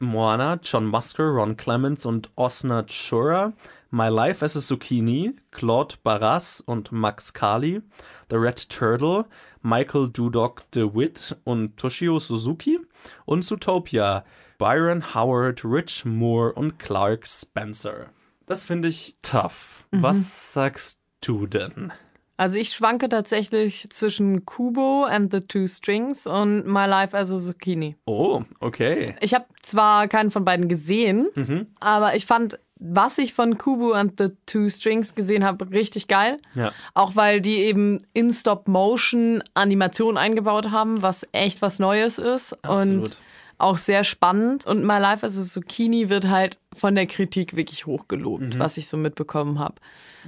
Moana, 0.00 0.58
John 0.62 0.86
Musker, 0.86 1.34
Ron 1.34 1.56
Clements 1.56 2.06
und 2.06 2.30
Osna 2.36 2.84
Chura, 2.84 3.52
My 3.90 4.08
Life 4.08 4.42
as 4.42 4.56
a 4.56 4.60
Zucchini, 4.60 5.36
Claude 5.50 5.96
Barras 6.02 6.60
und 6.60 6.90
Max 6.90 7.32
Kali, 7.32 7.82
The 8.30 8.36
Red 8.36 8.68
Turtle, 8.70 9.26
Michael 9.62 10.08
Dudok 10.08 10.62
DeWitt 10.70 11.36
und 11.44 11.76
Toshio 11.76 12.18
Suzuki 12.18 12.78
und 13.26 13.44
Zootopia, 13.44 14.24
Byron 14.58 15.14
Howard, 15.14 15.64
Rich 15.64 16.04
Moore 16.04 16.52
und 16.54 16.78
Clark 16.78 17.26
Spencer. 17.26 18.06
Das 18.46 18.62
finde 18.62 18.88
ich 18.88 19.16
tough. 19.22 19.86
Was 19.90 20.54
sagst 20.54 21.00
du 21.20 21.46
denn? 21.46 21.92
Also 22.40 22.56
ich 22.56 22.70
schwanke 22.70 23.10
tatsächlich 23.10 23.86
zwischen 23.90 24.46
Kubo 24.46 25.04
and 25.04 25.30
the 25.30 25.42
Two 25.42 25.66
Strings 25.66 26.26
und 26.26 26.64
My 26.66 26.86
Life 26.86 27.14
as 27.14 27.30
a 27.30 27.36
Zucchini. 27.36 27.96
Oh, 28.06 28.44
okay. 28.60 29.14
Ich 29.20 29.34
habe 29.34 29.44
zwar 29.60 30.08
keinen 30.08 30.30
von 30.30 30.46
beiden 30.46 30.66
gesehen, 30.66 31.28
Mhm. 31.34 31.66
aber 31.80 32.16
ich 32.16 32.24
fand, 32.24 32.58
was 32.76 33.18
ich 33.18 33.34
von 33.34 33.58
Kubo 33.58 33.92
and 33.92 34.14
the 34.18 34.28
Two 34.46 34.70
Strings 34.70 35.14
gesehen 35.14 35.44
habe, 35.44 35.70
richtig 35.70 36.08
geil. 36.08 36.38
Ja. 36.54 36.72
Auch 36.94 37.14
weil 37.14 37.42
die 37.42 37.56
eben 37.56 38.06
in 38.14 38.32
Stop-Motion 38.32 39.42
Animation 39.52 40.16
eingebaut 40.16 40.70
haben, 40.70 41.02
was 41.02 41.28
echt 41.32 41.60
was 41.60 41.78
Neues 41.78 42.16
ist. 42.16 42.54
Absolut. 42.64 43.02
Und 43.10 43.18
auch 43.62 43.76
sehr 43.78 44.04
spannend. 44.04 44.66
Und 44.66 44.84
My 44.84 44.98
Life 44.98 45.24
as 45.24 45.38
a 45.38 45.42
Zucchini 45.42 46.08
wird 46.08 46.28
halt 46.28 46.58
von 46.74 46.94
der 46.94 47.06
Kritik 47.06 47.56
wirklich 47.56 47.86
hochgelobt, 47.86 48.54
Mhm. 48.54 48.58
was 48.58 48.76
ich 48.76 48.88
so 48.88 48.96
mitbekommen 48.96 49.58
habe. 49.58 49.74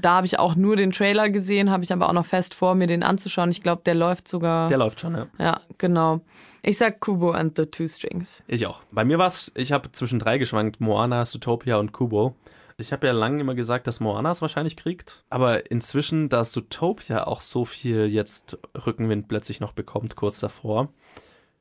Da 0.01 0.13
habe 0.17 0.27
ich 0.27 0.39
auch 0.39 0.55
nur 0.55 0.77
den 0.77 0.91
Trailer 0.93 1.29
gesehen, 1.31 1.71
habe 1.71 1.85
ich 1.85 1.93
aber 1.93 2.09
auch 2.09 2.13
noch 2.15 2.27
fest 2.27 2.55
vor, 2.55 2.75
mir 2.75 2.87
den 2.87 3.03
anzuschauen. 3.03 3.51
Ich 3.51 3.63
glaube, 3.63 3.83
der 3.85 3.95
läuft 3.95 4.27
sogar. 4.29 4.69
Der 4.69 4.79
läuft 4.79 5.01
schon, 5.01 5.15
ja. 5.15 5.27
ja, 5.39 5.61
genau. 5.79 6.21
Ich 6.63 6.79
sag 6.79 7.01
Kubo 7.01 7.33
and 7.33 7.57
the 7.57 7.67
Two 7.67 7.89
Strings. 7.89 8.43
Ich 8.47 8.67
auch. 8.67 8.83
Bei 8.93 9.05
mir 9.05 9.19
war 9.19 9.27
es, 9.27 9.51
ich 9.55 9.73
habe 9.73 9.91
zwischen 9.93 10.19
drei 10.19 10.39
geschwankt, 10.39 10.81
Moana, 10.81 11.25
Zootopia 11.25 11.77
und 11.79 11.93
Kubo. 11.93 12.35
Ich 12.79 12.93
habe 12.93 13.07
ja 13.07 13.13
lange 13.13 13.41
immer 13.41 13.55
gesagt, 13.55 13.87
dass 13.87 14.01
Moana 14.01 14.31
es 14.31 14.41
wahrscheinlich 14.43 14.77
kriegt. 14.77 15.25
Aber 15.29 15.71
inzwischen, 15.71 16.29
da 16.29 16.43
Zootopia 16.43 17.27
auch 17.27 17.41
so 17.41 17.65
viel 17.65 18.07
jetzt 18.07 18.59
Rückenwind 18.87 19.29
plötzlich 19.29 19.61
noch 19.61 19.73
bekommt, 19.73 20.17
kurz 20.17 20.41
davor, 20.41 20.89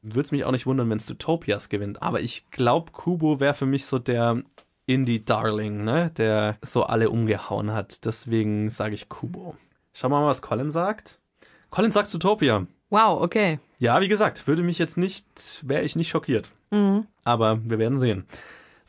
würde 0.02 0.22
es 0.22 0.32
mich 0.32 0.46
auch 0.46 0.52
nicht 0.52 0.66
wundern, 0.66 0.90
wenn 0.90 1.00
Zootopias 1.00 1.70
gewinnt. 1.70 2.02
Aber 2.02 2.22
ich 2.22 2.50
glaube, 2.52 2.92
Kubo 2.92 3.40
wäre 3.40 3.54
für 3.54 3.66
mich 3.66 3.86
so 3.86 4.00
der 4.00 4.42
Indie-Darling, 4.86 5.84
ne? 5.84 6.12
Der 6.18 6.58
so 6.62 6.84
alle 6.84 7.10
umgehauen 7.10 7.72
hat. 7.72 8.06
Deswegen 8.06 8.70
sage 8.70 8.96
ich 8.96 9.10
Kubo. 9.10 9.56
Schauen 9.94 10.12
wir 10.12 10.22
mal, 10.22 10.28
was 10.28 10.42
Colin 10.42 10.72
sagt. 10.72 11.20
Colin 11.70 11.92
sagt 11.92 12.10
Zootopia. 12.10 12.68
Wow, 12.90 13.22
okay. 13.22 13.60
Ja, 13.80 14.02
wie 14.02 14.10
gesagt, 14.10 14.48
würde 14.48 14.64
mich 14.64 14.78
jetzt 14.78 14.98
nicht, 14.98 15.62
wäre 15.66 15.84
ich 15.84 15.96
nicht 15.96 16.10
schockiert. 16.10 16.52
Aber 17.24 17.60
wir 17.64 17.80
werden 17.80 17.98
sehen. 17.98 18.26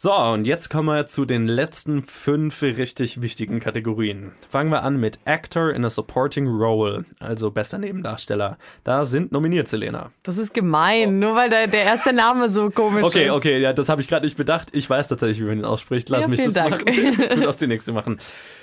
So, 0.04 0.12
und 0.12 0.48
jetzt 0.48 0.68
kommen 0.68 0.88
wir 0.88 1.06
zu 1.06 1.24
den 1.24 1.46
letzten 1.46 2.02
fünf 2.02 2.60
richtig 2.60 3.22
wichtigen 3.22 3.60
Kategorien. 3.60 4.32
Fangen 4.50 4.68
wir 4.72 4.82
an 4.82 4.96
mit 4.98 5.20
Actor 5.26 5.72
in 5.72 5.84
a 5.84 5.90
Supporting 5.90 6.48
Role, 6.48 7.04
also 7.20 7.52
bester 7.52 7.78
Nebendarsteller. 7.78 8.58
Da 8.82 9.04
sind 9.04 9.30
nominiert, 9.30 9.68
Selena. 9.68 10.10
Das 10.24 10.38
ist 10.38 10.54
gemein, 10.54 11.20
nur 11.20 11.36
weil 11.36 11.50
der, 11.50 11.68
der 11.68 11.84
erste 11.84 12.12
Name 12.12 12.48
so 12.48 12.68
komisch 12.70 13.04
Okay, 13.04 13.26
ist. 13.26 13.30
okay, 13.32 13.60
ja, 13.60 13.72
das 13.72 13.88
habe 13.88 14.00
ich 14.00 14.08
gerade 14.08 14.26
nicht 14.26 14.36
bedacht. 14.36 14.70
Ich 14.72 14.90
weiß 14.90 15.06
tatsächlich, 15.06 15.38
wie 15.40 15.44
man 15.44 15.58
ihn 15.58 15.64
ausspricht. 15.64 16.08
Lass 16.08 16.22
Ja, 16.22 16.26
mich 16.26 16.42
das 16.42 16.52
Dank. 16.54 16.84
machen. 16.84 17.28
Du 17.36 17.40
darfst 17.42 17.60
die 17.60 17.68
nächste 17.68 17.92
machen. 17.92 18.18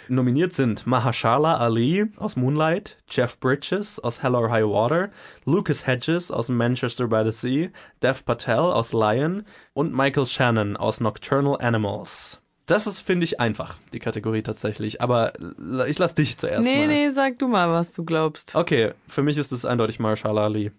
Nominiert 0.10 0.54
sind 0.54 0.88
Mahershala 0.88 1.58
Ali 1.58 2.06
aus 2.18 2.36
Moonlight, 2.36 2.98
Jeff 3.10 3.40
Bridges 3.40 4.00
aus 4.00 4.24
Hell 4.24 4.34
or 4.36 4.50
High 4.50 4.66
Water, 4.66 5.12
Lucas 5.46 5.86
Hedges 5.86 6.32
aus 6.32 6.50
Manchester 6.50 7.08
by 7.08 7.22
the 7.24 7.32
Sea, 7.32 7.70
Dev 8.02 8.24
Patel 8.26 8.58
aus 8.60 8.92
Lion 8.92 9.44
und 9.74 9.94
Michael 9.94 10.26
Shannon 10.26 10.76
aus 10.78 11.00
Nocturnal 11.00 11.58
Animals. 11.62 12.42
Das 12.66 12.88
ist, 12.88 13.00
finde 13.00 13.24
ich, 13.24 13.40
einfach, 13.40 13.78
die 13.94 14.00
Kategorie 14.00 14.42
tatsächlich. 14.44 15.02
Aber 15.02 15.34
ich 15.88 15.98
lass 16.00 16.16
dich 16.16 16.38
zuerst 16.38 16.68
Nee, 16.68 16.80
mal. 16.80 16.88
nee, 16.88 17.10
sag 17.10 17.38
du 17.40 17.48
mal, 17.48 17.70
was 17.70 17.94
du 17.94 18.04
glaubst. 18.04 18.56
Okay, 18.56 18.94
für 19.08 19.22
mich 19.24 19.38
ist 19.38 19.52
es 19.52 19.66
eindeutig 19.66 20.00
Mahershala 20.00 20.44
Ali. 20.44 20.72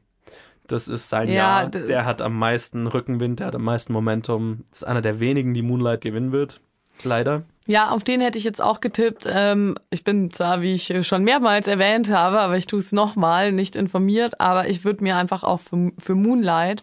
Das 0.66 0.86
ist 0.86 1.08
sein 1.08 1.26
Ja, 1.28 1.62
Jahr. 1.62 1.66
Der 1.68 2.04
hat 2.04 2.22
am 2.22 2.38
meisten 2.38 2.86
Rückenwind, 2.86 3.40
der 3.40 3.48
hat 3.48 3.56
am 3.56 3.64
meisten 3.64 3.92
Momentum. 3.92 4.64
Ist 4.72 4.86
einer 4.86 5.02
der 5.02 5.18
wenigen, 5.18 5.52
die 5.52 5.62
Moonlight 5.62 6.00
gewinnen 6.00 6.30
wird. 6.30 6.60
Leider. 7.04 7.42
Ja, 7.66 7.90
auf 7.90 8.02
den 8.02 8.20
hätte 8.20 8.38
ich 8.38 8.44
jetzt 8.44 8.60
auch 8.60 8.80
getippt. 8.80 9.26
Ähm, 9.28 9.76
ich 9.90 10.02
bin 10.02 10.30
zwar, 10.32 10.60
wie 10.60 10.72
ich 10.72 10.92
schon 11.06 11.22
mehrmals 11.22 11.68
erwähnt 11.68 12.10
habe, 12.10 12.40
aber 12.40 12.56
ich 12.56 12.66
tue 12.66 12.80
es 12.80 12.90
nochmal, 12.92 13.52
nicht 13.52 13.76
informiert, 13.76 14.40
aber 14.40 14.68
ich 14.68 14.84
würde 14.84 15.04
mir 15.04 15.16
einfach 15.16 15.44
auch 15.44 15.60
für, 15.60 15.92
für 15.98 16.14
Moonlight, 16.14 16.82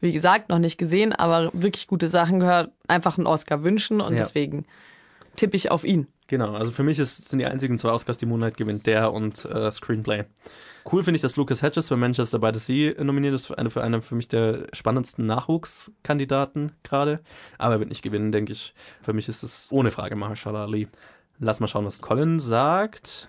wie 0.00 0.12
gesagt, 0.12 0.48
noch 0.48 0.60
nicht 0.60 0.78
gesehen, 0.78 1.12
aber 1.12 1.50
wirklich 1.54 1.88
gute 1.88 2.08
Sachen 2.08 2.38
gehört, 2.38 2.70
einfach 2.86 3.18
einen 3.18 3.26
Oscar 3.26 3.64
wünschen 3.64 4.00
und 4.00 4.12
Ja. 4.12 4.18
deswegen 4.18 4.64
tippe 5.34 5.56
ich 5.56 5.70
auf 5.72 5.82
ihn. 5.82 6.06
Genau, 6.28 6.52
also 6.52 6.70
für 6.70 6.82
mich 6.82 6.98
ist, 6.98 7.30
sind 7.30 7.38
die 7.38 7.46
einzigen 7.46 7.78
zwei 7.78 7.90
Oscars, 7.90 8.18
die 8.18 8.26
Moonlight 8.26 8.58
gewinnt, 8.58 8.86
der 8.86 9.14
und 9.14 9.46
äh, 9.46 9.72
Screenplay. 9.72 10.24
Cool 10.90 11.02
finde 11.02 11.16
ich, 11.16 11.22
dass 11.22 11.36
Lucas 11.36 11.62
Hedges 11.62 11.88
für 11.88 11.96
Manchester 11.96 12.38
by 12.38 12.50
the 12.52 12.60
Sea 12.60 13.02
nominiert 13.02 13.34
ist, 13.34 13.46
für 13.46 13.56
eine, 13.56 13.70
für 13.70 13.82
eine 13.82 14.02
für 14.02 14.14
mich 14.14 14.28
der 14.28 14.66
spannendsten 14.74 15.24
Nachwuchskandidaten 15.24 16.72
gerade. 16.82 17.20
Aber 17.56 17.74
er 17.74 17.80
wird 17.80 17.88
nicht 17.88 18.02
gewinnen, 18.02 18.30
denke 18.30 18.52
ich. 18.52 18.74
Für 19.00 19.14
mich 19.14 19.26
ist 19.28 19.42
es 19.42 19.68
ohne 19.70 19.90
Frage 19.90 20.16
Mahershala 20.16 20.64
Ali. 20.64 20.88
Lass 21.38 21.60
mal 21.60 21.66
schauen, 21.66 21.86
was 21.86 22.02
Colin 22.02 22.40
sagt. 22.40 23.28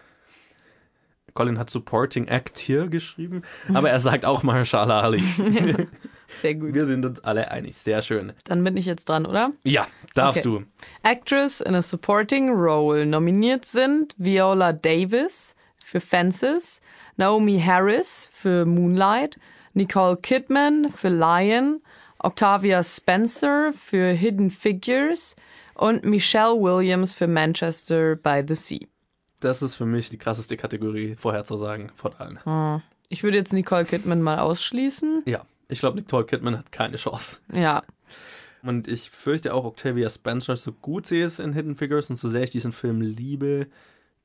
Colin 1.34 1.58
hat 1.58 1.70
Supporting 1.70 2.28
Act 2.28 2.58
hier 2.58 2.88
geschrieben, 2.88 3.44
aber 3.74 3.90
er 3.90 4.00
sagt 4.00 4.26
auch 4.26 4.44
Mahershala 4.44 5.00
Ali. 5.00 5.24
Sehr 6.42 6.56
gut. 6.56 6.74
Wir 6.74 6.86
sind 6.86 7.06
uns 7.06 7.20
alle 7.24 7.52
einig. 7.52 7.76
Sehr 7.76 8.02
schön. 8.02 8.34
Dann 8.46 8.64
bin 8.64 8.78
ich 8.78 8.86
jetzt 8.86 9.10
dran, 9.10 9.26
oder? 9.26 9.52
Ja, 9.64 9.88
darfst 10.14 10.46
Okay. 10.46 10.64
du. 10.64 11.08
Actress 11.10 11.62
in 11.62 11.76
a 11.76 11.82
Supporting 11.82 12.50
Role 12.52 13.06
nominiert 13.06 13.66
sind 13.66 14.14
Viola 14.18 14.74
Davis 14.74 15.56
für 15.84 16.00
Fences, 16.00 16.82
Naomi 17.18 17.60
Harris 17.60 18.30
für 18.32 18.66
Moonlight, 18.66 19.40
Nicole 19.74 20.18
Kidman 20.18 20.90
für 20.92 21.10
Lion, 21.10 21.82
Octavia 22.20 22.84
Spencer 22.84 23.72
für 23.74 24.12
Hidden 24.12 24.52
Figures 24.52 25.36
und 25.74 26.04
Michelle 26.06 26.54
Williams 26.60 27.14
für 27.16 27.28
Manchester 27.28 28.16
by 28.16 28.44
the 28.48 28.56
Sea. 28.56 28.88
Das 29.40 29.62
ist 29.62 29.76
für 29.76 29.86
mich 29.86 30.10
die 30.10 30.18
krasseste 30.18 30.58
Kategorie 30.58 31.16
vorherzusagen 31.16 31.92
von 31.96 32.12
allen. 32.18 32.82
Ich 33.08 33.24
würde 33.24 33.38
jetzt 33.38 33.54
Nicole 33.54 33.86
Kidman 33.86 34.22
mal 34.22 34.40
ausschließen. 34.40 35.24
Ja, 35.26 35.44
ich 35.70 35.80
glaube, 35.80 35.98
Nicole 35.98 36.26
Kidman 36.26 36.58
hat 36.58 36.72
keine 36.72 36.98
Chance. 36.98 37.40
Ja, 37.54 37.84
Und 38.62 38.88
ich 38.88 39.10
fürchte 39.10 39.54
auch 39.54 39.64
Octavia 39.64 40.10
Spencer, 40.10 40.58
so 40.58 40.74
gut 40.74 41.08
sie 41.08 41.22
ist 41.22 41.40
in 41.40 41.54
Hidden 41.54 41.78
Figures 41.78 42.10
und 42.10 42.18
so 42.18 42.28
sehr 42.28 42.44
ich 42.44 42.50
diesen 42.50 42.72
Film 42.74 43.02
liebe, 43.02 43.68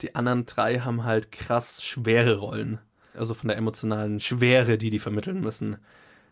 die 0.00 0.14
anderen 0.16 0.44
drei 0.46 0.80
haben 0.80 1.04
halt 1.04 1.30
krass 1.30 1.84
schwere 1.84 2.38
Rollen. 2.38 2.78
Also 3.16 3.34
von 3.34 3.46
der 3.48 3.56
emotionalen 3.56 4.18
Schwere, 4.18 4.76
die 4.76 4.90
die 4.90 4.98
vermitteln 4.98 5.40
müssen. 5.40 5.76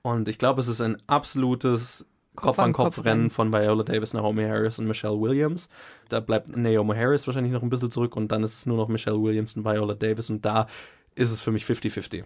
Und 0.03 0.27
ich 0.27 0.39
glaube, 0.39 0.59
es 0.59 0.67
ist 0.67 0.81
ein 0.81 1.01
absolutes 1.07 2.09
Kopf-an-Kopf-Rennen 2.35 3.31
von 3.31 3.53
Viola 3.53 3.85
Davis, 3.85 4.15
Naomi 4.15 4.43
Harris 4.43 4.81
und 4.81 4.87
Michelle 4.89 5.21
Williams. 5.21 5.69
Da 6.09 6.19
bleibt 6.19 6.57
Naomi 6.57 6.97
Harris 6.97 7.27
wahrscheinlich 7.27 7.53
noch 7.53 7.63
ein 7.63 7.69
bisschen 7.69 7.91
zurück 7.93 8.17
und 8.17 8.33
dann 8.33 8.43
ist 8.43 8.55
es 8.55 8.67
nur 8.67 8.79
noch 8.79 8.89
Michelle 8.89 9.23
Williams 9.23 9.55
und 9.57 9.65
Viola 9.65 9.95
Davis 9.95 10.29
und 10.29 10.45
da 10.45 10.67
ist 11.15 11.31
es 11.31 11.41
für 11.41 11.53
mich 11.53 11.65
50-50. 11.65 12.25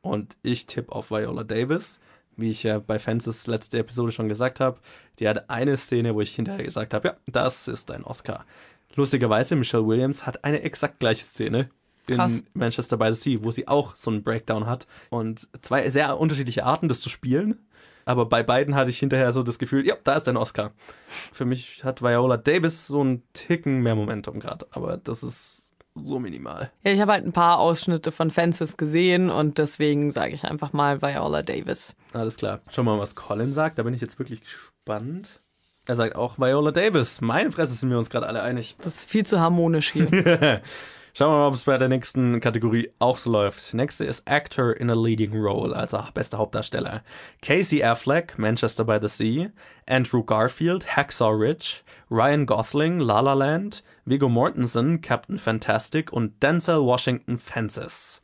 Und 0.00 0.36
ich 0.42 0.66
tippe 0.66 0.92
auf 0.92 1.10
Viola 1.10 1.44
Davis, 1.44 2.00
wie 2.38 2.50
ich 2.50 2.62
ja 2.62 2.78
bei 2.78 2.98
Fences 2.98 3.46
letzte 3.46 3.78
Episode 3.78 4.12
schon 4.12 4.28
gesagt 4.28 4.60
habe. 4.60 4.78
Die 5.18 5.28
hat 5.28 5.50
eine 5.50 5.76
Szene, 5.76 6.14
wo 6.14 6.20
ich 6.20 6.34
hinterher 6.34 6.64
gesagt 6.64 6.94
habe, 6.94 7.08
ja, 7.08 7.16
das 7.26 7.68
ist 7.68 7.90
ein 7.90 8.04
Oscar. 8.04 8.46
Lustigerweise, 8.94 9.56
Michelle 9.56 9.86
Williams 9.86 10.24
hat 10.24 10.44
eine 10.44 10.62
exakt 10.62 11.00
gleiche 11.00 11.24
Szene 11.24 11.68
in 12.06 12.16
Krass. 12.16 12.42
Manchester 12.54 12.96
by 12.96 13.12
the 13.12 13.20
Sea, 13.20 13.38
wo 13.42 13.50
sie 13.50 13.68
auch 13.68 13.94
so 13.94 14.10
einen 14.10 14.22
Breakdown 14.22 14.66
hat. 14.66 14.86
Und 15.10 15.48
zwei 15.60 15.90
sehr 15.90 16.18
unterschiedliche 16.18 16.64
Arten, 16.64 16.88
das 16.88 17.00
zu 17.00 17.10
spielen. 17.10 17.58
Aber 18.04 18.24
bei 18.24 18.42
beiden 18.42 18.74
hatte 18.74 18.88
ich 18.88 18.98
hinterher 18.98 19.32
so 19.32 19.42
das 19.42 19.58
Gefühl, 19.58 19.86
ja, 19.86 19.94
da 20.02 20.14
ist 20.14 20.26
ein 20.28 20.38
Oscar. 20.38 20.72
Für 21.30 21.44
mich 21.44 21.84
hat 21.84 22.00
Viola 22.00 22.38
Davis 22.38 22.86
so 22.86 23.02
einen 23.02 23.22
Ticken 23.34 23.82
mehr 23.82 23.94
Momentum 23.94 24.40
gerade, 24.40 24.66
aber 24.70 24.96
das 24.96 25.22
ist 25.22 25.67
so 26.04 26.18
minimal. 26.18 26.70
ja 26.82 26.92
ich 26.92 27.00
habe 27.00 27.12
halt 27.12 27.24
ein 27.24 27.32
paar 27.32 27.58
Ausschnitte 27.58 28.12
von 28.12 28.30
Fences 28.30 28.76
gesehen 28.76 29.30
und 29.30 29.58
deswegen 29.58 30.10
sage 30.10 30.34
ich 30.34 30.44
einfach 30.44 30.72
mal 30.72 31.02
Viola 31.02 31.42
Davis. 31.42 31.96
Alles 32.12 32.36
klar. 32.36 32.60
Schauen 32.70 32.86
wir 32.86 32.96
mal, 32.96 33.00
was 33.00 33.14
Colin 33.14 33.52
sagt. 33.52 33.78
Da 33.78 33.82
bin 33.82 33.94
ich 33.94 34.00
jetzt 34.00 34.18
wirklich 34.18 34.42
gespannt. 34.42 35.40
Er 35.86 35.94
sagt 35.94 36.16
auch 36.16 36.38
Viola 36.38 36.70
Davis. 36.70 37.20
Meine 37.20 37.50
Fresse 37.50 37.74
sind 37.74 37.90
wir 37.90 37.98
uns 37.98 38.10
gerade 38.10 38.26
alle 38.26 38.42
einig. 38.42 38.76
Das 38.82 38.96
ist 38.96 39.10
viel 39.10 39.24
zu 39.24 39.40
harmonisch 39.40 39.92
hier. 39.92 40.06
Schauen 41.14 41.32
wir 41.32 41.38
mal, 41.38 41.48
ob 41.48 41.54
es 41.54 41.64
bei 41.64 41.76
der 41.78 41.88
nächsten 41.88 42.40
Kategorie 42.40 42.90
auch 43.00 43.16
so 43.16 43.30
läuft. 43.32 43.74
Nächste 43.74 44.04
ist 44.04 44.28
Actor 44.28 44.76
in 44.76 44.88
a 44.88 44.94
Leading 44.94 45.32
Role, 45.32 45.74
also 45.74 46.00
bester 46.14 46.38
Hauptdarsteller. 46.38 47.02
Casey 47.42 47.82
Affleck, 47.82 48.38
Manchester 48.38 48.84
by 48.84 48.98
the 49.00 49.08
Sea, 49.08 49.50
Andrew 49.86 50.22
Garfield, 50.22 50.96
Hacksaw 50.96 51.32
Ridge, 51.32 51.82
Ryan 52.08 52.46
Gosling, 52.46 53.00
La 53.00 53.18
La 53.18 53.32
Land, 53.32 53.82
Viggo 54.10 54.28
Mortensen, 54.28 55.00
Captain 55.00 55.38
Fantastic 55.38 56.12
und 56.12 56.42
Denzel 56.42 56.80
Washington, 56.80 57.38
Fences. 57.38 58.22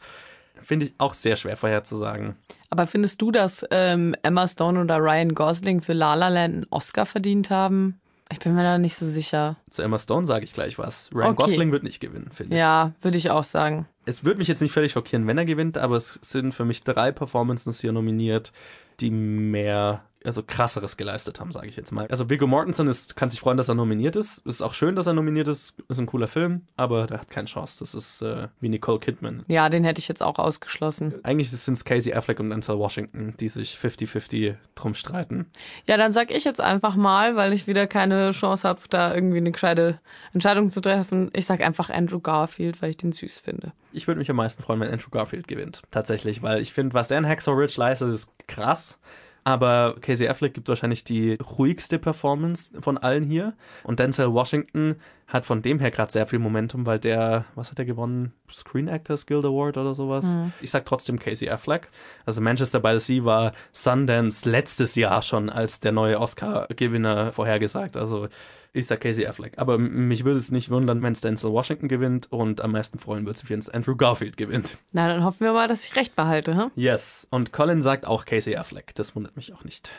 Finde 0.62 0.86
ich 0.86 0.94
auch 0.98 1.14
sehr 1.14 1.36
schwer 1.36 1.56
vorherzusagen. 1.56 2.36
Aber 2.70 2.86
findest 2.86 3.20
du, 3.20 3.30
dass 3.30 3.66
ähm, 3.70 4.14
Emma 4.22 4.48
Stone 4.48 4.80
oder 4.80 4.98
Ryan 4.98 5.34
Gosling 5.34 5.82
für 5.82 5.92
La 5.92 6.14
La 6.14 6.28
Land 6.28 6.54
einen 6.54 6.66
Oscar 6.70 7.06
verdient 7.06 7.50
haben? 7.50 8.00
Ich 8.32 8.38
bin 8.38 8.54
mir 8.54 8.62
da 8.62 8.78
nicht 8.78 8.96
so 8.96 9.04
sicher. 9.06 9.56
Zu 9.70 9.82
Emma 9.82 9.98
Stone 9.98 10.26
sage 10.26 10.44
ich 10.44 10.54
gleich 10.54 10.78
was. 10.78 11.10
Ryan 11.14 11.32
Okay. 11.32 11.42
Gosling 11.42 11.72
wird 11.72 11.82
nicht 11.82 12.00
gewinnen, 12.00 12.30
finde 12.32 12.54
ich. 12.54 12.60
Ja, 12.60 12.92
würde 13.02 13.18
ich 13.18 13.30
auch 13.30 13.44
sagen. 13.44 13.86
Es 14.06 14.24
würde 14.24 14.38
mich 14.38 14.48
jetzt 14.48 14.62
nicht 14.62 14.72
völlig 14.72 14.92
schockieren, 14.92 15.26
wenn 15.26 15.38
er 15.38 15.44
gewinnt, 15.44 15.76
aber 15.76 15.96
es 15.96 16.18
sind 16.22 16.52
für 16.52 16.64
mich 16.64 16.82
drei 16.82 17.12
Performances 17.12 17.80
hier 17.80 17.92
nominiert, 17.92 18.52
die 19.00 19.10
mehr, 19.10 20.04
also 20.24 20.42
krasseres 20.42 20.96
geleistet 20.96 21.40
haben, 21.40 21.52
sage 21.52 21.68
ich 21.68 21.76
jetzt 21.76 21.92
mal. 21.92 22.06
Also 22.08 22.30
Viggo 22.30 22.46
Mortensen 22.46 22.88
ist, 22.88 23.16
kann 23.16 23.28
sich 23.28 23.40
freuen, 23.40 23.56
dass 23.56 23.68
er 23.68 23.74
nominiert 23.74 24.16
ist. 24.16 24.44
Ist 24.46 24.62
auch 24.62 24.74
schön, 24.74 24.96
dass 24.96 25.06
er 25.06 25.12
nominiert 25.12 25.48
ist. 25.48 25.74
Ist 25.88 25.98
ein 25.98 26.06
cooler 26.06 26.28
Film, 26.28 26.62
aber 26.76 27.06
der 27.06 27.20
hat 27.20 27.30
keine 27.30 27.46
Chance. 27.46 27.80
Das 27.80 27.94
ist 27.94 28.22
äh, 28.22 28.48
wie 28.60 28.68
Nicole 28.68 28.98
Kidman. 28.98 29.44
Ja, 29.48 29.68
den 29.68 29.84
hätte 29.84 29.98
ich 29.98 30.08
jetzt 30.08 30.22
auch 30.22 30.38
ausgeschlossen. 30.38 31.14
Eigentlich 31.22 31.50
sind 31.50 31.74
es 31.74 31.84
Casey 31.84 32.14
Affleck 32.14 32.40
und 32.40 32.50
Denzel 32.50 32.78
Washington, 32.78 33.34
die 33.38 33.48
sich 33.48 33.76
50-50 33.76 34.54
drum 34.74 34.94
streiten. 34.94 35.46
Ja, 35.86 35.96
dann 35.96 36.12
sag 36.12 36.30
ich 36.30 36.44
jetzt 36.44 36.60
einfach 36.60 36.96
mal, 36.96 37.36
weil 37.36 37.52
ich 37.52 37.66
wieder 37.66 37.86
keine 37.86 38.30
Chance 38.30 38.66
habe, 38.66 38.80
da 38.88 39.14
irgendwie 39.14 39.38
eine 39.38 39.52
gescheite 39.52 40.00
Entscheidung 40.32 40.70
zu 40.70 40.80
treffen. 40.80 41.30
Ich 41.34 41.46
sag 41.46 41.60
einfach 41.60 41.90
Andrew 41.90 42.20
Garfield, 42.20 42.80
weil 42.80 42.90
ich 42.90 42.96
den 42.96 43.12
süß 43.12 43.40
finde. 43.40 43.72
Ich 43.92 44.06
würde 44.06 44.18
mich 44.18 44.30
am 44.30 44.36
meisten 44.36 44.62
freuen, 44.62 44.80
wenn 44.80 44.90
Andrew 44.90 45.10
Garfield 45.10 45.46
gewinnt. 45.46 45.82
Tatsächlich, 45.90 46.42
weil 46.42 46.60
ich 46.60 46.72
finde, 46.72 46.94
was 46.94 47.08
der 47.08 47.18
in 47.18 47.28
Hacksaw 47.28 47.56
Ridge 47.56 47.74
leistet, 47.76 48.10
ist 48.10 48.32
krass. 48.48 48.98
Aber 49.44 49.96
Casey 50.00 50.26
Affleck 50.26 50.54
gibt 50.54 50.68
wahrscheinlich 50.68 51.04
die 51.04 51.34
ruhigste 51.34 51.98
Performance 51.98 52.80
von 52.80 52.96
allen 52.96 53.22
hier. 53.22 53.52
Und 53.82 54.00
Denzel 54.00 54.32
Washington 54.32 54.96
hat 55.26 55.46
von 55.46 55.62
dem 55.62 55.78
her 55.78 55.90
gerade 55.90 56.12
sehr 56.12 56.26
viel 56.26 56.38
Momentum, 56.38 56.86
weil 56.86 56.98
der, 56.98 57.44
was 57.54 57.70
hat 57.70 57.78
er 57.78 57.84
gewonnen? 57.84 58.32
Screen 58.50 58.88
Actors 58.88 59.26
Guild 59.26 59.44
Award 59.44 59.76
oder 59.78 59.94
sowas? 59.94 60.36
Ich 60.60 60.70
sag 60.70 60.84
trotzdem 60.84 61.18
Casey 61.18 61.48
Affleck. 61.48 61.88
Also 62.26 62.40
Manchester 62.40 62.80
by 62.80 62.98
the 62.98 63.04
Sea 63.04 63.24
war 63.24 63.52
Sundance 63.72 64.48
letztes 64.48 64.94
Jahr 64.94 65.22
schon 65.22 65.50
als 65.50 65.80
der 65.80 65.92
neue 65.92 66.20
Oscar-Gewinner 66.20 67.32
vorhergesagt. 67.32 67.96
Also 67.96 68.28
ich 68.74 68.86
sag 68.86 69.00
Casey 69.00 69.26
Affleck. 69.26 69.54
Aber 69.56 69.78
mich 69.78 70.24
würde 70.24 70.38
es 70.38 70.50
nicht 70.50 70.68
wundern, 70.68 71.02
wenn 71.02 71.12
es 71.12 71.20
Denzel 71.20 71.52
Washington 71.52 71.88
gewinnt 71.88 72.30
und 72.30 72.60
am 72.60 72.72
meisten 72.72 72.98
freuen 72.98 73.24
würde 73.24 73.38
es, 73.42 73.48
wenn 73.48 73.60
es 73.60 73.70
Andrew 73.70 73.96
Garfield 73.96 74.36
gewinnt. 74.36 74.78
Na, 74.92 75.08
dann 75.08 75.24
hoffen 75.24 75.40
wir 75.40 75.52
mal, 75.52 75.68
dass 75.68 75.86
ich 75.86 75.96
recht 75.96 76.16
behalte. 76.16 76.56
Hm? 76.56 76.70
Yes. 76.74 77.26
Und 77.30 77.52
Colin 77.52 77.82
sagt 77.82 78.06
auch 78.06 78.24
Casey 78.24 78.56
Affleck. 78.56 78.94
Das 78.94 79.16
wundert 79.16 79.36
mich 79.36 79.54
auch 79.54 79.64
nicht. 79.64 79.90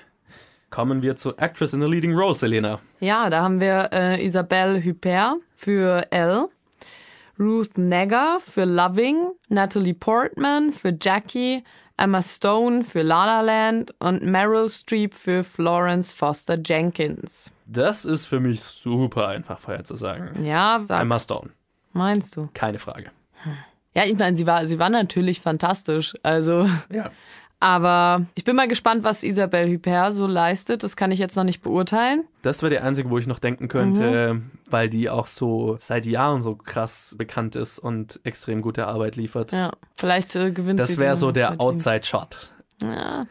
Kommen 0.75 1.01
wir 1.01 1.15
zu 1.15 1.37
Actress 1.37 1.71
in 1.71 1.81
a 1.83 1.85
Leading 1.85 2.13
Role, 2.13 2.35
Selena. 2.35 2.81
Ja, 2.99 3.29
da 3.29 3.41
haben 3.43 3.61
wir 3.61 3.91
äh, 3.93 4.21
Isabelle 4.25 4.83
Huppert 4.83 5.37
für 5.55 6.05
Elle, 6.11 6.49
Ruth 7.39 7.77
Negger 7.77 8.39
für 8.41 8.65
Loving, 8.65 9.29
Natalie 9.47 9.93
Portman 9.93 10.73
für 10.73 10.93
Jackie, 11.01 11.63
Emma 11.95 12.21
Stone 12.21 12.83
für 12.83 13.03
La 13.03 13.23
La 13.25 13.39
Land 13.39 13.95
und 13.99 14.23
Meryl 14.23 14.67
Streep 14.67 15.13
für 15.13 15.45
Florence 15.45 16.11
Foster 16.11 16.57
Jenkins. 16.61 17.53
Das 17.65 18.03
ist 18.03 18.25
für 18.25 18.41
mich 18.41 18.59
super 18.61 19.29
einfach 19.29 19.59
vorherzusagen. 19.59 20.43
Ja, 20.43 20.81
sag, 20.83 21.01
Emma 21.03 21.17
Stone, 21.17 21.51
meinst 21.93 22.35
du? 22.35 22.49
keine 22.53 22.79
Frage. 22.79 23.11
Ja, 23.93 24.03
ich 24.03 24.17
meine, 24.17 24.35
sie 24.35 24.45
war, 24.45 24.67
sie 24.67 24.77
war 24.77 24.89
natürlich 24.89 25.39
fantastisch. 25.39 26.15
Also, 26.21 26.69
Ja. 26.91 27.11
Aber 27.65 28.27
ich 28.35 28.43
bin 28.43 28.55
mal 28.55 28.67
gespannt, 28.67 29.03
was 29.03 29.23
Isabelle 29.23 29.71
Huppert 29.73 30.13
so 30.13 30.27
leistet. 30.27 30.83
Das 30.83 30.95
kann 30.95 31.11
ich 31.11 31.17
jetzt 31.17 31.35
noch 31.35 31.43
nicht 31.43 31.63
beurteilen. 31.63 32.23
Das 32.43 32.61
wäre 32.61 32.69
die 32.69 32.79
einzige, 32.79 33.09
wo 33.09 33.17
ich 33.17 33.25
noch 33.25 33.39
denken 33.39 33.67
könnte, 33.69 34.43
weil 34.69 34.87
die 34.87 35.09
auch 35.09 35.25
so 35.25 35.75
seit 35.79 36.05
Jahren 36.05 36.43
so 36.43 36.53
krass 36.55 37.15
bekannt 37.17 37.55
ist 37.55 37.79
und 37.79 38.19
extrem 38.23 38.61
gute 38.61 38.85
Arbeit 38.85 39.15
liefert. 39.15 39.51
Ja, 39.51 39.71
vielleicht 39.95 40.35
äh, 40.35 40.51
gewinnt 40.51 40.79
sie. 40.79 40.85
Das 40.93 40.99
wäre 40.99 41.15
so 41.15 41.31
der. 41.31 41.59
Outside-Shot. 41.59 42.49
Ja. 42.83 43.25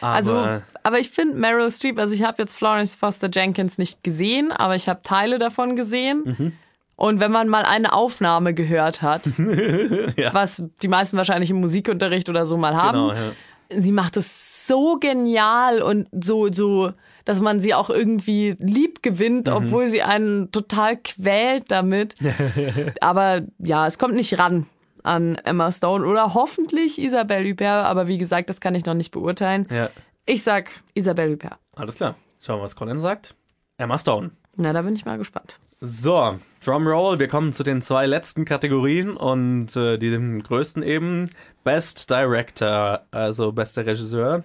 Aber 0.00 0.12
Also, 0.14 0.46
aber 0.82 0.98
ich 0.98 1.10
finde 1.10 1.36
Meryl 1.36 1.70
Streep, 1.70 1.98
also 2.00 2.14
ich 2.14 2.24
habe 2.24 2.42
jetzt 2.42 2.56
Florence 2.56 2.96
Foster 2.96 3.30
Jenkins 3.32 3.78
nicht 3.78 4.02
gesehen, 4.02 4.50
aber 4.50 4.74
ich 4.74 4.88
habe 4.88 5.02
Teile 5.02 5.38
davon 5.38 5.76
gesehen. 5.76 6.22
Mhm. 6.36 6.52
Und 6.96 7.20
wenn 7.20 7.30
man 7.30 7.48
mal 7.48 7.62
eine 7.62 7.92
Aufnahme 7.92 8.54
gehört 8.54 9.02
hat, 9.02 9.22
Ja. 10.16 10.34
was 10.34 10.64
die 10.82 10.88
meisten 10.88 11.16
wahrscheinlich 11.16 11.50
im 11.50 11.60
Musikunterricht 11.60 12.28
oder 12.28 12.44
so 12.44 12.56
mal 12.56 12.74
haben, 12.74 13.08
genau, 13.08 13.12
ja. 13.12 13.32
Sie 13.70 13.92
macht 13.92 14.16
es 14.16 14.66
so 14.66 14.96
genial 14.98 15.82
und 15.82 16.08
so, 16.12 16.50
so, 16.52 16.92
dass 17.24 17.40
man 17.40 17.60
sie 17.60 17.74
auch 17.74 17.90
irgendwie 17.90 18.56
lieb 18.58 19.02
gewinnt, 19.02 19.48
Mhm. 19.48 19.54
obwohl 19.54 19.86
sie 19.86 20.02
einen 20.02 20.50
total 20.52 20.96
quält 20.96 21.70
damit. 21.70 22.14
aber 23.00 23.42
ja, 23.58 23.86
es 23.86 23.98
kommt 23.98 24.14
nicht 24.14 24.38
ran 24.38 24.66
an 25.02 25.36
Emma 25.44 25.70
Stone 25.72 26.04
oder 26.06 26.34
hoffentlich 26.34 26.98
Isabelle 26.98 27.48
Huppert, 27.50 27.86
aber 27.86 28.08
wie 28.08 28.18
gesagt, 28.18 28.50
das 28.50 28.60
kann 28.60 28.74
ich 28.74 28.84
noch 28.84 28.94
nicht 28.94 29.10
beurteilen. 29.12 29.66
ja. 29.70 29.90
Ich 30.30 30.42
sag 30.42 30.70
Isabelle 30.92 31.32
Huppert. 31.32 31.56
Alles 31.74 31.96
klar. 31.96 32.14
Schauen 32.42 32.58
wir, 32.58 32.64
was 32.64 32.76
Colin 32.76 33.00
sagt. 33.00 33.34
Emma 33.78 33.96
Stone. 33.96 34.30
Na, 34.56 34.74
da 34.74 34.82
bin 34.82 34.94
ich 34.94 35.06
mal 35.06 35.16
gespannt. 35.16 35.58
So, 35.80 36.40
Drumroll, 36.64 37.20
wir 37.20 37.28
kommen 37.28 37.52
zu 37.52 37.62
den 37.62 37.80
zwei 37.82 38.06
letzten 38.06 38.44
Kategorien 38.44 39.16
und 39.16 39.76
äh, 39.76 39.96
dem 39.96 40.42
größten 40.42 40.82
eben 40.82 41.30
Best 41.62 42.10
Director, 42.10 43.06
also 43.12 43.52
bester 43.52 43.86
Regisseur. 43.86 44.42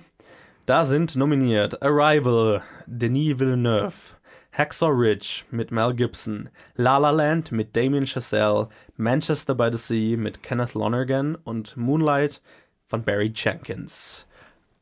Da 0.68 0.86
sind 0.86 1.16
nominiert 1.16 1.82
Arrival, 1.82 2.62
Denis 2.86 3.40
Villeneuve, 3.40 4.16
Hacksaw 4.52 4.92
Ridge 4.92 5.46
mit 5.50 5.72
Mel 5.72 5.96
Gibson, 5.96 6.50
La 6.76 7.00
La 7.00 7.10
Land 7.10 7.52
mit 7.52 7.76
Damien 7.76 8.06
Chazelle, 8.06 8.70
Manchester 8.98 9.56
by 9.56 9.70
the 9.72 9.80
Sea 9.80 10.16
mit 10.16 10.44
Kenneth 10.44 10.76
Lonergan 10.76 11.36
und 11.36 11.76
Moonlight 11.76 12.44
von 12.88 13.04
Barry 13.04 13.34
Jenkins. 13.34 14.28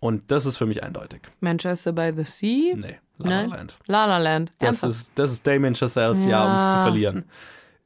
Und 0.02 0.30
das 0.30 0.46
ist 0.46 0.58
für 0.58 0.66
mich 0.66 0.84
eindeutig. 0.84 1.22
Manchester 1.40 1.94
by 1.94 2.12
the 2.14 2.26
Sea? 2.26 2.76
Nee, 2.76 3.00
La. 3.30 3.42
La 3.42 3.56
Land. 3.56 3.76
La 3.88 4.06
La 4.06 4.18
Land. 4.18 4.52
Das 4.60 4.82
Ernsthaft? 4.84 4.94
ist, 4.94 5.12
das 5.16 5.32
ist 5.32 5.48
Damien 5.48 5.74
Chazelles 5.76 6.26
Jahr, 6.26 6.48
um 6.48 6.56
es 6.56 6.62
zu 6.62 6.78
Ja. 6.78 6.82
verlieren. 6.84 7.26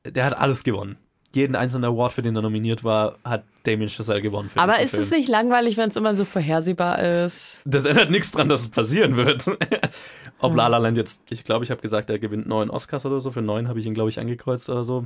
Der 0.06 0.26
hat 0.26 0.38
alles 0.38 0.64
gewonnen. 0.64 0.98
Jeden 1.34 1.56
einzelnen 1.56 1.84
Award, 1.86 2.14
für 2.14 2.22
den 2.22 2.34
er 2.36 2.42
nominiert 2.42 2.84
war, 2.86 3.18
hat 3.26 3.44
Damien 3.64 3.90
Chazelle 3.90 4.22
gewonnen. 4.22 4.50
Aber 4.56 4.80
ist 4.80 4.92
Film. 4.92 5.04
es 5.04 5.12
nicht 5.12 5.28
langweilig, 5.28 5.76
wenn 5.76 5.90
es 5.90 5.96
immer 5.98 6.16
so 6.16 6.24
vorhersehbar 6.24 7.00
ist? 7.00 7.62
Das 7.66 7.86
ändert 7.86 8.10
nichts 8.10 8.32
dran, 8.32 8.48
dass 8.48 8.62
es 8.62 8.70
passieren 8.70 9.18
wird. 9.18 9.46
Ob 10.40 10.52
Hm. 10.52 10.58
La 10.58 10.68
La 10.68 10.78
Land 10.78 10.96
jetzt, 10.98 11.24
ich 11.30 11.44
glaube, 11.44 11.66
ich 11.66 11.72
habe 11.72 11.82
gesagt, 11.82 12.10
er 12.10 12.20
gewinnt 12.20 12.48
neun 12.48 12.70
Oscars 12.70 13.06
oder 13.06 13.20
so. 13.20 13.32
Für 13.32 13.42
neun 13.42 13.68
habe 13.68 13.80
ich 13.80 13.86
ihn, 13.86 13.94
glaube 13.94 14.10
ich, 14.10 14.20
angekreuzt 14.20 14.70
oder 14.70 14.84
so. 14.86 15.06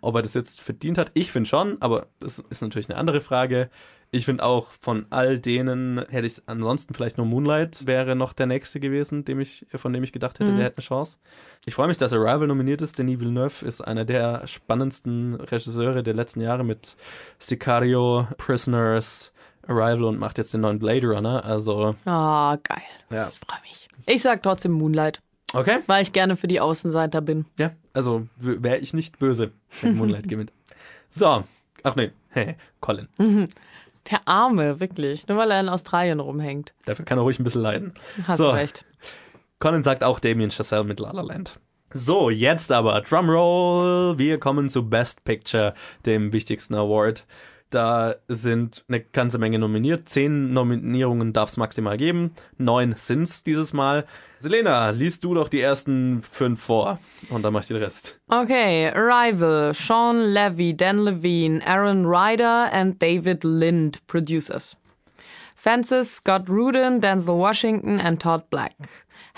Ob 0.00 0.14
er 0.16 0.22
das 0.22 0.34
jetzt 0.34 0.60
verdient 0.60 0.98
hat, 0.98 1.10
ich 1.14 1.32
finde 1.32 1.48
schon, 1.48 1.76
aber 1.80 2.06
das 2.20 2.38
ist 2.50 2.62
natürlich 2.62 2.88
eine 2.88 2.98
andere 2.98 3.20
Frage. 3.20 3.68
Ich 4.10 4.24
finde 4.24 4.42
auch 4.42 4.68
von 4.80 5.04
all 5.10 5.38
denen 5.38 6.02
hätte 6.08 6.26
ich 6.26 6.40
ansonsten 6.46 6.94
vielleicht 6.94 7.18
nur 7.18 7.26
Moonlight 7.26 7.86
wäre 7.86 8.16
noch 8.16 8.32
der 8.32 8.46
nächste 8.46 8.80
gewesen, 8.80 9.26
dem 9.26 9.38
ich, 9.38 9.66
von 9.74 9.92
dem 9.92 10.02
ich 10.02 10.12
gedacht 10.12 10.40
hätte, 10.40 10.50
der 10.56 10.64
hätte 10.64 10.78
eine 10.78 10.84
Chance. 10.84 11.18
Ich 11.66 11.74
freue 11.74 11.88
mich, 11.88 11.98
dass 11.98 12.14
Arrival 12.14 12.46
nominiert 12.46 12.80
ist. 12.80 12.98
Denis 12.98 13.20
Villeneuve 13.20 13.66
ist 13.66 13.82
einer 13.82 14.06
der 14.06 14.46
spannendsten 14.46 15.34
Regisseure 15.34 16.02
der 16.02 16.14
letzten 16.14 16.40
Jahre 16.40 16.64
mit 16.64 16.96
Sicario, 17.38 18.26
Prisoners, 18.38 19.32
Arrival 19.66 20.04
und 20.04 20.18
macht 20.18 20.38
jetzt 20.38 20.54
den 20.54 20.62
neuen 20.62 20.78
Blade 20.78 21.06
Runner. 21.06 21.44
Also, 21.44 21.94
Ah, 22.04 22.56
geil. 22.62 22.82
ja. 23.10 23.30
Freue 23.46 23.60
mich. 23.62 23.88
Ich 24.06 24.22
sag 24.22 24.42
trotzdem 24.42 24.72
Moonlight, 24.72 25.20
Okay. 25.52 25.80
weil 25.86 26.02
ich 26.02 26.12
gerne 26.12 26.36
für 26.36 26.46
die 26.48 26.60
Außenseiter 26.60 27.20
bin. 27.20 27.44
Ja, 27.58 27.72
also 27.98 28.28
wäre 28.36 28.78
ich 28.78 28.94
nicht 28.94 29.18
böse, 29.18 29.50
wenn 29.82 29.96
Moonlight 29.96 30.28
gewinnt. 30.28 30.52
So, 31.10 31.42
ach 31.82 31.96
nee, 31.96 32.12
Colin. 32.80 33.08
Der 34.08 34.20
Arme, 34.26 34.78
wirklich. 34.78 35.26
Nur 35.26 35.36
weil 35.38 35.50
er 35.50 35.58
in 35.60 35.68
Australien 35.68 36.20
rumhängt. 36.20 36.72
Dafür 36.86 37.04
kann 37.04 37.18
er 37.18 37.22
ruhig 37.22 37.40
ein 37.40 37.44
bisschen 37.44 37.62
leiden. 37.62 37.92
Hast 38.26 38.38
So. 38.38 38.50
recht. 38.50 38.84
Colin 39.58 39.82
sagt 39.82 40.04
auch 40.04 40.20
Damien 40.20 40.50
Chazelle 40.52 40.84
mit 40.84 41.00
La 41.00 41.10
La 41.10 41.22
Land. 41.22 41.58
So, 41.92 42.30
jetzt 42.30 42.70
aber 42.70 43.00
Drumroll. 43.00 44.16
Wir 44.16 44.38
kommen 44.38 44.68
zu 44.68 44.88
Best 44.88 45.24
Picture, 45.24 45.74
dem 46.06 46.32
wichtigsten 46.32 46.74
Award. 46.76 47.26
Da 47.70 48.14
sind 48.28 48.84
eine 48.88 49.00
ganze 49.00 49.38
Menge 49.38 49.58
nominiert. 49.58 50.08
Zehn 50.08 50.52
Nominierungen 50.52 51.32
darf 51.32 51.50
es 51.50 51.56
maximal 51.58 51.96
geben. 51.98 52.32
Neun 52.56 52.94
sind's 52.96 53.44
dieses 53.44 53.74
Mal. 53.74 54.06
Selena, 54.38 54.90
liest 54.90 55.24
du 55.24 55.34
doch 55.34 55.48
die 55.48 55.60
ersten 55.60 56.22
fünf 56.22 56.62
vor 56.62 56.98
und 57.28 57.42
dann 57.42 57.52
mach 57.52 57.62
ich 57.62 57.68
den 57.68 57.76
Rest. 57.76 58.18
Okay, 58.28 58.88
Arrival, 58.94 59.74
Sean 59.74 60.32
Levy, 60.32 60.74
Dan 60.74 60.98
Levine, 60.98 61.60
Aaron 61.66 62.06
Ryder 62.06 62.72
and 62.72 63.02
David 63.02 63.44
Lind, 63.44 64.06
producers. 64.06 64.76
Fences, 65.56 66.14
Scott 66.14 66.48
Rudin, 66.48 67.00
Denzel 67.00 67.36
Washington 67.36 67.98
and 68.00 68.20
Todd 68.20 68.48
Black. 68.48 68.76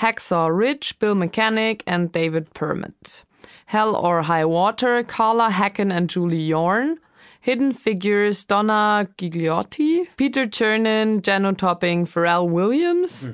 Hacksaw 0.01 0.49
Ridge, 0.57 0.99
Bill 0.99 1.15
Mechanic 1.15 1.83
and 1.87 2.13
David 2.13 2.53
Permit. 2.55 3.25
Hell 3.67 3.97
or 3.97 4.23
High 4.23 4.45
Water, 4.45 5.03
Carla 5.03 5.49
Hacken 5.51 5.91
and 5.91 6.11
Julie 6.11 6.47
Yorn. 6.47 6.99
Hidden 7.41 7.73
Figures, 7.73 8.47
Donna 8.47 9.09
Gigliotti, 9.17 10.07
Peter 10.17 10.47
Chernin, 10.47 11.23
Jano 11.23 11.57
Topping, 11.57 12.07
Pharrell 12.07 12.49
Williams 12.49 13.31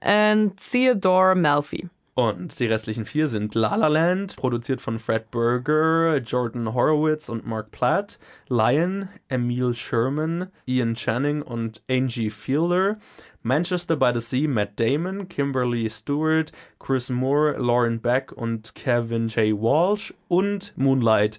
and 0.00 0.56
Theodore 0.56 1.34
Melfi. 1.34 1.88
Und 2.14 2.58
die 2.60 2.66
restlichen 2.66 3.06
vier 3.06 3.26
sind 3.26 3.54
La 3.54 3.74
La 3.74 3.88
Land, 3.88 4.36
produziert 4.36 4.82
von 4.82 4.98
Fred 4.98 5.30
Berger, 5.30 6.18
Jordan 6.18 6.74
Horowitz 6.74 7.30
und 7.30 7.46
Mark 7.46 7.70
Platt, 7.70 8.18
Lion, 8.48 9.08
Emil 9.28 9.72
Sherman, 9.72 10.48
Ian 10.66 10.94
Channing 10.94 11.40
und 11.40 11.80
Angie 11.88 12.28
Fielder, 12.28 12.98
Manchester 13.42 13.96
by 13.96 14.12
the 14.12 14.20
Sea, 14.20 14.46
Matt 14.46 14.78
Damon, 14.78 15.26
Kimberly 15.26 15.88
Stewart, 15.88 16.52
Chris 16.78 17.08
Moore, 17.08 17.56
Lauren 17.58 17.98
Beck 17.98 18.30
und 18.32 18.74
Kevin 18.74 19.28
J. 19.28 19.58
Walsh 19.58 20.12
und 20.28 20.74
Moonlight, 20.76 21.38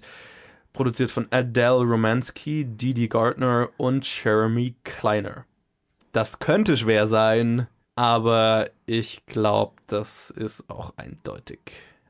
produziert 0.74 1.10
von 1.10 1.26
Adele 1.30 1.84
Romansky, 1.84 2.66
Didi 2.66 3.08
Gardner 3.08 3.70
und 3.78 4.04
Jeremy 4.22 4.74
Kleiner. 4.84 5.46
Das 6.12 6.38
könnte 6.38 6.76
schwer 6.76 7.06
sein, 7.06 7.66
aber 7.96 8.68
ich 8.84 9.24
glaube, 9.24 9.74
das 9.86 10.28
ist 10.30 10.68
auch 10.68 10.92
eindeutig 10.96 11.60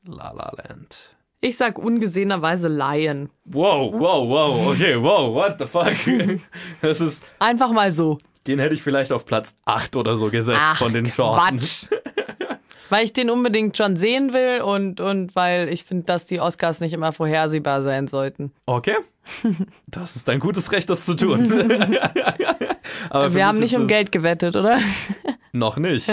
La 0.05 0.33
La 0.33 0.51
Land. 0.57 1.15
Ich 1.41 1.57
sag 1.59 1.79
ungesehenerweise 1.79 2.69
Lion. 2.69 3.29
Wow, 3.45 3.93
wow, 3.93 4.29
wow, 4.29 4.67
okay, 4.69 4.97
wow, 5.01 5.33
what 5.35 5.57
the 5.59 5.67
fuck? 5.67 6.41
Das 6.81 7.01
ist, 7.01 7.23
Einfach 7.39 7.71
mal 7.71 7.93
so. 7.93 8.19
den 8.47 8.59
hätte 8.59 8.75
ich 8.75 8.83
vielleicht 8.83 9.13
auf 9.13 9.27
Platz 9.27 9.57
8 9.67 9.97
oder 9.97 10.17
so 10.17 10.31
gesetzt 10.31 10.61
Ach, 10.63 10.79
von 10.79 10.93
den 10.95 11.07
Chancen. 11.11 11.59
Quatsch. 11.59 11.89
Weil 12.91 13.05
ich 13.05 13.13
den 13.13 13.31
unbedingt 13.31 13.77
schon 13.77 13.97
sehen 13.97 14.33
will 14.33 14.63
und, 14.63 15.01
und 15.01 15.35
weil 15.35 15.69
ich 15.69 15.85
finde, 15.85 16.05
dass 16.05 16.27
die 16.27 16.41
Oscars 16.41 16.81
nicht 16.81 16.93
immer 16.93 17.13
vorhersehbar 17.13 17.83
sein 17.83 18.09
sollten. 18.09 18.53
Okay. 18.67 18.97
Das 19.87 20.17
ist 20.17 20.29
dein 20.29 20.41
gutes 20.41 20.73
Recht, 20.73 20.91
das 20.91 21.07
zu 21.07 21.15
tun. 21.15 21.49
Wir 21.51 23.47
haben 23.47 23.59
nicht 23.59 23.77
um 23.77 23.87
Geld 23.87 24.13
gewettet, 24.13 24.57
oder? 24.57 24.81
Noch 25.53 25.77
nicht. 25.77 26.11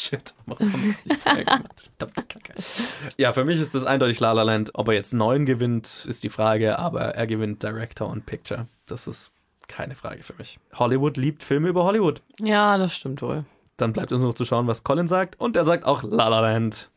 Shit, 0.00 0.34
warum 0.46 0.72
haben 0.72 0.84
wir 0.84 0.92
das 0.92 1.04
nicht 1.04 1.20
vorher 1.20 1.44
gemacht? 1.44 1.74
Verdammte 1.98 2.22
Kacke. 2.22 2.54
Ja, 3.16 3.32
für 3.32 3.44
mich 3.44 3.60
ist 3.60 3.74
das 3.74 3.84
eindeutig 3.84 4.20
La 4.20 4.30
La 4.30 4.44
Land. 4.44 4.70
Ob 4.74 4.86
er 4.86 4.94
jetzt 4.94 5.12
neun 5.12 5.44
gewinnt, 5.44 6.04
ist 6.06 6.22
die 6.22 6.28
Frage, 6.28 6.78
aber 6.78 7.00
er 7.16 7.26
gewinnt 7.26 7.64
Director 7.64 8.08
und 8.08 8.24
Picture. 8.24 8.68
Das 8.86 9.08
ist 9.08 9.32
keine 9.66 9.96
Frage 9.96 10.22
für 10.22 10.34
mich. 10.38 10.60
Hollywood 10.74 11.16
liebt 11.16 11.42
Filme 11.42 11.68
über 11.68 11.82
Hollywood. 11.82 12.22
Ja, 12.38 12.78
das 12.78 12.94
stimmt 12.94 13.22
wohl. 13.22 13.44
Dann 13.78 13.92
bleibt 13.92 14.12
uns 14.12 14.20
noch 14.20 14.34
zu 14.34 14.44
schauen, 14.44 14.66
was 14.66 14.84
Colin 14.84 15.08
sagt. 15.08 15.40
Und 15.40 15.56
er 15.56 15.64
sagt 15.64 15.86
auch 15.86 16.02
La 16.02 16.28
La 16.28 16.40
Land. 16.40 16.90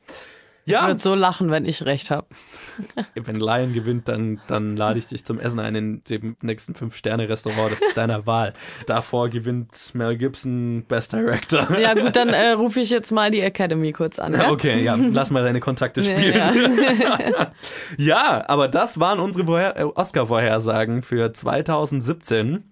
Ich 0.66 0.74
Ja, 0.74 0.88
würde 0.88 1.00
so 1.00 1.16
lachen, 1.16 1.50
wenn 1.50 1.66
ich 1.66 1.86
recht 1.86 2.12
habe. 2.12 2.28
wenn 3.16 3.40
Lion 3.40 3.74
gewinnt, 3.74 4.08
dann, 4.08 4.40
dann 4.48 4.76
lade 4.78 5.00
ich 5.00 5.08
dich 5.08 5.26
zum 5.26 5.40
Essen 5.40 5.60
ein 5.60 5.74
in 5.76 6.04
dem 6.10 6.36
nächsten 6.42 6.76
Fünf-Sterne-Restaurant 6.76 7.72
des 7.72 7.82
deiner 7.96 8.28
Wahl. 8.28 8.54
Davor 8.86 9.30
gewinnt 9.30 9.92
Mel 9.94 10.18
Gibson 10.18 10.84
Best 10.88 11.14
Director. 11.14 11.80
Ja 11.80 11.96
gut, 11.96 12.16
dann 12.16 12.30
äh, 12.30 12.52
rufe 12.58 12.80
ich 12.80 12.92
jetzt 12.92 13.12
mal 13.12 13.32
die 13.32 13.42
Academy 13.42 13.92
kurz 13.92 14.20
an. 14.20 14.34
Ja? 14.34 14.52
Okay, 14.52 14.84
ja, 14.84 14.96
lass 14.96 15.32
mal 15.32 15.44
deine 15.44 15.60
Kontakte 15.60 16.04
spielen. 16.04 16.36
Ja. 16.36 16.52
Ja, 17.98 18.44
aber 18.48 18.68
das 18.68 19.00
waren 19.00 19.20
unsere 19.20 19.46
Vorher 19.46 19.78
äh, 19.78 19.84
Oscar-Vorhersagen 19.84 21.02
für 21.02 21.34
2017. 21.34 22.64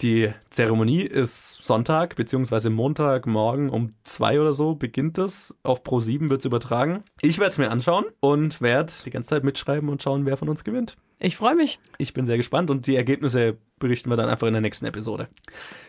Die 0.00 0.32
Zeremonie 0.50 1.02
ist 1.02 1.62
Sonntag 1.62 2.16
beziehungsweise 2.16 2.68
Montagmorgen 2.68 3.70
um 3.70 3.90
zwei 4.02 4.40
oder 4.40 4.52
so 4.52 4.74
beginnt 4.74 5.18
es. 5.18 5.56
Auf 5.62 5.82
Pro7 5.82 6.30
wird 6.30 6.40
es 6.40 6.44
übertragen. 6.44 7.04
Ich 7.22 7.38
werde 7.38 7.50
es 7.50 7.58
mir 7.58 7.70
anschauen 7.70 8.04
und 8.20 8.60
werde 8.60 8.92
die 9.04 9.10
ganze 9.10 9.30
Zeit 9.30 9.44
mitschreiben 9.44 9.88
und 9.88 10.02
schauen, 10.02 10.26
wer 10.26 10.36
von 10.36 10.48
uns 10.48 10.64
gewinnt. 10.64 10.96
Ich 11.18 11.36
freue 11.36 11.54
mich. 11.54 11.78
Ich 11.98 12.12
bin 12.12 12.26
sehr 12.26 12.36
gespannt 12.36 12.70
und 12.70 12.86
die 12.86 12.96
Ergebnisse 12.96 13.56
berichten 13.78 14.10
wir 14.10 14.16
dann 14.16 14.28
einfach 14.28 14.46
in 14.46 14.52
der 14.52 14.60
nächsten 14.60 14.86
Episode. 14.86 15.28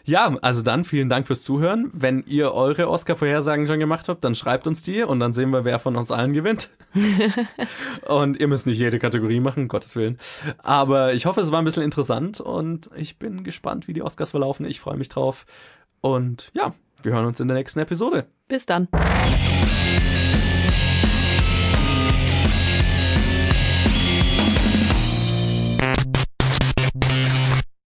Ja, 0.03 0.35
also 0.41 0.61
dann 0.61 0.83
vielen 0.83 1.09
Dank 1.09 1.27
fürs 1.27 1.41
Zuhören. 1.41 1.89
Wenn 1.93 2.23
ihr 2.27 2.53
eure 2.53 2.89
Oscar-Vorhersagen 2.89 3.67
schon 3.67 3.79
gemacht 3.79 4.07
habt, 4.07 4.23
dann 4.23 4.35
schreibt 4.35 4.67
uns 4.67 4.83
die 4.83 5.03
und 5.03 5.19
dann 5.19 5.33
sehen 5.33 5.49
wir, 5.51 5.65
wer 5.65 5.79
von 5.79 5.95
uns 5.95 6.11
allen 6.11 6.33
gewinnt. 6.33 6.69
und 8.07 8.39
ihr 8.39 8.47
müsst 8.47 8.65
nicht 8.65 8.79
jede 8.79 8.99
Kategorie 8.99 9.39
machen, 9.39 9.67
Gottes 9.67 9.95
Willen. 9.95 10.17
Aber 10.59 11.13
ich 11.13 11.25
hoffe, 11.25 11.41
es 11.41 11.51
war 11.51 11.59
ein 11.59 11.65
bisschen 11.65 11.83
interessant 11.83 12.39
und 12.39 12.89
ich 12.95 13.17
bin 13.17 13.43
gespannt, 13.43 13.87
wie 13.87 13.93
die 13.93 14.03
Oscars 14.03 14.31
verlaufen. 14.31 14.65
Ich 14.65 14.79
freue 14.79 14.97
mich 14.97 15.09
drauf. 15.09 15.45
Und 16.01 16.51
ja, 16.53 16.73
wir 17.01 17.13
hören 17.13 17.25
uns 17.25 17.39
in 17.39 17.47
der 17.47 17.57
nächsten 17.57 17.79
Episode. 17.79 18.25
Bis 18.47 18.65
dann. 18.65 18.87